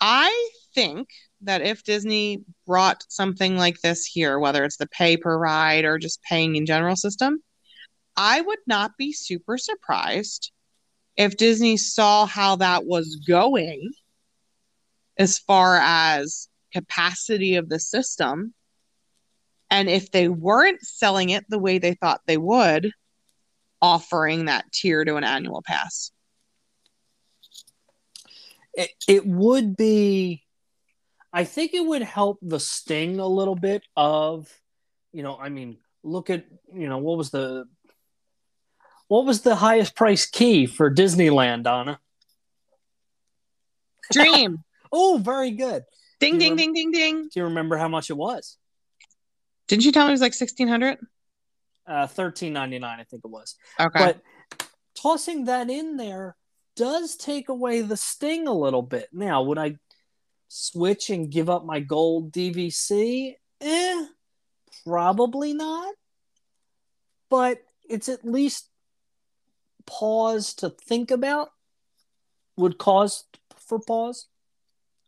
I 0.01 0.51
think 0.77 1.09
that 1.41 1.62
if 1.62 1.83
Disney 1.83 2.45
brought 2.66 3.03
something 3.09 3.57
like 3.57 3.81
this 3.81 4.05
here, 4.05 4.39
whether 4.39 4.62
it's 4.62 4.77
the 4.77 4.87
pay 4.87 5.16
per 5.16 5.37
ride 5.37 5.85
or 5.85 5.99
just 5.99 6.22
paying 6.22 6.55
in 6.55 6.66
general 6.66 6.95
system, 6.95 7.43
I 8.16 8.41
would 8.41 8.61
not 8.68 8.93
be 8.97 9.12
super 9.12 9.59
surprised 9.59 10.53
if 11.16 11.36
Disney 11.36 11.76
saw 11.76 12.26
how 12.26 12.56
that 12.56 12.84
was 12.84 13.16
going 13.26 13.90
as 15.18 15.38
far 15.38 15.78
as 15.82 16.48
capacity 16.72 17.56
of 17.56 17.68
the 17.68 17.78
system, 17.78 18.52
and 19.70 19.88
if 19.88 20.10
they 20.10 20.28
weren't 20.28 20.82
selling 20.82 21.30
it 21.30 21.44
the 21.48 21.58
way 21.58 21.78
they 21.78 21.94
thought 21.94 22.20
they 22.26 22.36
would, 22.36 22.92
offering 23.80 24.46
that 24.46 24.70
tier 24.72 25.04
to 25.04 25.16
an 25.16 25.24
annual 25.24 25.62
pass. 25.62 26.10
It, 28.74 28.90
it 29.08 29.26
would 29.26 29.76
be, 29.76 30.42
I 31.32 31.44
think 31.44 31.72
it 31.72 31.84
would 31.84 32.02
help 32.02 32.38
the 32.42 32.60
sting 32.60 33.18
a 33.18 33.26
little 33.26 33.54
bit 33.54 33.82
of, 33.96 34.52
you 35.12 35.22
know, 35.22 35.36
I 35.36 35.48
mean, 35.48 35.78
look 36.02 36.30
at, 36.30 36.44
you 36.74 36.88
know, 36.88 36.98
what 36.98 37.16
was 37.16 37.30
the 37.30 37.66
what 39.09 39.24
was 39.24 39.42
the 39.42 39.57
highest 39.57 39.94
price 39.94 40.26
key 40.26 40.66
for 40.66 40.92
Disneyland, 40.92 41.62
Donna? 41.64 41.98
Dream. 44.12 44.64
oh, 44.92 45.20
very 45.22 45.52
good. 45.52 45.84
Ding, 46.20 46.38
ding, 46.38 46.52
rem- 46.52 46.57
ding, 46.57 46.72
ding, 46.72 46.90
ding. 46.92 47.22
Do 47.24 47.40
you 47.40 47.44
remember 47.44 47.76
how 47.76 47.88
much 47.88 48.11
it 48.11 48.16
was? 48.16 48.57
Didn't 49.68 49.84
you 49.84 49.92
tell 49.92 50.07
me 50.07 50.11
it 50.11 50.12
was 50.12 50.20
like 50.20 50.32
1600? 50.32 50.98
Uh, 51.86 52.07
thirteen 52.09 52.52
ninety 52.52 52.80
nine, 52.80 52.98
I 52.98 53.04
think 53.04 53.22
it 53.24 53.30
was. 53.30 53.54
Okay. 53.78 53.98
But 53.98 54.20
tossing 54.96 55.44
that 55.44 55.70
in 55.70 55.96
there 55.96 56.34
does 56.74 57.16
take 57.16 57.48
away 57.48 57.80
the 57.82 57.96
sting 57.96 58.48
a 58.48 58.52
little 58.52 58.82
bit. 58.82 59.09
Now, 59.12 59.42
would 59.42 59.59
I 59.59 59.76
switch 60.48 61.11
and 61.11 61.30
give 61.30 61.48
up 61.48 61.64
my 61.64 61.78
gold 61.78 62.32
DVC? 62.32 63.34
Eh, 63.61 64.07
probably 64.84 65.54
not. 65.54 65.94
But 67.30 67.59
it's 67.88 68.09
at 68.09 68.24
least 68.24 68.68
pause 69.87 70.55
to 70.55 70.70
think 70.70 71.11
about. 71.11 71.51
Would 72.57 72.78
cause 72.78 73.24
for 73.66 73.78
pause. 73.78 74.28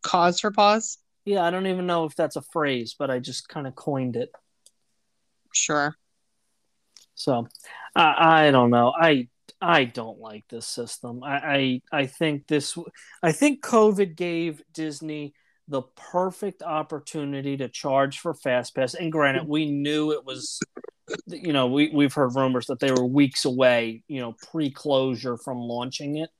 Cause 0.02 0.40
for 0.40 0.50
pause? 0.50 0.98
Yeah, 1.24 1.42
I 1.42 1.50
don't 1.50 1.66
even 1.66 1.86
know 1.86 2.04
if 2.04 2.14
that's 2.14 2.36
a 2.36 2.42
phrase, 2.42 2.94
but 2.98 3.10
I 3.10 3.18
just 3.18 3.48
kind 3.48 3.66
of 3.66 3.74
coined 3.74 4.16
it. 4.16 4.30
Sure. 5.52 5.94
So 7.14 7.48
I 7.94 8.46
I 8.46 8.50
don't 8.50 8.70
know. 8.70 8.92
I 8.98 9.28
I 9.60 9.84
don't 9.84 10.20
like 10.20 10.44
this 10.48 10.66
system. 10.66 11.22
I, 11.24 11.80
I 11.92 12.00
I 12.00 12.06
think 12.06 12.46
this 12.46 12.78
I 13.22 13.32
think 13.32 13.62
COVID 13.62 14.16
gave 14.16 14.62
Disney 14.72 15.34
the 15.66 15.82
perfect 15.82 16.62
opportunity 16.62 17.56
to 17.58 17.68
charge 17.68 18.20
for 18.20 18.34
fast 18.34 18.74
pass. 18.74 18.94
And 18.94 19.12
granted, 19.12 19.46
we 19.46 19.70
knew 19.70 20.12
it 20.12 20.24
was 20.24 20.60
you 21.26 21.52
know, 21.52 21.66
we, 21.66 21.90
we've 21.90 22.12
heard 22.12 22.34
rumors 22.34 22.66
that 22.66 22.80
they 22.80 22.90
were 22.90 23.04
weeks 23.04 23.44
away, 23.44 24.02
you 24.08 24.20
know, 24.20 24.34
pre-closure 24.50 25.36
from 25.36 25.58
launching 25.58 26.16
it. 26.16 26.30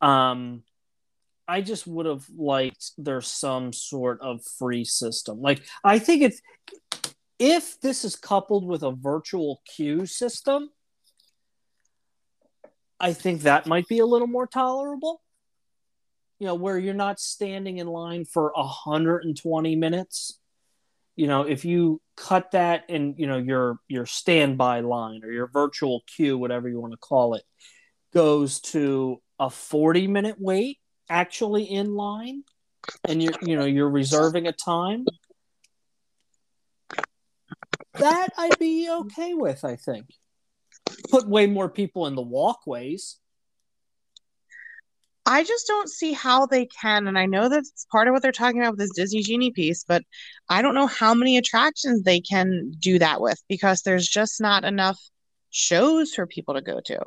Um 0.00 0.62
I 1.48 1.60
just 1.60 1.86
would 1.86 2.06
have 2.06 2.24
liked 2.36 2.90
there's 2.98 3.28
some 3.28 3.72
sort 3.72 4.20
of 4.20 4.44
free 4.58 4.84
system. 4.84 5.40
Like 5.40 5.62
I 5.84 5.98
think 5.98 6.22
it's 6.22 6.42
if 7.38 7.80
this 7.80 8.04
is 8.04 8.16
coupled 8.16 8.66
with 8.66 8.82
a 8.82 8.90
virtual 8.92 9.62
queue 9.64 10.06
system, 10.06 10.70
I 12.98 13.12
think 13.12 13.42
that 13.42 13.66
might 13.66 13.86
be 13.88 13.98
a 13.98 14.06
little 14.06 14.26
more 14.26 14.46
tolerable. 14.46 15.20
You 16.38 16.46
know, 16.46 16.54
where 16.54 16.78
you're 16.78 16.94
not 16.94 17.18
standing 17.18 17.78
in 17.78 17.86
line 17.86 18.24
for 18.24 18.52
120 18.54 19.76
minutes. 19.76 20.38
You 21.16 21.26
know, 21.26 21.42
if 21.42 21.64
you 21.64 22.00
cut 22.16 22.52
that 22.52 22.84
and 22.88 23.18
you 23.18 23.26
know 23.26 23.38
your 23.38 23.78
your 23.88 24.06
standby 24.06 24.80
line 24.80 25.22
or 25.24 25.32
your 25.32 25.48
virtual 25.48 26.02
queue, 26.06 26.38
whatever 26.38 26.68
you 26.68 26.80
want 26.80 26.92
to 26.92 26.98
call 26.98 27.34
it, 27.34 27.42
goes 28.12 28.60
to 28.60 29.20
a 29.38 29.50
40 29.50 30.06
minute 30.06 30.36
wait 30.38 30.78
actually 31.10 31.64
in 31.64 31.94
line 31.94 32.42
and 33.06 33.22
you're 33.22 33.34
you 33.42 33.56
know 33.56 33.66
you're 33.66 33.90
reserving 33.90 34.46
a 34.46 34.52
time 34.52 35.04
that 37.98 38.28
I'd 38.36 38.58
be 38.58 38.88
okay 38.90 39.34
with, 39.34 39.64
I 39.64 39.76
think. 39.76 40.06
Put 41.10 41.28
way 41.28 41.46
more 41.46 41.68
people 41.68 42.06
in 42.06 42.14
the 42.14 42.22
walkways. 42.22 43.18
I 45.26 45.42
just 45.42 45.66
don't 45.66 45.90
see 45.90 46.12
how 46.12 46.46
they 46.46 46.66
can, 46.66 47.08
and 47.08 47.18
I 47.18 47.26
know 47.26 47.48
that's 47.48 47.84
part 47.90 48.06
of 48.06 48.12
what 48.12 48.22
they're 48.22 48.30
talking 48.30 48.60
about 48.60 48.72
with 48.72 48.78
this 48.78 48.94
Disney 48.94 49.22
Genie 49.22 49.50
piece, 49.50 49.82
but 49.82 50.04
I 50.48 50.62
don't 50.62 50.74
know 50.76 50.86
how 50.86 51.14
many 51.14 51.36
attractions 51.36 52.02
they 52.02 52.20
can 52.20 52.70
do 52.78 53.00
that 53.00 53.20
with 53.20 53.42
because 53.48 53.82
there's 53.82 54.06
just 54.06 54.40
not 54.40 54.64
enough 54.64 55.00
shows 55.50 56.14
for 56.14 56.28
people 56.28 56.54
to 56.54 56.62
go 56.62 56.80
to. 56.84 57.00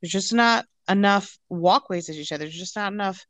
There's 0.00 0.12
just 0.12 0.32
not 0.32 0.66
enough 0.88 1.36
walkways, 1.48 2.08
as 2.08 2.16
you 2.16 2.24
said. 2.24 2.40
There's 2.40 2.56
just 2.56 2.76
not 2.76 2.92
enough 2.92 3.26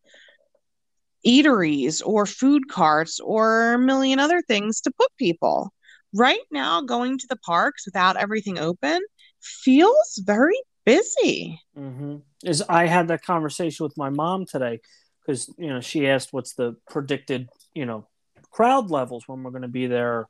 eateries 1.27 2.03
or 2.05 2.27
food 2.27 2.69
carts 2.69 3.21
or 3.21 3.75
a 3.75 3.79
million 3.79 4.19
other 4.19 4.43
things 4.43 4.83
to 4.83 4.91
put 4.91 5.09
people. 5.19 5.73
Right 6.13 6.43
now, 6.53 6.83
going 6.83 7.19
to 7.19 7.27
the 7.29 7.37
parks 7.37 7.87
without 7.87 8.17
everything 8.17 8.59
open 8.59 9.01
feels 9.41 10.21
very 10.23 10.61
busy. 10.85 11.61
Mm-hmm. 11.76 12.16
Is 12.45 12.62
I 12.68 12.87
had 12.87 13.09
that 13.09 13.24
conversation 13.24 13.85
with 13.85 13.97
my 13.97 14.11
mom 14.11 14.47
today 14.47 14.80
because 15.20 15.53
you 15.59 15.68
know 15.68 15.80
she 15.80 16.09
asked 16.09 16.32
what's 16.32 16.55
the 16.55 16.76
predicted 16.89 17.49
you 17.74 17.87
know 17.87 18.07
crowd 18.51 18.91
levels 18.91 19.24
when 19.26 19.43
we're 19.43 19.51
going 19.51 19.62
to 19.62 19.68
be 19.68 19.89
there, 19.89 20.28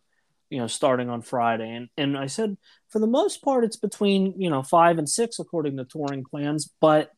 you 0.48 0.58
know, 0.58 0.66
starting 0.66 1.10
on 1.10 1.22
Friday, 1.22 1.70
and 1.70 1.88
and 1.96 2.16
I 2.16 2.26
said 2.26 2.56
for 2.88 2.98
the 2.98 3.06
most 3.06 3.42
part 3.42 3.64
it's 3.64 3.76
between 3.76 4.40
you 4.40 4.50
know 4.50 4.62
five 4.62 4.98
and 4.98 5.08
six 5.08 5.38
according 5.38 5.76
to 5.76 5.84
touring 5.84 6.24
plans, 6.24 6.70
but 6.80 7.10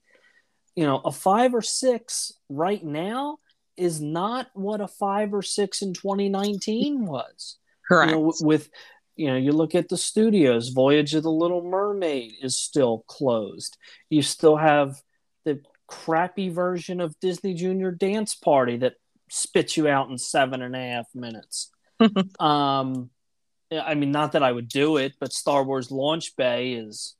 you 0.75 0.85
know 0.85 0.99
a 1.05 1.13
five 1.13 1.55
or 1.55 1.63
six 1.63 2.33
right 2.49 2.85
now 2.85 3.39
is 3.77 4.01
not 4.01 4.49
what 4.55 4.81
a 4.81 4.89
five 4.89 5.35
or 5.35 5.43
six 5.43 5.83
in 5.83 5.93
2019 5.93 7.07
was. 7.07 7.59
Correct. 7.87 8.11
You 8.11 8.19
know, 8.19 8.33
with 8.41 8.69
you 9.17 9.29
know, 9.29 9.37
you 9.37 9.53
look 9.53 9.75
at 9.75 9.89
the 9.89 9.97
studios, 9.97 10.69
Voyage 10.69 11.15
of 11.15 11.23
the 11.23 11.31
Little 11.31 11.65
Mermaid 11.65 12.35
is 12.43 12.57
still 12.57 13.05
closed. 13.09 13.77
You 14.11 14.23
still 14.23 14.57
have 14.57 15.01
the 15.45 15.61
crappy 15.87 16.51
version 16.51 17.01
of 17.01 17.19
Disney 17.21 17.55
Junior 17.55 17.91
Dance 17.91 18.35
Party 18.35 18.77
that 18.79 18.95
spits 19.31 19.77
you 19.77 19.89
out 19.89 20.11
in 20.11 20.19
seven 20.19 20.63
and 20.63 20.77
a 20.77 20.79
half 20.79 21.07
minutes. 21.15 21.71
um, 22.41 23.11
I 23.73 23.95
mean, 23.95 24.13
not 24.13 24.33
that 24.33 24.43
I 24.43 24.53
would 24.53 24.69
do 24.69 24.99
it, 24.99 25.15
but 25.19 25.33
Star 25.33 25.65
Wars 25.65 25.91
Launch 25.91 26.37
Bay 26.37 26.75
is 26.75 27.17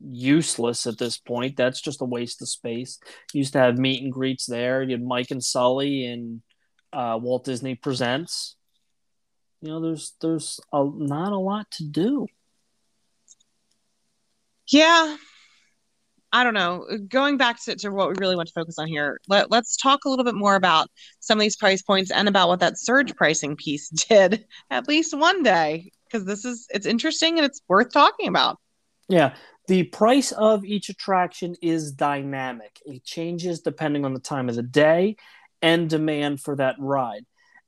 useless 0.00 0.86
at 0.86 0.98
this 0.98 1.16
point. 1.16 1.56
That's 1.56 1.80
just 1.80 2.02
a 2.02 2.04
waste 2.04 2.42
of 2.42 2.48
space. 2.48 2.98
You 3.32 3.38
used 3.38 3.52
to 3.52 3.60
have 3.60 3.78
meet 3.78 4.02
and 4.02 4.12
greets 4.12 4.46
there. 4.46 4.82
You 4.82 4.92
had 4.92 5.02
Mike 5.02 5.30
and 5.30 5.42
Sully 5.42 6.06
and 6.06 6.42
uh, 6.92 7.18
Walt 7.22 7.44
Disney 7.44 7.76
Presents 7.76 8.56
you 9.60 9.68
know 9.68 9.80
there's 9.80 10.14
there's 10.20 10.60
a, 10.72 10.84
not 10.84 11.32
a 11.32 11.38
lot 11.38 11.70
to 11.70 11.84
do 11.84 12.26
Yeah. 14.70 15.16
I 16.30 16.44
don't 16.44 16.52
know. 16.52 16.86
Going 17.08 17.38
back 17.38 17.62
to, 17.64 17.74
to 17.76 17.88
what 17.88 18.08
we 18.10 18.14
really 18.18 18.36
want 18.36 18.48
to 18.48 18.52
focus 18.52 18.78
on 18.78 18.86
here, 18.86 19.18
let, 19.28 19.50
let's 19.50 19.78
talk 19.78 20.04
a 20.04 20.10
little 20.10 20.26
bit 20.26 20.34
more 20.34 20.56
about 20.56 20.90
some 21.20 21.38
of 21.38 21.40
these 21.40 21.56
price 21.56 21.80
points 21.80 22.10
and 22.10 22.28
about 22.28 22.48
what 22.48 22.60
that 22.60 22.78
surge 22.78 23.16
pricing 23.16 23.56
piece 23.56 23.88
did 24.08 24.44
at 24.70 24.86
least 24.86 25.16
one 25.16 25.42
day, 25.42 25.90
because 26.04 26.26
this 26.26 26.44
is 26.44 26.66
it's 26.70 26.84
interesting 26.86 27.38
and 27.38 27.46
it's 27.46 27.62
worth 27.66 27.92
talking 27.92 28.28
about. 28.28 28.58
yeah 29.08 29.34
the 29.68 29.84
price 29.84 30.32
of 30.32 30.64
each 30.64 30.88
attraction 30.88 31.54
is 31.62 31.92
dynamic 31.92 32.78
it 32.84 33.04
changes 33.04 33.60
depending 33.60 34.04
on 34.04 34.14
the 34.14 34.20
time 34.20 34.48
of 34.48 34.56
the 34.56 34.62
day 34.62 35.16
and 35.62 35.90
demand 35.90 36.40
for 36.40 36.56
that 36.56 36.76
ride 36.78 37.24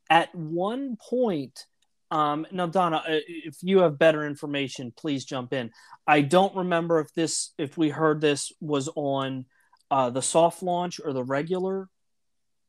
at 0.08 0.34
one 0.34 0.96
point 1.08 1.66
um, 2.10 2.46
now 2.50 2.66
donna 2.66 2.96
uh, 2.96 3.20
if 3.26 3.56
you 3.62 3.80
have 3.80 3.98
better 3.98 4.26
information 4.26 4.92
please 4.96 5.24
jump 5.24 5.52
in. 5.52 5.70
I 6.06 6.22
don't 6.22 6.54
remember 6.56 7.00
if 7.00 7.12
this 7.14 7.52
if 7.58 7.78
we 7.78 7.88
heard 7.88 8.20
this 8.20 8.52
was 8.60 8.88
on 8.94 9.46
uh, 9.90 10.10
the 10.10 10.22
soft 10.22 10.62
launch 10.62 11.00
or 11.04 11.12
the 11.12 11.24
regular 11.24 11.88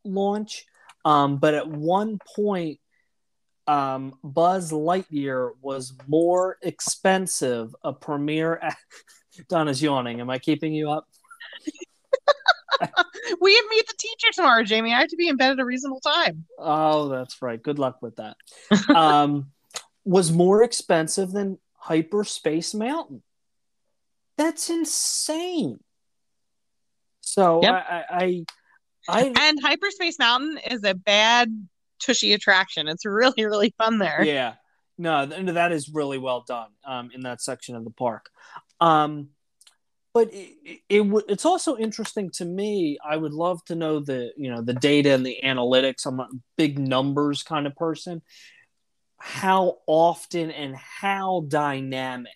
launch. 0.03 0.65
Um, 1.03 1.37
but 1.37 1.53
at 1.53 1.67
one 1.67 2.19
point 2.35 2.79
um, 3.67 4.13
buzz 4.23 4.71
lightyear 4.71 5.51
was 5.61 5.93
more 6.07 6.57
expensive 6.61 7.75
a 7.83 7.93
premiere 7.93 8.61
donna's 9.49 9.81
yawning. 9.81 10.21
Am 10.21 10.29
i 10.29 10.37
keeping 10.37 10.73
you 10.73 10.91
up 10.91 11.07
We 13.39 13.55
have 13.55 13.65
meet 13.69 13.87
the 13.87 13.93
teacher 13.97 14.27
tomorrow, 14.33 14.63
Jamie. 14.63 14.93
I 14.93 14.99
have 14.99 15.09
to 15.09 15.15
be 15.15 15.27
in 15.27 15.37
bed 15.37 15.51
at 15.51 15.59
a 15.59 15.65
reasonable 15.65 15.99
time. 15.99 16.45
Oh, 16.57 17.07
that's 17.09 17.41
right. 17.41 17.61
Good 17.61 17.79
luck 17.79 18.01
with 18.01 18.15
that. 18.17 18.35
um, 18.95 19.51
was 20.03 20.31
more 20.31 20.63
expensive 20.63 21.31
than 21.31 21.59
Hyperspace 21.75 22.73
Mountain. 22.73 23.21
That's 24.37 24.69
insane. 24.69 25.79
So 27.21 27.61
Yep. 27.61 27.73
I, 27.73 28.03
I, 28.09 28.45
I, 29.07 29.33
And 29.39 29.59
Hyperspace 29.61 30.19
Mountain 30.19 30.59
is 30.69 30.83
a 30.83 30.93
bad 30.93 31.67
tushy 31.99 32.33
attraction. 32.33 32.87
It's 32.87 33.05
really, 33.05 33.45
really 33.45 33.73
fun 33.77 33.99
there. 33.99 34.23
yeah, 34.23 34.55
no, 34.97 35.25
th- 35.25 35.45
that 35.53 35.71
is 35.71 35.89
really 35.89 36.17
well 36.17 36.43
done 36.47 36.69
um, 36.85 37.11
in 37.13 37.21
that 37.21 37.41
section 37.41 37.75
of 37.75 37.83
the 37.83 37.91
park. 37.91 38.29
Um, 38.79 39.29
but 40.13 40.33
it, 40.33 40.81
it, 40.89 41.23
it's 41.29 41.45
also 41.45 41.77
interesting 41.77 42.29
to 42.31 42.45
me. 42.45 42.97
I 43.03 43.15
would 43.15 43.33
love 43.33 43.63
to 43.65 43.75
know 43.75 43.99
the 43.99 44.31
you 44.37 44.51
know 44.51 44.61
the 44.61 44.73
data 44.73 45.13
and 45.13 45.25
the 45.25 45.37
analytics. 45.43 46.05
I'm 46.05 46.19
a 46.19 46.27
big 46.57 46.79
numbers 46.79 47.43
kind 47.43 47.65
of 47.67 47.75
person. 47.75 48.21
How 49.17 49.77
often 49.87 50.51
and 50.51 50.75
how 50.75 51.45
dynamic 51.47 52.33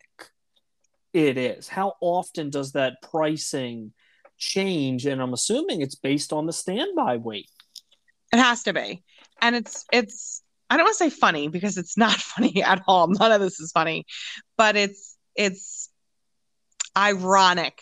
it 1.13 1.37
is. 1.37 1.67
How 1.67 1.93
often 2.01 2.49
does 2.49 2.73
that 2.73 3.01
pricing 3.01 3.93
change? 4.37 5.05
And 5.05 5.21
I'm 5.21 5.33
assuming 5.33 5.81
it's 5.81 5.95
based 5.95 6.33
on 6.33 6.45
the 6.45 6.53
standby 6.53 7.17
weight 7.17 7.49
It 8.33 8.39
has 8.39 8.63
to 8.63 8.73
be. 8.73 9.03
And 9.41 9.55
it's 9.55 9.85
it's 9.91 10.43
I 10.69 10.77
don't 10.77 10.85
want 10.85 10.97
to 10.97 11.03
say 11.05 11.09
funny 11.09 11.47
because 11.47 11.77
it's 11.77 11.97
not 11.97 12.13
funny 12.15 12.63
at 12.63 12.83
all. 12.87 13.07
None 13.07 13.31
of 13.31 13.41
this 13.41 13.59
is 13.59 13.71
funny, 13.71 14.05
but 14.57 14.75
it's 14.75 15.17
it's 15.35 15.89
ironic 16.97 17.81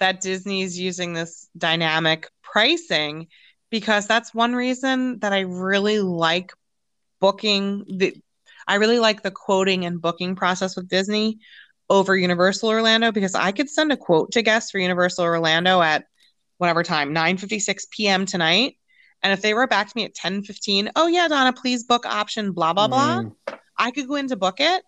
that 0.00 0.20
Disney 0.20 0.62
is 0.62 0.78
using 0.78 1.12
this 1.12 1.48
dynamic 1.56 2.28
pricing 2.42 3.28
because 3.70 4.06
that's 4.06 4.34
one 4.34 4.54
reason 4.54 5.18
that 5.20 5.32
I 5.32 5.40
really 5.40 5.98
like 6.00 6.52
booking 7.20 7.84
the 7.88 8.16
I 8.66 8.76
really 8.76 8.98
like 8.98 9.22
the 9.22 9.30
quoting 9.30 9.86
and 9.86 10.00
booking 10.00 10.36
process 10.36 10.76
with 10.76 10.88
Disney 10.88 11.38
over 11.88 12.14
Universal 12.14 12.68
Orlando 12.68 13.12
because 13.12 13.34
I 13.34 13.50
could 13.52 13.70
send 13.70 13.92
a 13.92 13.96
quote 13.96 14.32
to 14.32 14.42
guests 14.42 14.70
for 14.70 14.78
Universal 14.78 15.24
Orlando 15.24 15.80
at 15.80 16.04
whatever 16.58 16.82
time, 16.82 17.14
9:56 17.14 17.84
p.m. 17.90 18.26
tonight. 18.26 18.76
And 19.22 19.32
if 19.32 19.40
they 19.40 19.54
were 19.54 19.66
back 19.66 19.88
to 19.88 19.92
me 19.96 20.04
at 20.04 20.14
10:15, 20.14 20.90
oh 20.96 21.06
yeah, 21.06 21.28
Donna, 21.28 21.52
please 21.52 21.84
book 21.84 22.06
option 22.06 22.52
blah 22.52 22.72
blah 22.72 22.88
blah. 22.88 23.22
Mm. 23.22 23.58
I 23.78 23.90
could 23.90 24.08
go 24.08 24.16
in 24.16 24.28
to 24.28 24.36
book 24.36 24.60
it 24.60 24.82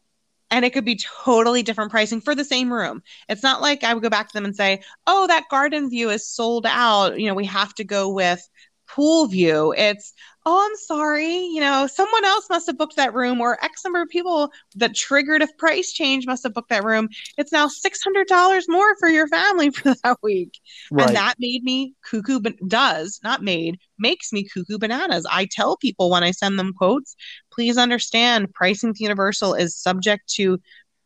and 0.51 0.65
it 0.65 0.73
could 0.73 0.85
be 0.85 1.01
totally 1.25 1.63
different 1.63 1.91
pricing 1.91 2.21
for 2.21 2.35
the 2.35 2.45
same 2.45 2.73
room. 2.73 3.03
It's 3.29 3.43
not 3.43 3.61
like 3.61 3.85
I 3.85 3.95
would 3.95 4.03
go 4.03 4.11
back 4.11 4.29
to 4.29 4.35
them 4.35 4.45
and 4.45 4.57
say, 4.57 4.83
"Oh, 5.07 5.27
that 5.27 5.49
garden 5.51 5.91
view 5.91 6.11
is 6.11 6.27
sold 6.27 6.67
out. 6.67 7.19
You 7.21 7.29
know, 7.29 7.35
we 7.35 7.47
have 7.47 7.75
to 7.77 7.85
go 7.85 8.11
with 8.11 8.47
pool 8.89 9.27
view." 9.27 9.75
It's, 9.77 10.13
oh, 10.47 10.69
I'm 10.69 10.77
sorry, 10.77 11.37
you 11.37 11.61
know, 11.61 11.87
someone 11.87 12.25
else 12.25 12.47
must 12.49 12.67
have 12.67 12.79
booked 12.79 12.97
that 12.97 13.15
room, 13.15 13.41
or 13.41 13.63
X 13.63 13.85
number 13.85 14.01
of 14.01 14.09
people 14.09 14.51
that 14.77 14.95
triggered 14.95 15.43
a 15.43 15.49
price 15.59 15.93
change 15.93 16.27
must 16.27 16.43
have 16.45 16.55
booked 16.55 16.71
that 16.71 16.85
room. 16.85 17.09
It's 17.37 17.53
now 17.53 17.69
$600 17.69 18.63
more 18.69 18.97
for 18.99 19.09
your 19.09 19.29
family 19.29 19.71
for 19.75 19.95
that 20.03 20.19
week. 20.23 20.59
Right. 20.91 21.09
And 21.09 21.17
that 21.17 21.35
made 21.39 21.63
me 21.63 21.95
cuckoo, 22.03 22.41
but 22.41 22.55
does 22.67 23.21
not 23.23 23.43
made, 23.43 23.79
makes 23.99 24.33
me 24.33 24.45
cuckoo 24.45 24.79
bananas. 24.79 25.27
I 25.31 25.47
tell 25.51 25.77
people 25.77 26.11
when 26.11 26.25
I 26.25 26.31
send 26.31 26.59
them 26.59 26.73
quotes, 26.73 27.17
please 27.53 27.77
understand 27.77 28.53
pricing 28.55 28.95
to 28.95 29.03
Universal 29.03 29.55
is 29.55 29.77
subject 29.77 30.29
to 30.35 30.59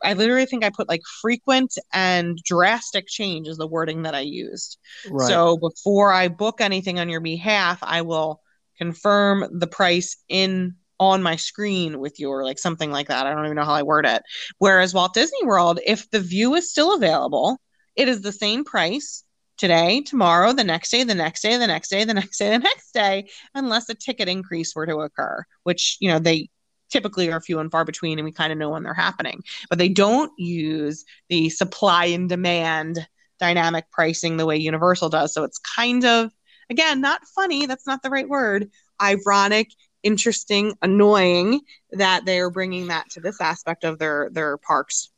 I 0.03 0.12
literally 0.12 0.45
think 0.45 0.64
I 0.64 0.70
put 0.70 0.89
like 0.89 1.01
frequent 1.22 1.78
and 1.93 2.37
drastic 2.45 3.07
change 3.09 3.49
is 3.49 3.57
the 3.57 3.66
wording 3.66 4.03
that 4.03 4.14
I 4.14 4.20
used. 4.20 4.76
Right. 5.09 5.26
So 5.26 5.57
before 5.57 6.12
I 6.12 6.28
book 6.28 6.61
anything 6.61 7.01
on 7.01 7.09
your 7.09 7.20
behalf, 7.20 7.78
I 7.82 8.03
will 8.03 8.43
confirm 8.79 9.47
the 9.53 9.66
price 9.66 10.16
in 10.29 10.75
on 11.01 11.22
my 11.22 11.37
screen 11.37 11.99
with 11.99 12.20
you 12.20 12.31
or 12.31 12.45
like 12.45 12.59
something 12.59 12.91
like 12.91 13.09
that. 13.09 13.27
I 13.27 13.35
don't 13.35 13.45
even 13.45 13.57
know 13.57 13.64
how 13.64 13.75
I 13.75 13.83
word 13.83 14.07
it. 14.07 14.22
Whereas 14.59 14.95
Walt 14.95 15.14
Disney 15.14 15.45
World, 15.45 15.81
if 15.85 16.09
the 16.11 16.20
view 16.20 16.55
is 16.55 16.70
still 16.70 16.95
available, 16.95 17.59
it 17.97 18.09
is 18.09 18.20
the 18.20 18.33
same 18.33 18.64
price 18.64 19.25
today, 19.57 20.03
tomorrow, 20.03 20.53
the 20.53 20.64
next 20.64 20.91
day, 20.91 21.05
the 21.05 21.14
next 21.14 21.43
day, 21.43 21.57
the 21.57 21.66
next 21.66 21.89
day, 21.89 22.05
the 22.05 22.14
next 22.14 22.39
day, 22.39 22.51
the 22.51 22.59
next 22.59 22.93
day, 22.93 23.29
unless 23.55 23.89
a 23.89 23.95
ticket 23.95 24.29
increase 24.29 24.75
were 24.75 24.87
to 24.87 24.99
occur, 24.99 25.45
which, 25.62 25.97
you 26.01 26.09
know, 26.09 26.18
they 26.18 26.49
typically 26.91 27.31
are 27.31 27.41
few 27.41 27.59
and 27.59 27.70
far 27.70 27.85
between 27.85 28.18
and 28.18 28.25
we 28.25 28.33
kind 28.33 28.53
of 28.53 28.59
know 28.59 28.70
when 28.70 28.83
they're 28.83 28.95
happening. 28.95 29.43
But 29.68 29.79
they 29.79 29.89
don't 29.89 30.33
use 30.39 31.05
the 31.29 31.51
supply 31.51 32.07
and 32.07 32.29
demand 32.29 33.07
dynamic 33.41 33.91
pricing 33.91 34.37
the 34.37 34.47
way 34.47 34.57
Universal 34.57 35.09
does. 35.09 35.35
So 35.35 35.45
it's 35.45 35.59
kind 35.59 36.05
of 36.05 36.33
Again, 36.71 37.01
not 37.01 37.23
funny, 37.35 37.67
that's 37.67 37.87
not 37.87 38.03
the 38.03 38.11
right 38.11 38.29
word. 38.29 38.71
Ironic, 39.01 39.69
interesting, 40.03 40.75
annoying 40.83 41.61
that 41.93 42.25
they 42.25 42.41
are 42.41 42.51
bringing 42.51 42.89
that 42.89 43.11
to 43.11 43.21
this 43.21 43.41
aspect 43.41 43.85
of 43.85 43.99
their 43.99 44.31
their 44.31 44.57
parks. 44.59 45.11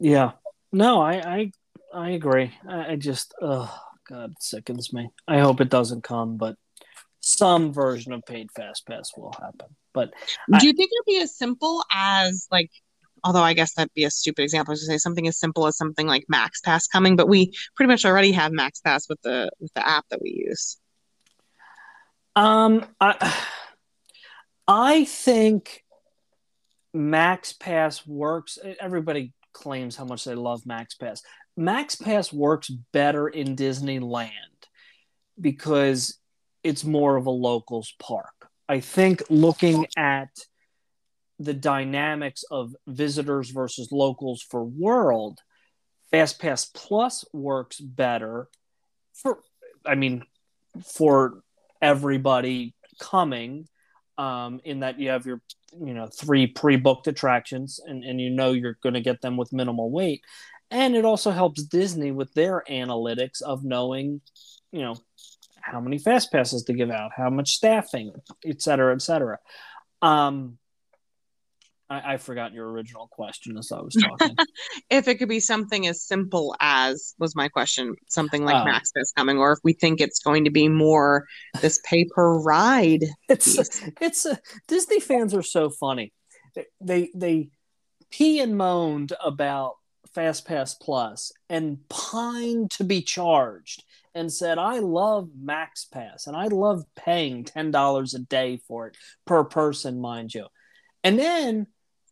Yeah. 0.00 0.32
No, 0.72 1.00
I 1.00 1.12
I, 1.14 1.52
I 1.94 2.10
agree. 2.10 2.52
I, 2.68 2.92
I 2.92 2.96
just 2.96 3.34
oh 3.40 3.72
god, 4.08 4.34
sickens 4.40 4.92
me. 4.92 5.10
I 5.28 5.38
hope 5.38 5.60
it 5.60 5.70
doesn't 5.70 6.02
come, 6.02 6.36
but 6.36 6.56
some 7.20 7.72
version 7.72 8.12
of 8.12 8.22
paid 8.26 8.50
fast 8.52 8.86
pass 8.86 9.10
will 9.16 9.32
happen. 9.32 9.74
But 9.94 10.10
do 10.50 10.56
I, 10.56 10.62
you 10.62 10.72
think 10.72 10.90
it'll 10.92 11.06
be 11.06 11.22
as 11.22 11.36
simple 11.36 11.84
as 11.90 12.48
like 12.50 12.70
although 13.24 13.42
I 13.42 13.54
guess 13.54 13.74
that'd 13.74 13.92
be 13.94 14.04
a 14.04 14.10
stupid 14.10 14.42
example 14.42 14.74
to 14.74 14.80
say 14.80 14.98
something 14.98 15.26
as 15.26 15.38
simple 15.38 15.66
as 15.66 15.76
something 15.76 16.06
like 16.06 16.26
Max 16.28 16.60
Pass 16.60 16.86
coming, 16.86 17.16
but 17.16 17.28
we 17.28 17.52
pretty 17.74 17.88
much 17.88 18.04
already 18.04 18.32
have 18.32 18.52
Max 18.52 18.80
Pass 18.80 19.08
with 19.08 19.20
the 19.22 19.50
with 19.58 19.72
the 19.74 19.86
app 19.86 20.04
that 20.10 20.20
we 20.22 20.44
use. 20.46 20.76
Um, 22.36 22.84
I 23.00 23.34
I 24.68 25.04
think 25.04 25.82
Max 26.92 27.52
Pass 27.54 28.06
works. 28.06 28.58
Everybody 28.78 29.32
claims 29.52 29.96
how 29.96 30.04
much 30.04 30.24
they 30.24 30.34
love 30.34 30.66
Max 30.66 30.94
Pass. 30.94 31.22
Max 31.56 31.94
Pass 31.94 32.32
works 32.32 32.68
better 32.92 33.28
in 33.28 33.56
Disneyland 33.56 34.28
because 35.40 36.18
it's 36.62 36.84
more 36.84 37.16
of 37.16 37.26
a 37.26 37.30
locals 37.30 37.94
park. 37.98 38.48
I 38.68 38.80
think 38.80 39.22
looking 39.28 39.86
at 39.96 40.30
the 41.44 41.54
dynamics 41.54 42.44
of 42.50 42.74
visitors 42.86 43.50
versus 43.50 43.92
locals 43.92 44.42
for 44.42 44.64
World, 44.64 45.40
FastPass 46.12 46.72
Plus 46.72 47.24
works 47.32 47.78
better 47.80 48.48
for, 49.14 49.40
I 49.86 49.94
mean, 49.94 50.24
for 50.84 51.42
everybody 51.80 52.74
coming. 53.00 53.68
Um, 54.16 54.60
in 54.62 54.78
that 54.78 55.00
you 55.00 55.08
have 55.08 55.26
your, 55.26 55.42
you 55.72 55.92
know, 55.92 56.06
three 56.06 56.46
pre-booked 56.46 57.08
attractions, 57.08 57.80
and 57.84 58.04
and 58.04 58.20
you 58.20 58.30
know 58.30 58.52
you're 58.52 58.78
going 58.80 58.94
to 58.94 59.00
get 59.00 59.20
them 59.20 59.36
with 59.36 59.52
minimal 59.52 59.90
wait, 59.90 60.22
and 60.70 60.94
it 60.94 61.04
also 61.04 61.32
helps 61.32 61.64
Disney 61.64 62.12
with 62.12 62.32
their 62.32 62.62
analytics 62.70 63.42
of 63.42 63.64
knowing, 63.64 64.20
you 64.70 64.82
know, 64.82 64.94
how 65.60 65.80
many 65.80 65.98
fast 65.98 66.30
passes 66.30 66.62
to 66.62 66.74
give 66.74 66.92
out, 66.92 67.10
how 67.16 67.28
much 67.28 67.54
staffing, 67.54 68.12
et 68.46 68.62
cetera, 68.62 68.94
et 68.94 69.02
cetera. 69.02 69.38
Um, 70.00 70.58
I, 71.90 72.14
I 72.14 72.16
forgot 72.16 72.52
your 72.52 72.70
original 72.70 73.08
question 73.08 73.58
as 73.58 73.70
I 73.70 73.80
was 73.80 73.94
talking. 73.94 74.36
if 74.90 75.08
it 75.08 75.16
could 75.16 75.28
be 75.28 75.40
something 75.40 75.86
as 75.86 76.02
simple 76.02 76.56
as 76.60 77.14
was 77.18 77.36
my 77.36 77.48
question, 77.48 77.94
something 78.08 78.44
like 78.44 78.56
uh, 78.56 78.64
Max 78.64 78.90
is 78.96 79.12
coming, 79.16 79.38
or 79.38 79.52
if 79.52 79.58
we 79.62 79.74
think 79.74 80.00
it's 80.00 80.20
going 80.20 80.44
to 80.44 80.50
be 80.50 80.68
more 80.68 81.26
this 81.60 81.80
pay 81.84 82.04
per 82.04 82.38
ride. 82.38 83.04
It's 83.28 83.56
piece. 83.56 83.90
it's 84.00 84.26
a, 84.26 84.38
Disney 84.68 85.00
fans 85.00 85.34
are 85.34 85.42
so 85.42 85.70
funny. 85.70 86.12
They, 86.54 86.66
they 86.80 87.10
they 87.14 87.48
pee 88.10 88.40
and 88.40 88.56
moaned 88.56 89.12
about 89.22 89.74
Fast 90.14 90.46
Pass 90.46 90.74
Plus 90.74 91.32
and 91.48 91.78
pined 91.88 92.70
to 92.72 92.84
be 92.84 93.02
charged 93.02 93.82
and 94.14 94.32
said, 94.32 94.58
I 94.58 94.78
love 94.78 95.30
Max 95.36 95.84
Pass 95.84 96.26
and 96.26 96.36
I 96.36 96.46
love 96.46 96.84
paying 96.94 97.44
$10 97.44 98.14
a 98.14 98.18
day 98.20 98.60
for 98.68 98.86
it 98.86 98.96
per 99.26 99.42
person, 99.42 100.00
mind 100.00 100.32
you. 100.32 100.46
And 101.02 101.18
then 101.18 101.66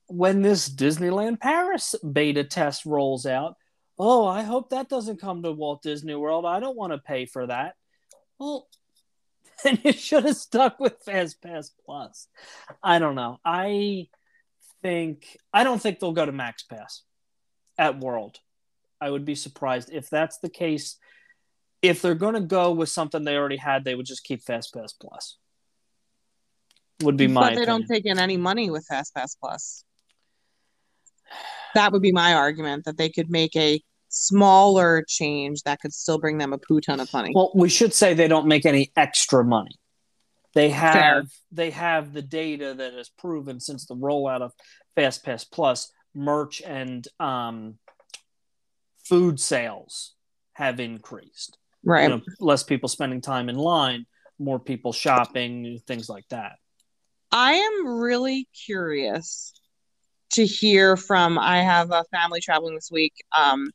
when 0.08 0.42
this 0.42 0.68
Disneyland 0.68 1.40
Paris 1.40 1.94
beta 2.12 2.44
test 2.44 2.84
rolls 2.84 3.26
out, 3.26 3.56
oh, 3.98 4.26
I 4.26 4.42
hope 4.42 4.70
that 4.70 4.88
doesn't 4.88 5.20
come 5.20 5.42
to 5.42 5.52
Walt 5.52 5.82
Disney 5.82 6.14
World. 6.14 6.44
I 6.44 6.60
don't 6.60 6.76
want 6.76 6.92
to 6.92 6.98
pay 6.98 7.26
for 7.26 7.46
that. 7.46 7.74
Well, 8.38 8.68
then 9.64 9.78
you 9.84 9.92
should 9.92 10.24
have 10.24 10.36
stuck 10.36 10.80
with 10.80 11.02
Fast 11.04 11.42
Pass 11.42 11.70
Plus. 11.84 12.26
I 12.82 12.98
don't 12.98 13.14
know. 13.14 13.38
I 13.44 14.08
think 14.82 15.38
I 15.52 15.64
don't 15.64 15.80
think 15.80 16.00
they'll 16.00 16.12
go 16.12 16.26
to 16.26 16.32
Max 16.32 16.62
Pass 16.64 17.02
at 17.78 18.00
World. 18.00 18.38
I 19.00 19.10
would 19.10 19.24
be 19.24 19.34
surprised 19.34 19.90
if 19.92 20.10
that's 20.10 20.38
the 20.38 20.48
case. 20.50 20.96
If 21.80 22.00
they're 22.00 22.14
going 22.14 22.34
to 22.34 22.40
go 22.40 22.70
with 22.72 22.88
something 22.88 23.24
they 23.24 23.36
already 23.36 23.56
had, 23.56 23.84
they 23.84 23.96
would 23.96 24.06
just 24.06 24.22
keep 24.22 24.42
Fast 24.42 24.72
Pass 24.72 24.92
Plus. 24.92 25.36
Would 27.02 27.16
be 27.16 27.26
my. 27.26 27.40
But 27.40 27.46
they 27.46 27.62
opinion. 27.62 27.80
don't 27.80 27.86
take 27.88 28.06
in 28.06 28.18
any 28.18 28.36
money 28.36 28.70
with 28.70 28.86
Fast 28.88 29.14
Pass 29.14 29.34
Plus 29.34 29.84
that 31.74 31.92
would 31.92 32.02
be 32.02 32.12
my 32.12 32.34
argument 32.34 32.84
that 32.84 32.96
they 32.96 33.08
could 33.08 33.30
make 33.30 33.54
a 33.56 33.82
smaller 34.08 35.04
change 35.08 35.62
that 35.62 35.80
could 35.80 35.92
still 35.92 36.18
bring 36.18 36.38
them 36.38 36.52
a 36.52 36.58
poo 36.58 36.80
ton 36.80 37.00
of 37.00 37.12
money. 37.12 37.32
Well, 37.34 37.50
we 37.54 37.68
should 37.68 37.94
say 37.94 38.14
they 38.14 38.28
don't 38.28 38.46
make 38.46 38.66
any 38.66 38.92
extra 38.96 39.44
money. 39.44 39.78
They 40.54 40.68
have 40.68 40.94
Fair. 40.94 41.22
they 41.50 41.70
have 41.70 42.12
the 42.12 42.20
data 42.20 42.74
that 42.74 42.92
has 42.92 43.08
proven 43.08 43.58
since 43.58 43.86
the 43.86 43.96
rollout 43.96 44.42
of 44.42 44.52
FastPass 44.96 45.46
Plus, 45.50 45.90
merch 46.14 46.60
and 46.60 47.06
um, 47.18 47.78
food 49.04 49.40
sales 49.40 50.14
have 50.52 50.78
increased. 50.78 51.56
Right. 51.84 52.02
You 52.02 52.16
know, 52.16 52.22
less 52.38 52.62
people 52.62 52.90
spending 52.90 53.22
time 53.22 53.48
in 53.48 53.56
line, 53.56 54.04
more 54.38 54.58
people 54.58 54.92
shopping, 54.92 55.80
things 55.86 56.08
like 56.08 56.28
that. 56.28 56.52
I 57.30 57.54
am 57.54 57.86
really 57.88 58.46
curious 58.66 59.54
to 60.32 60.46
hear 60.46 60.96
from 60.96 61.38
I 61.38 61.62
have 61.62 61.90
a 61.90 62.04
family 62.12 62.40
traveling 62.40 62.74
this 62.74 62.90
week. 62.90 63.14
Um, 63.36 63.70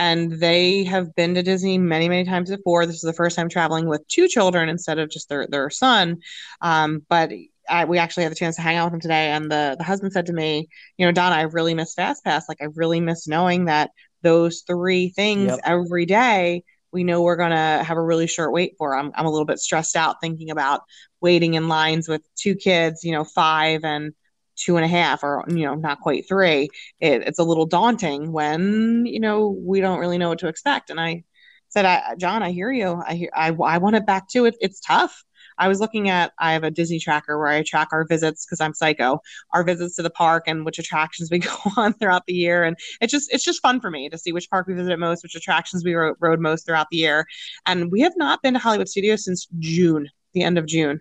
and 0.00 0.32
they 0.32 0.84
have 0.84 1.14
been 1.14 1.34
to 1.34 1.42
Disney 1.42 1.76
many, 1.76 2.08
many 2.08 2.24
times 2.24 2.50
before. 2.50 2.86
This 2.86 2.96
is 2.96 3.02
the 3.02 3.12
first 3.12 3.36
time 3.36 3.50
traveling 3.50 3.86
with 3.86 4.06
two 4.08 4.28
children 4.28 4.70
instead 4.70 4.98
of 4.98 5.10
just 5.10 5.28
their 5.28 5.46
their 5.46 5.68
son. 5.68 6.20
Um, 6.62 7.04
but 7.10 7.30
I, 7.68 7.84
we 7.84 7.98
actually 7.98 8.22
had 8.22 8.32
the 8.32 8.36
chance 8.36 8.56
to 8.56 8.62
hang 8.62 8.76
out 8.76 8.86
with 8.86 8.92
them 8.92 9.00
today, 9.00 9.28
and 9.30 9.50
the 9.50 9.76
the 9.78 9.84
husband 9.84 10.14
said 10.14 10.26
to 10.26 10.32
me, 10.32 10.68
"You 10.96 11.04
know, 11.04 11.12
Donna, 11.12 11.36
I 11.36 11.42
really 11.42 11.74
miss 11.74 11.92
Fast 11.94 12.24
Pass. 12.24 12.48
Like, 12.48 12.62
I 12.62 12.68
really 12.74 13.00
miss 13.00 13.28
knowing 13.28 13.66
that 13.66 13.90
those 14.22 14.62
three 14.66 15.10
things 15.10 15.48
yep. 15.48 15.60
every 15.64 16.06
day." 16.06 16.64
We 16.92 17.04
know 17.04 17.22
we're 17.22 17.36
gonna 17.36 17.84
have 17.84 17.98
a 17.98 18.02
really 18.02 18.26
short 18.26 18.52
wait 18.52 18.74
for. 18.78 18.96
I'm 18.96 19.12
I'm 19.14 19.26
a 19.26 19.30
little 19.30 19.46
bit 19.46 19.58
stressed 19.58 19.96
out 19.96 20.16
thinking 20.22 20.50
about 20.50 20.80
waiting 21.20 21.54
in 21.54 21.68
lines 21.68 22.08
with 22.08 22.22
two 22.36 22.54
kids, 22.54 23.04
you 23.04 23.12
know, 23.12 23.24
five 23.24 23.84
and 23.84 24.12
two 24.60 24.76
and 24.76 24.84
a 24.84 24.88
half 24.88 25.22
or 25.22 25.44
you 25.48 25.64
know 25.64 25.74
not 25.74 26.00
quite 26.00 26.28
three 26.28 26.68
it, 27.00 27.22
it's 27.22 27.38
a 27.38 27.44
little 27.44 27.66
daunting 27.66 28.30
when 28.32 29.06
you 29.06 29.20
know 29.20 29.56
we 29.64 29.80
don't 29.80 29.98
really 29.98 30.18
know 30.18 30.28
what 30.28 30.38
to 30.40 30.48
expect. 30.48 30.90
And 30.90 31.00
i 31.00 31.24
said 31.68 31.84
I, 31.84 32.14
john 32.16 32.42
i 32.42 32.50
hear 32.50 32.70
you. 32.70 33.02
I 33.06 33.14
hear 33.14 33.30
i, 33.34 33.48
I 33.48 33.78
want 33.78 33.96
it 33.96 34.06
back 34.06 34.28
too. 34.28 34.44
It, 34.44 34.56
it's 34.60 34.80
tough. 34.80 35.24
I 35.58 35.68
was 35.68 35.80
looking 35.80 36.08
at 36.08 36.32
i 36.38 36.52
have 36.52 36.64
a 36.64 36.70
disney 36.70 36.98
tracker 36.98 37.38
where 37.38 37.48
i 37.48 37.62
track 37.62 37.88
our 37.92 38.04
visits 38.04 38.44
because 38.44 38.60
i'm 38.60 38.74
psycho. 38.74 39.20
Our 39.52 39.64
visits 39.64 39.96
to 39.96 40.02
the 40.02 40.10
park 40.10 40.44
and 40.46 40.64
which 40.64 40.78
attractions 40.78 41.30
we 41.30 41.38
go 41.50 41.56
on 41.76 41.94
throughout 41.94 42.26
the 42.26 42.34
year. 42.34 42.64
And 42.64 42.76
it's 43.00 43.12
just 43.12 43.32
it's 43.32 43.44
just 43.44 43.62
fun 43.62 43.80
for 43.80 43.90
me 43.90 44.08
to 44.10 44.18
see 44.18 44.32
which 44.32 44.50
park 44.50 44.66
we 44.66 44.74
visited 44.74 44.98
most 44.98 45.22
which 45.22 45.34
attractions 45.34 45.84
we 45.84 45.94
rode, 45.94 46.16
rode 46.20 46.40
most 46.40 46.66
throughout 46.66 46.88
the 46.90 46.98
year. 46.98 47.26
And 47.66 47.90
we 47.90 48.00
have 48.02 48.14
not 48.16 48.42
been 48.42 48.54
to 48.54 48.60
hollywood 48.60 48.88
studios 48.88 49.24
since 49.24 49.46
june 49.58 50.08
the 50.34 50.42
end 50.42 50.58
of 50.58 50.66
june 50.66 51.00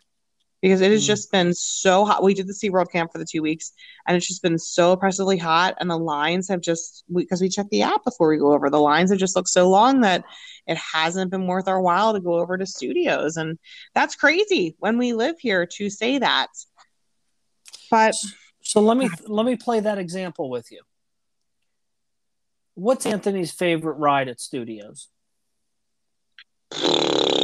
because 0.62 0.82
it 0.82 0.92
has 0.92 1.04
mm. 1.04 1.08
just 1.08 1.32
been 1.32 1.54
so 1.54 2.06
hot. 2.06 2.24
We 2.24 2.34
did 2.34 2.48
the 2.48 2.54
SeaWorld 2.54 2.92
camp 2.92 3.12
for 3.12 3.18
the 3.18 3.26
two 3.26 3.42
weeks, 3.42 3.72
and 4.08 4.18
it's 4.18 4.28
just 4.28 4.42
been 4.42 4.58
so 4.58 4.92
oppressively 4.92 5.38
hot. 5.38 5.76
And 5.80 5.90
the 5.90 5.98
lines 5.98 6.50
have 6.50 6.62
just 6.62 7.04
because 7.14 7.42
we, 7.42 7.46
we 7.46 7.50
check 7.50 7.68
the 7.70 7.84
app 7.84 8.04
before 8.04 8.30
we 8.30 8.38
go 8.38 8.54
over, 8.54 8.70
the 8.70 8.80
lines 8.80 9.10
have 9.10 9.20
just 9.20 9.36
looked 9.36 9.50
so 9.50 9.70
long 9.70 10.02
that 10.02 10.24
it 10.68 10.78
hasn't 10.78 11.32
been 11.32 11.48
worth 11.48 11.68
our 11.68 11.82
while 11.82 12.14
to 12.14 12.20
go 12.20 12.40
over 12.40 12.58
to 12.58 12.66
studios, 12.66 13.38
and 13.38 13.58
that's 13.96 14.16
crazy 14.16 14.76
when 14.80 14.98
we 14.98 15.14
live 15.14 15.36
here 15.40 15.66
to 15.78 15.90
say 15.90 16.20
that. 16.20 16.48
But 17.90 18.16
so 18.62 18.82
let 18.82 18.98
me 18.98 19.10
let 19.28 19.46
me 19.46 19.56
play 19.56 19.80
that 19.80 19.98
example 19.98 20.50
with 20.50 20.72
you. 20.72 20.82
What's 22.76 23.06
Anthony's 23.06 23.52
favorite 23.52 23.96
ride 23.96 24.28
at 24.28 24.40
studios? 24.40 25.10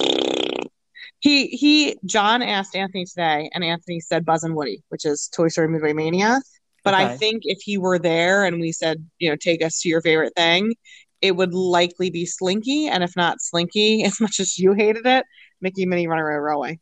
He 1.19 1.47
he 1.47 1.97
John 2.05 2.41
asked 2.41 2.75
Anthony 2.75 3.05
today, 3.05 3.49
and 3.53 3.63
Anthony 3.63 3.99
said 3.99 4.25
Buzz 4.25 4.43
and 4.43 4.55
Woody, 4.55 4.83
which 4.89 5.05
is 5.05 5.29
Toy 5.33 5.47
Story 5.47 5.67
Midway 5.67 5.93
Mania. 5.93 6.41
But 6.83 6.93
okay. 6.93 7.05
I 7.05 7.17
think 7.17 7.43
if 7.45 7.59
he 7.63 7.77
were 7.77 7.97
there 7.97 8.45
and 8.45 8.61
we 8.61 8.71
said, 8.71 9.03
you 9.17 9.29
know, 9.29 9.35
take 9.35 9.63
us 9.63 9.81
to 9.81 9.89
your 9.89 10.01
favorite 10.01 10.33
thing, 10.35 10.75
it 11.19 11.35
would 11.35 11.53
likely 11.53 12.11
be 12.11 12.25
Slinky, 12.25 12.87
and 12.87 13.03
if 13.03 13.15
not 13.15 13.41
Slinky, 13.41 14.03
as 14.05 14.21
much 14.21 14.39
as 14.39 14.57
you 14.59 14.73
hated 14.73 15.05
it, 15.05 15.25
Mickey 15.61 15.85
Minnie 15.85 16.07
Runaway 16.07 16.33
Railway. 16.33 16.79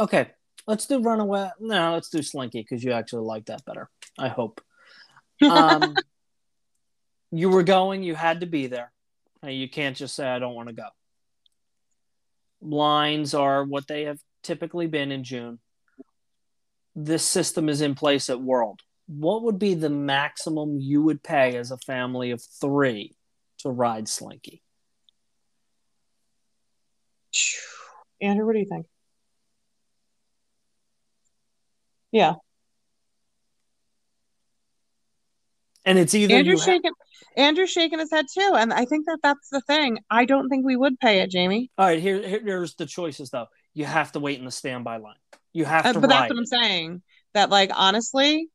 Okay, 0.00 0.30
let's 0.66 0.86
do 0.86 1.00
Runaway. 1.00 1.50
No, 1.60 1.92
let's 1.92 2.08
do 2.08 2.22
Slinky 2.22 2.60
because 2.60 2.82
you 2.82 2.92
actually 2.92 3.24
like 3.24 3.46
that 3.46 3.64
better. 3.64 3.88
I 4.18 4.28
hope. 4.28 4.60
Um, 5.42 5.96
you 7.30 7.50
were 7.50 7.62
going. 7.62 8.02
You 8.02 8.14
had 8.14 8.40
to 8.40 8.46
be 8.46 8.66
there. 8.66 8.92
You 9.44 9.68
can't 9.68 9.96
just 9.96 10.16
say 10.16 10.26
I 10.26 10.40
don't 10.40 10.54
want 10.54 10.68
to 10.68 10.74
go 10.74 10.88
lines 12.60 13.34
are 13.34 13.64
what 13.64 13.86
they 13.86 14.04
have 14.04 14.18
typically 14.42 14.86
been 14.86 15.12
in 15.12 15.24
June. 15.24 15.58
This 16.94 17.24
system 17.24 17.68
is 17.68 17.80
in 17.80 17.94
place 17.94 18.28
at 18.30 18.40
World. 18.40 18.80
What 19.06 19.42
would 19.44 19.58
be 19.58 19.74
the 19.74 19.90
maximum 19.90 20.78
you 20.80 21.02
would 21.02 21.22
pay 21.22 21.56
as 21.56 21.70
a 21.70 21.78
family 21.78 22.30
of 22.30 22.42
three 22.60 23.16
to 23.58 23.70
ride 23.70 24.08
Slinky? 24.08 24.62
Andrew, 28.20 28.46
what 28.46 28.54
do 28.54 28.58
you 28.58 28.66
think? 28.66 28.86
Yeah. 32.10 32.34
And 35.88 35.98
it's 35.98 36.14
either 36.14 36.34
Andrew's 36.34 36.62
shaking. 36.62 36.92
Andrew's 37.38 37.70
shaking 37.70 37.98
his 37.98 38.10
head 38.10 38.26
too, 38.32 38.52
and 38.54 38.74
I 38.74 38.84
think 38.84 39.06
that 39.06 39.20
that's 39.22 39.48
the 39.48 39.62
thing. 39.62 40.00
I 40.10 40.26
don't 40.26 40.50
think 40.50 40.66
we 40.66 40.76
would 40.76 41.00
pay 41.00 41.20
it, 41.20 41.30
Jamie. 41.30 41.70
All 41.78 41.86
right, 41.86 41.98
here, 41.98 42.20
here 42.20 42.42
here's 42.44 42.74
the 42.74 42.84
choices 42.84 43.30
though. 43.30 43.46
You 43.72 43.86
have 43.86 44.12
to 44.12 44.20
wait 44.20 44.38
in 44.38 44.44
the 44.44 44.50
standby 44.50 44.98
line. 44.98 45.16
You 45.54 45.64
have 45.64 45.86
uh, 45.86 45.92
to. 45.94 45.98
Uh, 45.98 46.00
but 46.02 46.10
ride. 46.10 46.20
that's 46.20 46.30
what 46.30 46.38
I'm 46.38 46.46
saying. 46.46 47.02
That 47.32 47.48
like 47.48 47.70
honestly, 47.74 48.48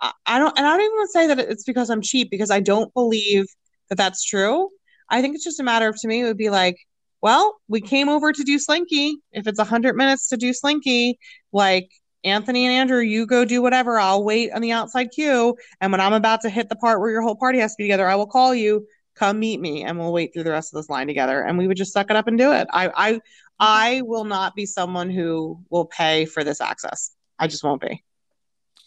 I, 0.00 0.10
I 0.26 0.38
don't, 0.40 0.58
and 0.58 0.66
I 0.66 0.70
don't 0.70 0.80
even 0.80 0.96
want 0.96 1.08
to 1.08 1.12
say 1.12 1.26
that 1.28 1.38
it's 1.38 1.62
because 1.62 1.90
I'm 1.90 2.02
cheap 2.02 2.28
because 2.28 2.50
I 2.50 2.58
don't 2.58 2.92
believe 2.92 3.46
that 3.88 3.94
that's 3.94 4.24
true. 4.24 4.68
I 5.08 5.22
think 5.22 5.36
it's 5.36 5.44
just 5.44 5.60
a 5.60 5.64
matter 5.64 5.88
of 5.88 6.00
to 6.00 6.08
me 6.08 6.22
it 6.22 6.24
would 6.24 6.36
be 6.36 6.50
like, 6.50 6.76
well, 7.22 7.60
we 7.68 7.80
came 7.80 8.08
over 8.08 8.32
to 8.32 8.42
do 8.42 8.58
Slinky. 8.58 9.18
If 9.30 9.46
it's 9.46 9.60
a 9.60 9.64
hundred 9.64 9.94
minutes 9.94 10.26
to 10.30 10.36
do 10.36 10.52
Slinky, 10.52 11.20
like 11.52 11.88
Anthony 12.24 12.66
and 12.66 12.72
Andrew, 12.72 13.00
you 13.00 13.26
go 13.26 13.44
do 13.44 13.62
whatever. 13.62 13.98
I'll 13.98 14.24
wait 14.24 14.52
on 14.52 14.60
the 14.60 14.72
outside 14.72 15.10
queue. 15.10 15.56
And 15.80 15.90
when 15.90 16.00
I'm 16.00 16.12
about 16.12 16.42
to 16.42 16.50
hit 16.50 16.68
the 16.68 16.76
part 16.76 17.00
where 17.00 17.10
your 17.10 17.22
whole 17.22 17.36
party 17.36 17.58
has 17.60 17.72
to 17.72 17.76
be 17.78 17.84
together, 17.84 18.08
I 18.08 18.14
will 18.14 18.26
call 18.26 18.54
you, 18.54 18.86
come 19.14 19.38
meet 19.38 19.60
me, 19.60 19.84
and 19.84 19.98
we'll 19.98 20.12
wait 20.12 20.32
through 20.32 20.44
the 20.44 20.50
rest 20.50 20.72
of 20.72 20.78
this 20.78 20.90
line 20.90 21.06
together. 21.06 21.42
And 21.42 21.56
we 21.56 21.66
would 21.66 21.76
just 21.76 21.92
suck 21.92 22.10
it 22.10 22.16
up 22.16 22.26
and 22.26 22.36
do 22.36 22.52
it. 22.52 22.68
I 22.72 22.90
I 22.94 23.20
I 23.58 24.02
will 24.02 24.24
not 24.24 24.54
be 24.54 24.66
someone 24.66 25.10
who 25.10 25.62
will 25.70 25.86
pay 25.86 26.24
for 26.24 26.44
this 26.44 26.60
access. 26.60 27.12
I 27.38 27.46
just 27.46 27.64
won't 27.64 27.80
be. 27.80 28.02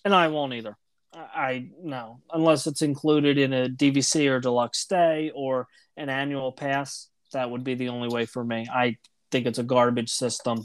And 0.05 0.13
I 0.13 0.27
won't 0.27 0.53
either. 0.53 0.77
I 1.15 1.69
no, 1.81 2.21
unless 2.31 2.65
it's 2.65 2.81
included 2.81 3.37
in 3.37 3.53
a 3.53 3.69
DVC 3.69 4.29
or 4.29 4.39
deluxe 4.39 4.79
stay 4.79 5.31
or 5.35 5.67
an 5.97 6.09
annual 6.09 6.51
pass. 6.51 7.09
That 7.33 7.49
would 7.49 7.63
be 7.63 7.75
the 7.75 7.89
only 7.89 8.09
way 8.09 8.25
for 8.25 8.43
me. 8.43 8.67
I 8.71 8.97
think 9.31 9.47
it's 9.47 9.59
a 9.59 9.63
garbage 9.63 10.11
system. 10.11 10.63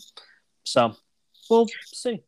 So 0.65 0.95
we'll 1.49 1.67
see. 1.87 2.23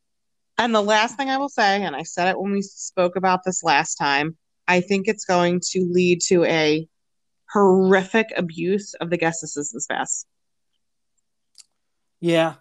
And 0.60 0.74
the 0.74 0.82
last 0.82 1.16
thing 1.16 1.30
I 1.30 1.38
will 1.38 1.48
say, 1.48 1.82
and 1.82 1.96
I 1.96 2.02
said 2.02 2.28
it 2.28 2.38
when 2.38 2.52
we 2.52 2.60
spoke 2.60 3.16
about 3.16 3.44
this 3.46 3.64
last 3.64 3.94
time, 3.94 4.36
I 4.68 4.82
think 4.82 5.08
it's 5.08 5.24
going 5.24 5.60
to 5.70 5.88
lead 5.90 6.20
to 6.26 6.44
a 6.44 6.86
horrific 7.50 8.26
abuse 8.36 8.92
of 9.00 9.08
the 9.08 9.16
guest 9.16 9.42
assistance 9.42 9.86
pass. 9.90 10.26
Yeah. 12.20 12.56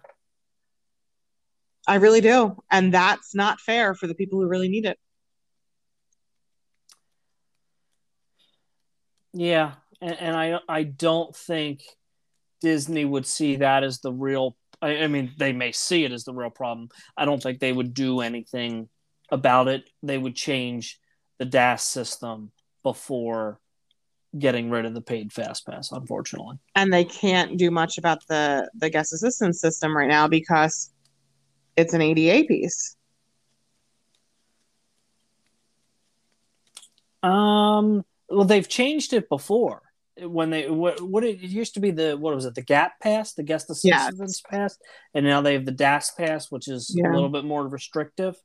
I 1.86 1.96
really 1.96 2.22
do. 2.22 2.56
And 2.70 2.94
that's 2.94 3.34
not 3.34 3.60
fair 3.60 3.94
for 3.94 4.06
the 4.06 4.14
people 4.14 4.40
who 4.40 4.48
really 4.48 4.70
need 4.70 4.86
it. 4.86 4.98
Yeah. 9.34 9.74
And, 10.00 10.18
and 10.18 10.36
I 10.36 10.58
I 10.66 10.84
don't 10.84 11.36
think 11.36 11.82
Disney 12.62 13.04
would 13.04 13.26
see 13.26 13.56
that 13.56 13.84
as 13.84 14.00
the 14.00 14.10
real 14.10 14.56
I, 14.82 14.98
I 14.98 15.06
mean, 15.08 15.32
they 15.38 15.52
may 15.52 15.72
see 15.72 16.04
it 16.04 16.12
as 16.12 16.24
the 16.24 16.34
real 16.34 16.50
problem. 16.50 16.88
I 17.16 17.24
don't 17.24 17.42
think 17.42 17.60
they 17.60 17.72
would 17.72 17.94
do 17.94 18.20
anything 18.20 18.88
about 19.30 19.68
it. 19.68 19.88
They 20.02 20.18
would 20.18 20.34
change 20.34 20.98
the 21.38 21.44
DAS 21.44 21.82
system 21.82 22.52
before 22.82 23.60
getting 24.38 24.70
rid 24.70 24.84
of 24.84 24.94
the 24.94 25.00
paid 25.00 25.32
fast 25.32 25.66
pass 25.66 25.90
unfortunately 25.90 26.56
and 26.76 26.92
they 26.92 27.04
can't 27.04 27.56
do 27.56 27.68
much 27.68 27.98
about 27.98 28.24
the 28.28 28.70
the 28.76 28.88
guest 28.88 29.12
assistance 29.12 29.60
system 29.60 29.96
right 29.96 30.08
now 30.08 30.28
because 30.28 30.92
it's 31.76 31.94
an 31.94 32.00
ada 32.00 32.46
piece 32.46 32.96
um 37.24 38.04
well 38.28 38.44
they've 38.44 38.68
changed 38.68 39.12
it 39.12 39.28
before 39.28 39.82
when 40.22 40.50
they 40.50 40.68
what, 40.68 41.00
what 41.00 41.24
it, 41.24 41.40
used 41.40 41.74
to 41.74 41.80
be 41.80 41.90
the 41.90 42.16
what 42.16 42.34
was 42.34 42.44
it 42.44 42.54
the 42.54 42.62
GAC 42.62 42.90
pass 43.02 43.34
the 43.34 43.42
guest 43.42 43.70
assistance 43.70 44.42
pass? 44.48 44.76
And 45.14 45.24
now 45.24 45.40
they 45.40 45.54
have 45.54 45.64
the 45.64 45.72
das 45.72 46.10
pass 46.12 46.50
which 46.50 46.68
is 46.68 46.94
yeah. 46.96 47.10
a 47.10 47.12
little 47.12 47.28
bit 47.28 47.44
more 47.44 47.66
restrictive. 47.66 48.36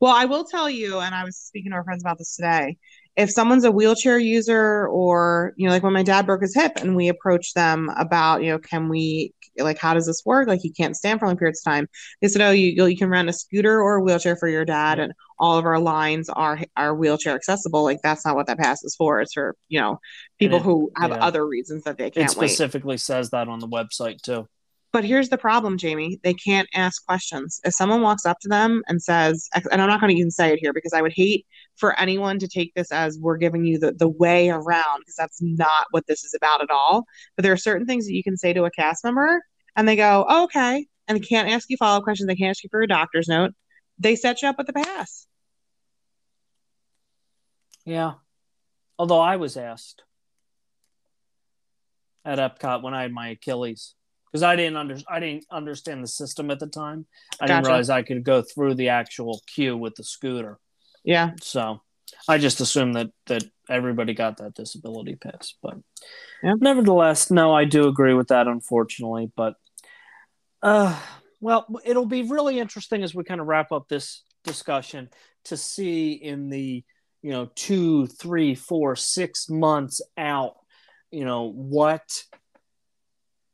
Well 0.00 0.14
i 0.14 0.24
will 0.24 0.44
tell 0.44 0.70
you 0.70 1.00
and 1.00 1.14
i 1.14 1.24
was 1.24 1.36
speaking 1.36 1.72
to 1.72 1.76
our 1.76 1.84
friends 1.84 2.02
about 2.02 2.18
this 2.18 2.36
today 2.36 2.76
if 3.16 3.30
someone's 3.30 3.64
a 3.64 3.72
wheelchair 3.72 4.18
user 4.18 4.86
or 4.88 5.54
you 5.56 5.66
know 5.66 5.72
like 5.72 5.82
when 5.82 5.92
my 5.92 6.02
dad 6.02 6.26
broke 6.26 6.42
his 6.42 6.54
hip 6.54 6.72
and 6.76 6.94
we 6.94 7.08
approached 7.08 7.54
them 7.54 7.90
about 7.96 8.42
you 8.42 8.50
know 8.50 8.58
can 8.58 8.88
we 8.88 9.32
like 9.58 9.78
how 9.78 9.94
does 9.94 10.06
this 10.06 10.22
work? 10.24 10.48
Like 10.48 10.60
he 10.60 10.70
can't 10.70 10.96
stand 10.96 11.18
for 11.18 11.26
long 11.26 11.36
periods 11.36 11.62
of 11.64 11.72
time. 11.72 11.88
They 12.20 12.28
said 12.28 12.42
oh 12.42 12.50
you 12.50 12.86
you 12.86 12.96
can 12.96 13.08
rent 13.08 13.28
a 13.28 13.32
scooter 13.32 13.80
or 13.80 13.96
a 13.96 14.02
wheelchair 14.02 14.36
for 14.36 14.48
your 14.48 14.64
dad 14.64 14.98
and 14.98 15.12
all 15.38 15.58
of 15.58 15.64
our 15.64 15.78
lines 15.78 16.28
are 16.28 16.60
are 16.76 16.94
wheelchair 16.94 17.34
accessible. 17.34 17.82
Like 17.82 18.00
that's 18.02 18.24
not 18.24 18.36
what 18.36 18.46
that 18.46 18.58
pass 18.58 18.82
is 18.84 18.94
for. 18.96 19.20
It's 19.20 19.34
for 19.34 19.56
you 19.68 19.80
know 19.80 20.00
people 20.38 20.58
it, 20.58 20.62
who 20.62 20.90
have 20.96 21.10
yeah. 21.10 21.24
other 21.24 21.46
reasons 21.46 21.84
that 21.84 21.98
they 21.98 22.10
can't 22.10 22.30
it 22.30 22.32
specifically 22.32 22.94
wait. 22.94 23.00
says 23.00 23.30
that 23.30 23.48
on 23.48 23.60
the 23.60 23.68
website 23.68 24.20
too 24.20 24.48
but 24.96 25.04
here's 25.04 25.28
the 25.28 25.36
problem, 25.36 25.76
Jamie. 25.76 26.18
They 26.22 26.32
can't 26.32 26.70
ask 26.72 27.04
questions. 27.04 27.60
If 27.64 27.74
someone 27.74 28.00
walks 28.00 28.24
up 28.24 28.38
to 28.40 28.48
them 28.48 28.82
and 28.88 29.02
says, 29.02 29.46
and 29.70 29.82
I'm 29.82 29.88
not 29.88 30.00
going 30.00 30.08
to 30.08 30.18
even 30.18 30.30
say 30.30 30.54
it 30.54 30.58
here 30.58 30.72
because 30.72 30.94
I 30.94 31.02
would 31.02 31.12
hate 31.14 31.44
for 31.74 32.00
anyone 32.00 32.38
to 32.38 32.48
take 32.48 32.72
this 32.72 32.90
as 32.90 33.18
we're 33.20 33.36
giving 33.36 33.66
you 33.66 33.78
the, 33.78 33.92
the 33.92 34.08
way 34.08 34.48
around 34.48 35.00
because 35.00 35.14
that's 35.14 35.36
not 35.42 35.84
what 35.90 36.06
this 36.06 36.24
is 36.24 36.32
about 36.32 36.62
at 36.62 36.70
all. 36.70 37.04
But 37.36 37.42
there 37.42 37.52
are 37.52 37.58
certain 37.58 37.86
things 37.86 38.06
that 38.06 38.14
you 38.14 38.22
can 38.22 38.38
say 38.38 38.54
to 38.54 38.64
a 38.64 38.70
cast 38.70 39.04
member 39.04 39.42
and 39.76 39.86
they 39.86 39.96
go, 39.96 40.24
oh, 40.26 40.44
okay. 40.44 40.86
And 41.06 41.18
they 41.18 41.26
can't 41.26 41.50
ask 41.50 41.68
you 41.68 41.76
follow 41.76 41.98
up 41.98 42.04
questions. 42.04 42.26
They 42.26 42.34
can't 42.34 42.48
ask 42.48 42.64
you 42.64 42.70
for 42.70 42.80
a 42.80 42.88
doctor's 42.88 43.28
note. 43.28 43.52
They 43.98 44.16
set 44.16 44.40
you 44.40 44.48
up 44.48 44.56
with 44.56 44.70
a 44.70 44.72
pass. 44.72 45.26
Yeah. 47.84 48.14
Although 48.98 49.20
I 49.20 49.36
was 49.36 49.58
asked 49.58 50.04
at 52.24 52.38
Epcot 52.38 52.80
when 52.82 52.94
I 52.94 53.02
had 53.02 53.12
my 53.12 53.28
Achilles 53.28 53.94
because 54.36 54.42
I 54.42 54.54
didn't 54.54 54.76
under 54.76 54.98
I 55.08 55.18
didn't 55.18 55.46
understand 55.50 56.02
the 56.02 56.08
system 56.08 56.50
at 56.50 56.60
the 56.60 56.66
time. 56.66 57.06
I 57.40 57.46
gotcha. 57.46 57.54
didn't 57.54 57.66
realize 57.68 57.88
I 57.88 58.02
could 58.02 58.22
go 58.22 58.42
through 58.42 58.74
the 58.74 58.90
actual 58.90 59.40
queue 59.46 59.78
with 59.78 59.94
the 59.94 60.04
scooter. 60.04 60.58
Yeah. 61.04 61.30
So 61.40 61.80
I 62.28 62.36
just 62.36 62.60
assumed 62.60 62.96
that 62.96 63.08
that 63.28 63.44
everybody 63.70 64.12
got 64.12 64.36
that 64.36 64.52
disability 64.52 65.16
pass, 65.16 65.54
but 65.62 65.78
yeah. 66.42 66.52
nevertheless, 66.60 67.30
no, 67.30 67.54
I 67.54 67.64
do 67.64 67.88
agree 67.88 68.12
with 68.12 68.28
that. 68.28 68.46
Unfortunately, 68.46 69.32
but 69.34 69.54
uh, 70.62 71.00
well, 71.40 71.66
it'll 71.86 72.04
be 72.04 72.24
really 72.24 72.58
interesting 72.58 73.02
as 73.02 73.14
we 73.14 73.24
kind 73.24 73.40
of 73.40 73.46
wrap 73.46 73.72
up 73.72 73.88
this 73.88 74.22
discussion 74.44 75.08
to 75.46 75.56
see 75.56 76.12
in 76.12 76.50
the 76.50 76.84
you 77.22 77.30
know 77.30 77.48
two, 77.54 78.06
three, 78.06 78.54
four, 78.54 78.96
six 78.96 79.48
months 79.48 80.02
out, 80.18 80.56
you 81.10 81.24
know 81.24 81.50
what 81.50 82.22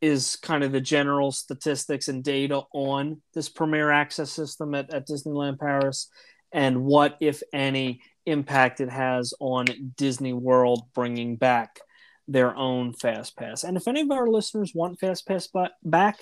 is 0.02 0.36
kind 0.36 0.64
of 0.64 0.72
the 0.72 0.80
general 0.80 1.30
statistics 1.32 2.08
and 2.08 2.24
data 2.24 2.62
on 2.74 3.22
this 3.34 3.48
premier 3.48 3.90
access 3.90 4.32
system 4.32 4.74
at, 4.74 4.92
at 4.92 5.06
Disneyland 5.06 5.58
Paris 5.58 6.10
and 6.52 6.84
what, 6.84 7.16
if 7.20 7.42
any, 7.52 8.02
impact 8.26 8.80
it 8.80 8.90
has 8.90 9.32
on 9.40 9.66
Disney 9.96 10.32
World 10.32 10.82
bringing 10.94 11.36
back 11.36 11.80
their 12.28 12.54
own 12.54 12.92
Fast 12.92 13.36
Pass. 13.36 13.64
And 13.64 13.76
if 13.76 13.88
any 13.88 14.02
of 14.02 14.10
our 14.10 14.28
listeners 14.28 14.72
want 14.74 15.00
Fast 15.00 15.26
Pass 15.26 15.48
back, 15.82 16.18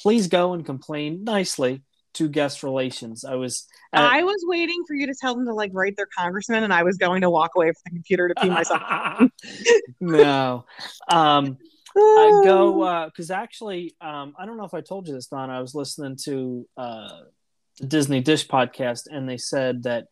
please 0.00 0.28
go 0.28 0.52
and 0.52 0.64
complain 0.64 1.24
nicely 1.24 1.82
to 2.14 2.28
guest 2.28 2.62
relations. 2.62 3.24
I 3.24 3.34
was 3.34 3.66
at, 3.92 4.02
I 4.02 4.22
was 4.22 4.42
waiting 4.46 4.82
for 4.86 4.94
you 4.94 5.06
to 5.06 5.14
tell 5.20 5.34
them 5.34 5.46
to 5.46 5.54
like 5.54 5.70
write 5.74 5.96
their 5.96 6.08
congressman, 6.16 6.64
and 6.64 6.72
I 6.72 6.82
was 6.82 6.96
going 6.96 7.22
to 7.22 7.30
walk 7.30 7.52
away 7.56 7.68
from 7.68 7.82
the 7.84 7.90
computer 7.90 8.28
to 8.28 8.34
pee 8.34 8.48
myself. 8.48 9.30
no, 10.00 10.64
um, 11.08 11.58
I 11.96 12.40
go 12.44 13.06
because 13.06 13.30
uh, 13.30 13.34
actually, 13.34 13.94
um, 14.00 14.34
I 14.38 14.46
don't 14.46 14.56
know 14.56 14.64
if 14.64 14.74
I 14.74 14.80
told 14.80 15.08
you 15.08 15.14
this, 15.14 15.28
Don. 15.28 15.50
I 15.50 15.60
was 15.60 15.74
listening 15.74 16.16
to 16.24 16.66
uh, 16.76 17.20
the 17.78 17.86
Disney 17.86 18.20
Dish 18.20 18.46
podcast, 18.46 19.02
and 19.10 19.28
they 19.28 19.38
said 19.38 19.84
that 19.84 20.06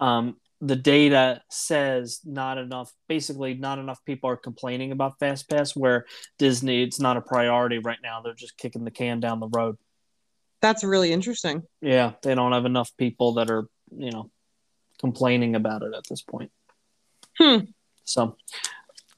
um, 0.00 0.36
the 0.60 0.76
data 0.76 1.40
says 1.50 2.20
not 2.24 2.58
enough 2.58 2.92
basically 3.08 3.54
not 3.54 3.78
enough 3.78 4.04
people 4.04 4.28
are 4.28 4.36
complaining 4.36 4.90
about 4.90 5.18
fast 5.20 5.48
pass 5.48 5.76
where 5.76 6.04
disney 6.38 6.82
it's 6.82 6.98
not 6.98 7.16
a 7.16 7.20
priority 7.20 7.78
right 7.78 7.98
now 8.02 8.20
they're 8.20 8.34
just 8.34 8.56
kicking 8.56 8.84
the 8.84 8.90
can 8.90 9.20
down 9.20 9.40
the 9.40 9.48
road 9.48 9.76
that's 10.60 10.82
really 10.82 11.12
interesting 11.12 11.62
yeah 11.80 12.12
they 12.22 12.34
don't 12.34 12.52
have 12.52 12.66
enough 12.66 12.90
people 12.96 13.34
that 13.34 13.50
are 13.50 13.68
you 13.96 14.10
know 14.10 14.30
complaining 14.98 15.54
about 15.54 15.82
it 15.82 15.94
at 15.96 16.02
this 16.08 16.22
point 16.22 16.50
hmm. 17.38 17.58
so 18.04 18.36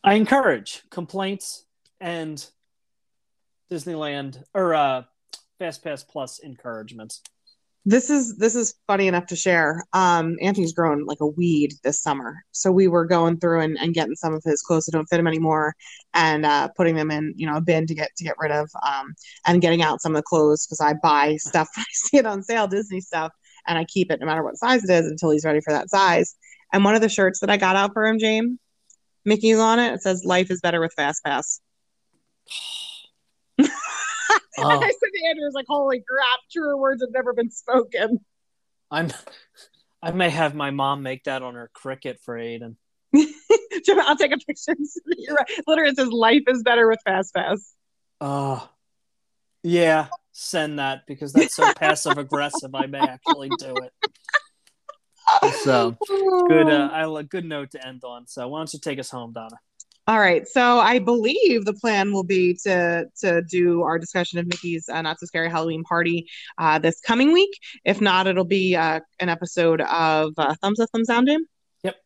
i 0.04 0.14
encourage 0.14 0.82
complaints 0.90 1.64
and 2.00 2.46
disneyland 3.70 4.42
or 4.54 4.74
uh 4.74 5.02
fast 5.58 5.82
pass 5.84 6.02
plus 6.02 6.38
encouragements 6.40 7.22
this 7.86 8.10
is 8.10 8.36
this 8.36 8.54
is 8.54 8.74
funny 8.86 9.08
enough 9.08 9.26
to 9.26 9.36
share. 9.36 9.82
Um, 9.94 10.36
Anthony's 10.42 10.74
grown 10.74 11.06
like 11.06 11.20
a 11.20 11.26
weed 11.26 11.72
this 11.82 12.02
summer, 12.02 12.36
so 12.52 12.70
we 12.70 12.88
were 12.88 13.06
going 13.06 13.38
through 13.38 13.60
and, 13.60 13.78
and 13.78 13.94
getting 13.94 14.16
some 14.16 14.34
of 14.34 14.42
his 14.44 14.60
clothes 14.60 14.84
that 14.84 14.92
don't 14.92 15.06
fit 15.06 15.18
him 15.18 15.26
anymore, 15.26 15.74
and 16.12 16.44
uh, 16.44 16.68
putting 16.76 16.94
them 16.94 17.10
in 17.10 17.32
you 17.36 17.46
know 17.46 17.56
a 17.56 17.60
bin 17.62 17.86
to 17.86 17.94
get 17.94 18.10
to 18.18 18.24
get 18.24 18.36
rid 18.38 18.52
of, 18.52 18.68
um, 18.86 19.14
and 19.46 19.62
getting 19.62 19.82
out 19.82 20.02
some 20.02 20.12
of 20.12 20.16
the 20.16 20.22
clothes 20.22 20.66
because 20.66 20.80
I 20.80 20.94
buy 21.02 21.36
stuff 21.36 21.68
when 21.74 21.84
I 21.84 21.92
see 21.92 22.16
it 22.18 22.26
on 22.26 22.42
sale, 22.42 22.68
Disney 22.68 23.00
stuff, 23.00 23.32
and 23.66 23.78
I 23.78 23.84
keep 23.84 24.10
it 24.10 24.20
no 24.20 24.26
matter 24.26 24.44
what 24.44 24.58
size 24.58 24.84
it 24.84 24.90
is 24.90 25.06
until 25.06 25.30
he's 25.30 25.46
ready 25.46 25.60
for 25.62 25.72
that 25.72 25.88
size. 25.88 26.36
And 26.72 26.84
one 26.84 26.94
of 26.94 27.00
the 27.00 27.08
shirts 27.08 27.40
that 27.40 27.50
I 27.50 27.56
got 27.56 27.76
out 27.76 27.94
for 27.94 28.06
him, 28.06 28.18
James, 28.18 28.58
Mickey's 29.24 29.58
on 29.58 29.78
it. 29.78 29.94
It 29.94 30.02
says 30.02 30.22
"Life 30.24 30.50
is 30.50 30.60
better 30.60 30.80
with 30.80 30.92
Fast 30.96 31.24
Pass." 31.24 31.62
Oh. 34.58 34.68
I 34.82 34.90
said 34.90 35.08
to 35.14 35.28
Andrew, 35.28 35.44
was 35.44 35.54
like, 35.54 35.66
holy 35.68 36.02
crap, 36.06 36.40
truer 36.52 36.76
words 36.76 37.02
have 37.02 37.12
never 37.12 37.32
been 37.32 37.50
spoken. 37.50 38.20
I'm 38.90 39.10
I 40.02 40.12
may 40.12 40.30
have 40.30 40.54
my 40.54 40.70
mom 40.70 41.02
make 41.02 41.24
that 41.24 41.42
on 41.42 41.54
her 41.54 41.70
Cricut 41.74 42.20
for 42.20 42.36
Aiden. 42.36 42.76
I'll 43.14 44.16
take 44.16 44.32
a 44.32 44.38
picture. 44.38 44.74
You're 45.18 45.34
right. 45.34 45.50
Literally, 45.66 45.90
it 45.90 45.96
says 45.96 46.08
life 46.08 46.42
is 46.46 46.62
better 46.62 46.88
with 46.88 47.00
Fast 47.04 47.34
Pass. 47.34 47.74
Oh, 48.20 48.68
yeah. 49.62 50.08
Send 50.32 50.78
that 50.78 51.06
because 51.06 51.32
that's 51.32 51.54
so 51.54 51.72
passive 51.74 52.16
aggressive. 52.16 52.74
I 52.74 52.86
may 52.86 52.98
actually 52.98 53.50
do 53.58 53.76
it. 53.76 53.92
So 55.62 55.96
good. 56.48 56.68
Uh, 56.68 56.88
I 56.92 57.22
good 57.22 57.44
note 57.44 57.72
to 57.72 57.86
end 57.86 58.02
on. 58.04 58.26
So 58.26 58.48
why 58.48 58.60
don't 58.60 58.72
you 58.72 58.78
take 58.78 58.98
us 58.98 59.10
home, 59.10 59.32
Donna? 59.32 59.56
All 60.06 60.18
right. 60.18 60.48
So 60.48 60.80
I 60.80 60.98
believe 60.98 61.64
the 61.64 61.74
plan 61.74 62.12
will 62.12 62.24
be 62.24 62.54
to 62.64 63.06
to 63.20 63.42
do 63.42 63.82
our 63.82 63.98
discussion 63.98 64.38
of 64.38 64.46
Mickey's 64.46 64.88
uh, 64.88 65.00
Not 65.02 65.20
So 65.20 65.26
Scary 65.26 65.48
Halloween 65.48 65.84
Party 65.84 66.26
uh, 66.58 66.78
this 66.78 67.00
coming 67.00 67.32
week. 67.32 67.50
If 67.84 68.00
not, 68.00 68.26
it'll 68.26 68.44
be 68.44 68.74
uh, 68.74 69.00
an 69.20 69.28
episode 69.28 69.80
of 69.82 70.32
uh, 70.36 70.54
Thumbs 70.62 70.80
Up, 70.80 70.88
Thumbs 70.92 71.06
Down, 71.06 71.26
Jim. 71.26 71.46
Yep. 71.84 71.96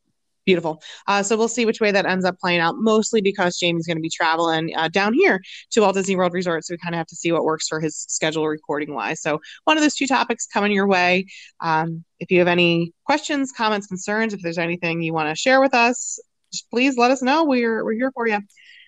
Beautiful. 0.45 0.83
Uh, 1.07 1.23
so 1.23 1.37
we'll 1.37 1.49
see 1.49 1.65
which 1.65 1.81
way 1.81 1.93
that 1.93 2.05
ends 2.05 2.27
up 2.27 2.39
playing 2.39 2.61
out. 2.61 2.75
Mostly 2.77 3.23
because 3.23 3.57
Jamie's 3.57 3.87
going 3.87 3.97
to 3.97 4.03
be 4.03 4.11
traveling 4.11 4.77
uh, 4.77 4.89
down 4.89 5.15
here 5.15 5.41
to 5.71 5.81
Walt 5.81 5.95
Disney 5.95 6.17
World 6.17 6.35
Resort, 6.35 6.65
so 6.67 6.75
we 6.75 6.79
kind 6.79 6.95
of 6.95 6.99
have 6.99 7.07
to 7.07 7.17
see 7.17 7.33
what 7.33 7.45
works 7.45 7.69
for 7.69 7.81
his 7.81 7.97
schedule 7.97 8.47
recording 8.47 8.93
wise. 8.93 9.23
So 9.23 9.41
one 9.65 9.79
of 9.79 9.83
those 9.83 9.95
two 9.95 10.09
topics 10.09 10.47
coming 10.47 10.73
your 10.73 10.89
way. 10.89 11.27
Um, 11.61 12.05
if 12.21 12.31
you 12.31 12.41
have 12.41 12.49
any 12.49 12.93
questions, 13.07 13.51
comments, 13.51 13.87
concerns, 13.87 14.35
if 14.35 14.43
there's 14.43 14.59
anything 14.59 15.01
you 15.01 15.15
want 15.15 15.31
to 15.31 15.35
share 15.35 15.61
with 15.63 15.73
us, 15.73 16.19
please 16.63 16.97
let 16.97 17.11
us 17.11 17.23
know. 17.23 17.45
We're 17.45 17.85
we're 17.85 17.95
here 17.95 18.13
for 18.13 18.27
you. 18.27 18.39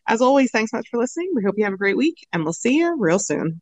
As 0.09 0.21
always, 0.21 0.51
thanks 0.51 0.71
so 0.71 0.77
much 0.77 0.89
for 0.89 0.99
listening. 0.99 1.33
We 1.35 1.43
hope 1.43 1.55
you 1.59 1.65
have 1.65 1.75
a 1.75 1.79
great 1.79 1.97
week, 1.97 2.27
and 2.33 2.45
we'll 2.45 2.53
see 2.53 2.79
you 2.79 2.97
real 2.99 3.19
soon. 3.19 3.61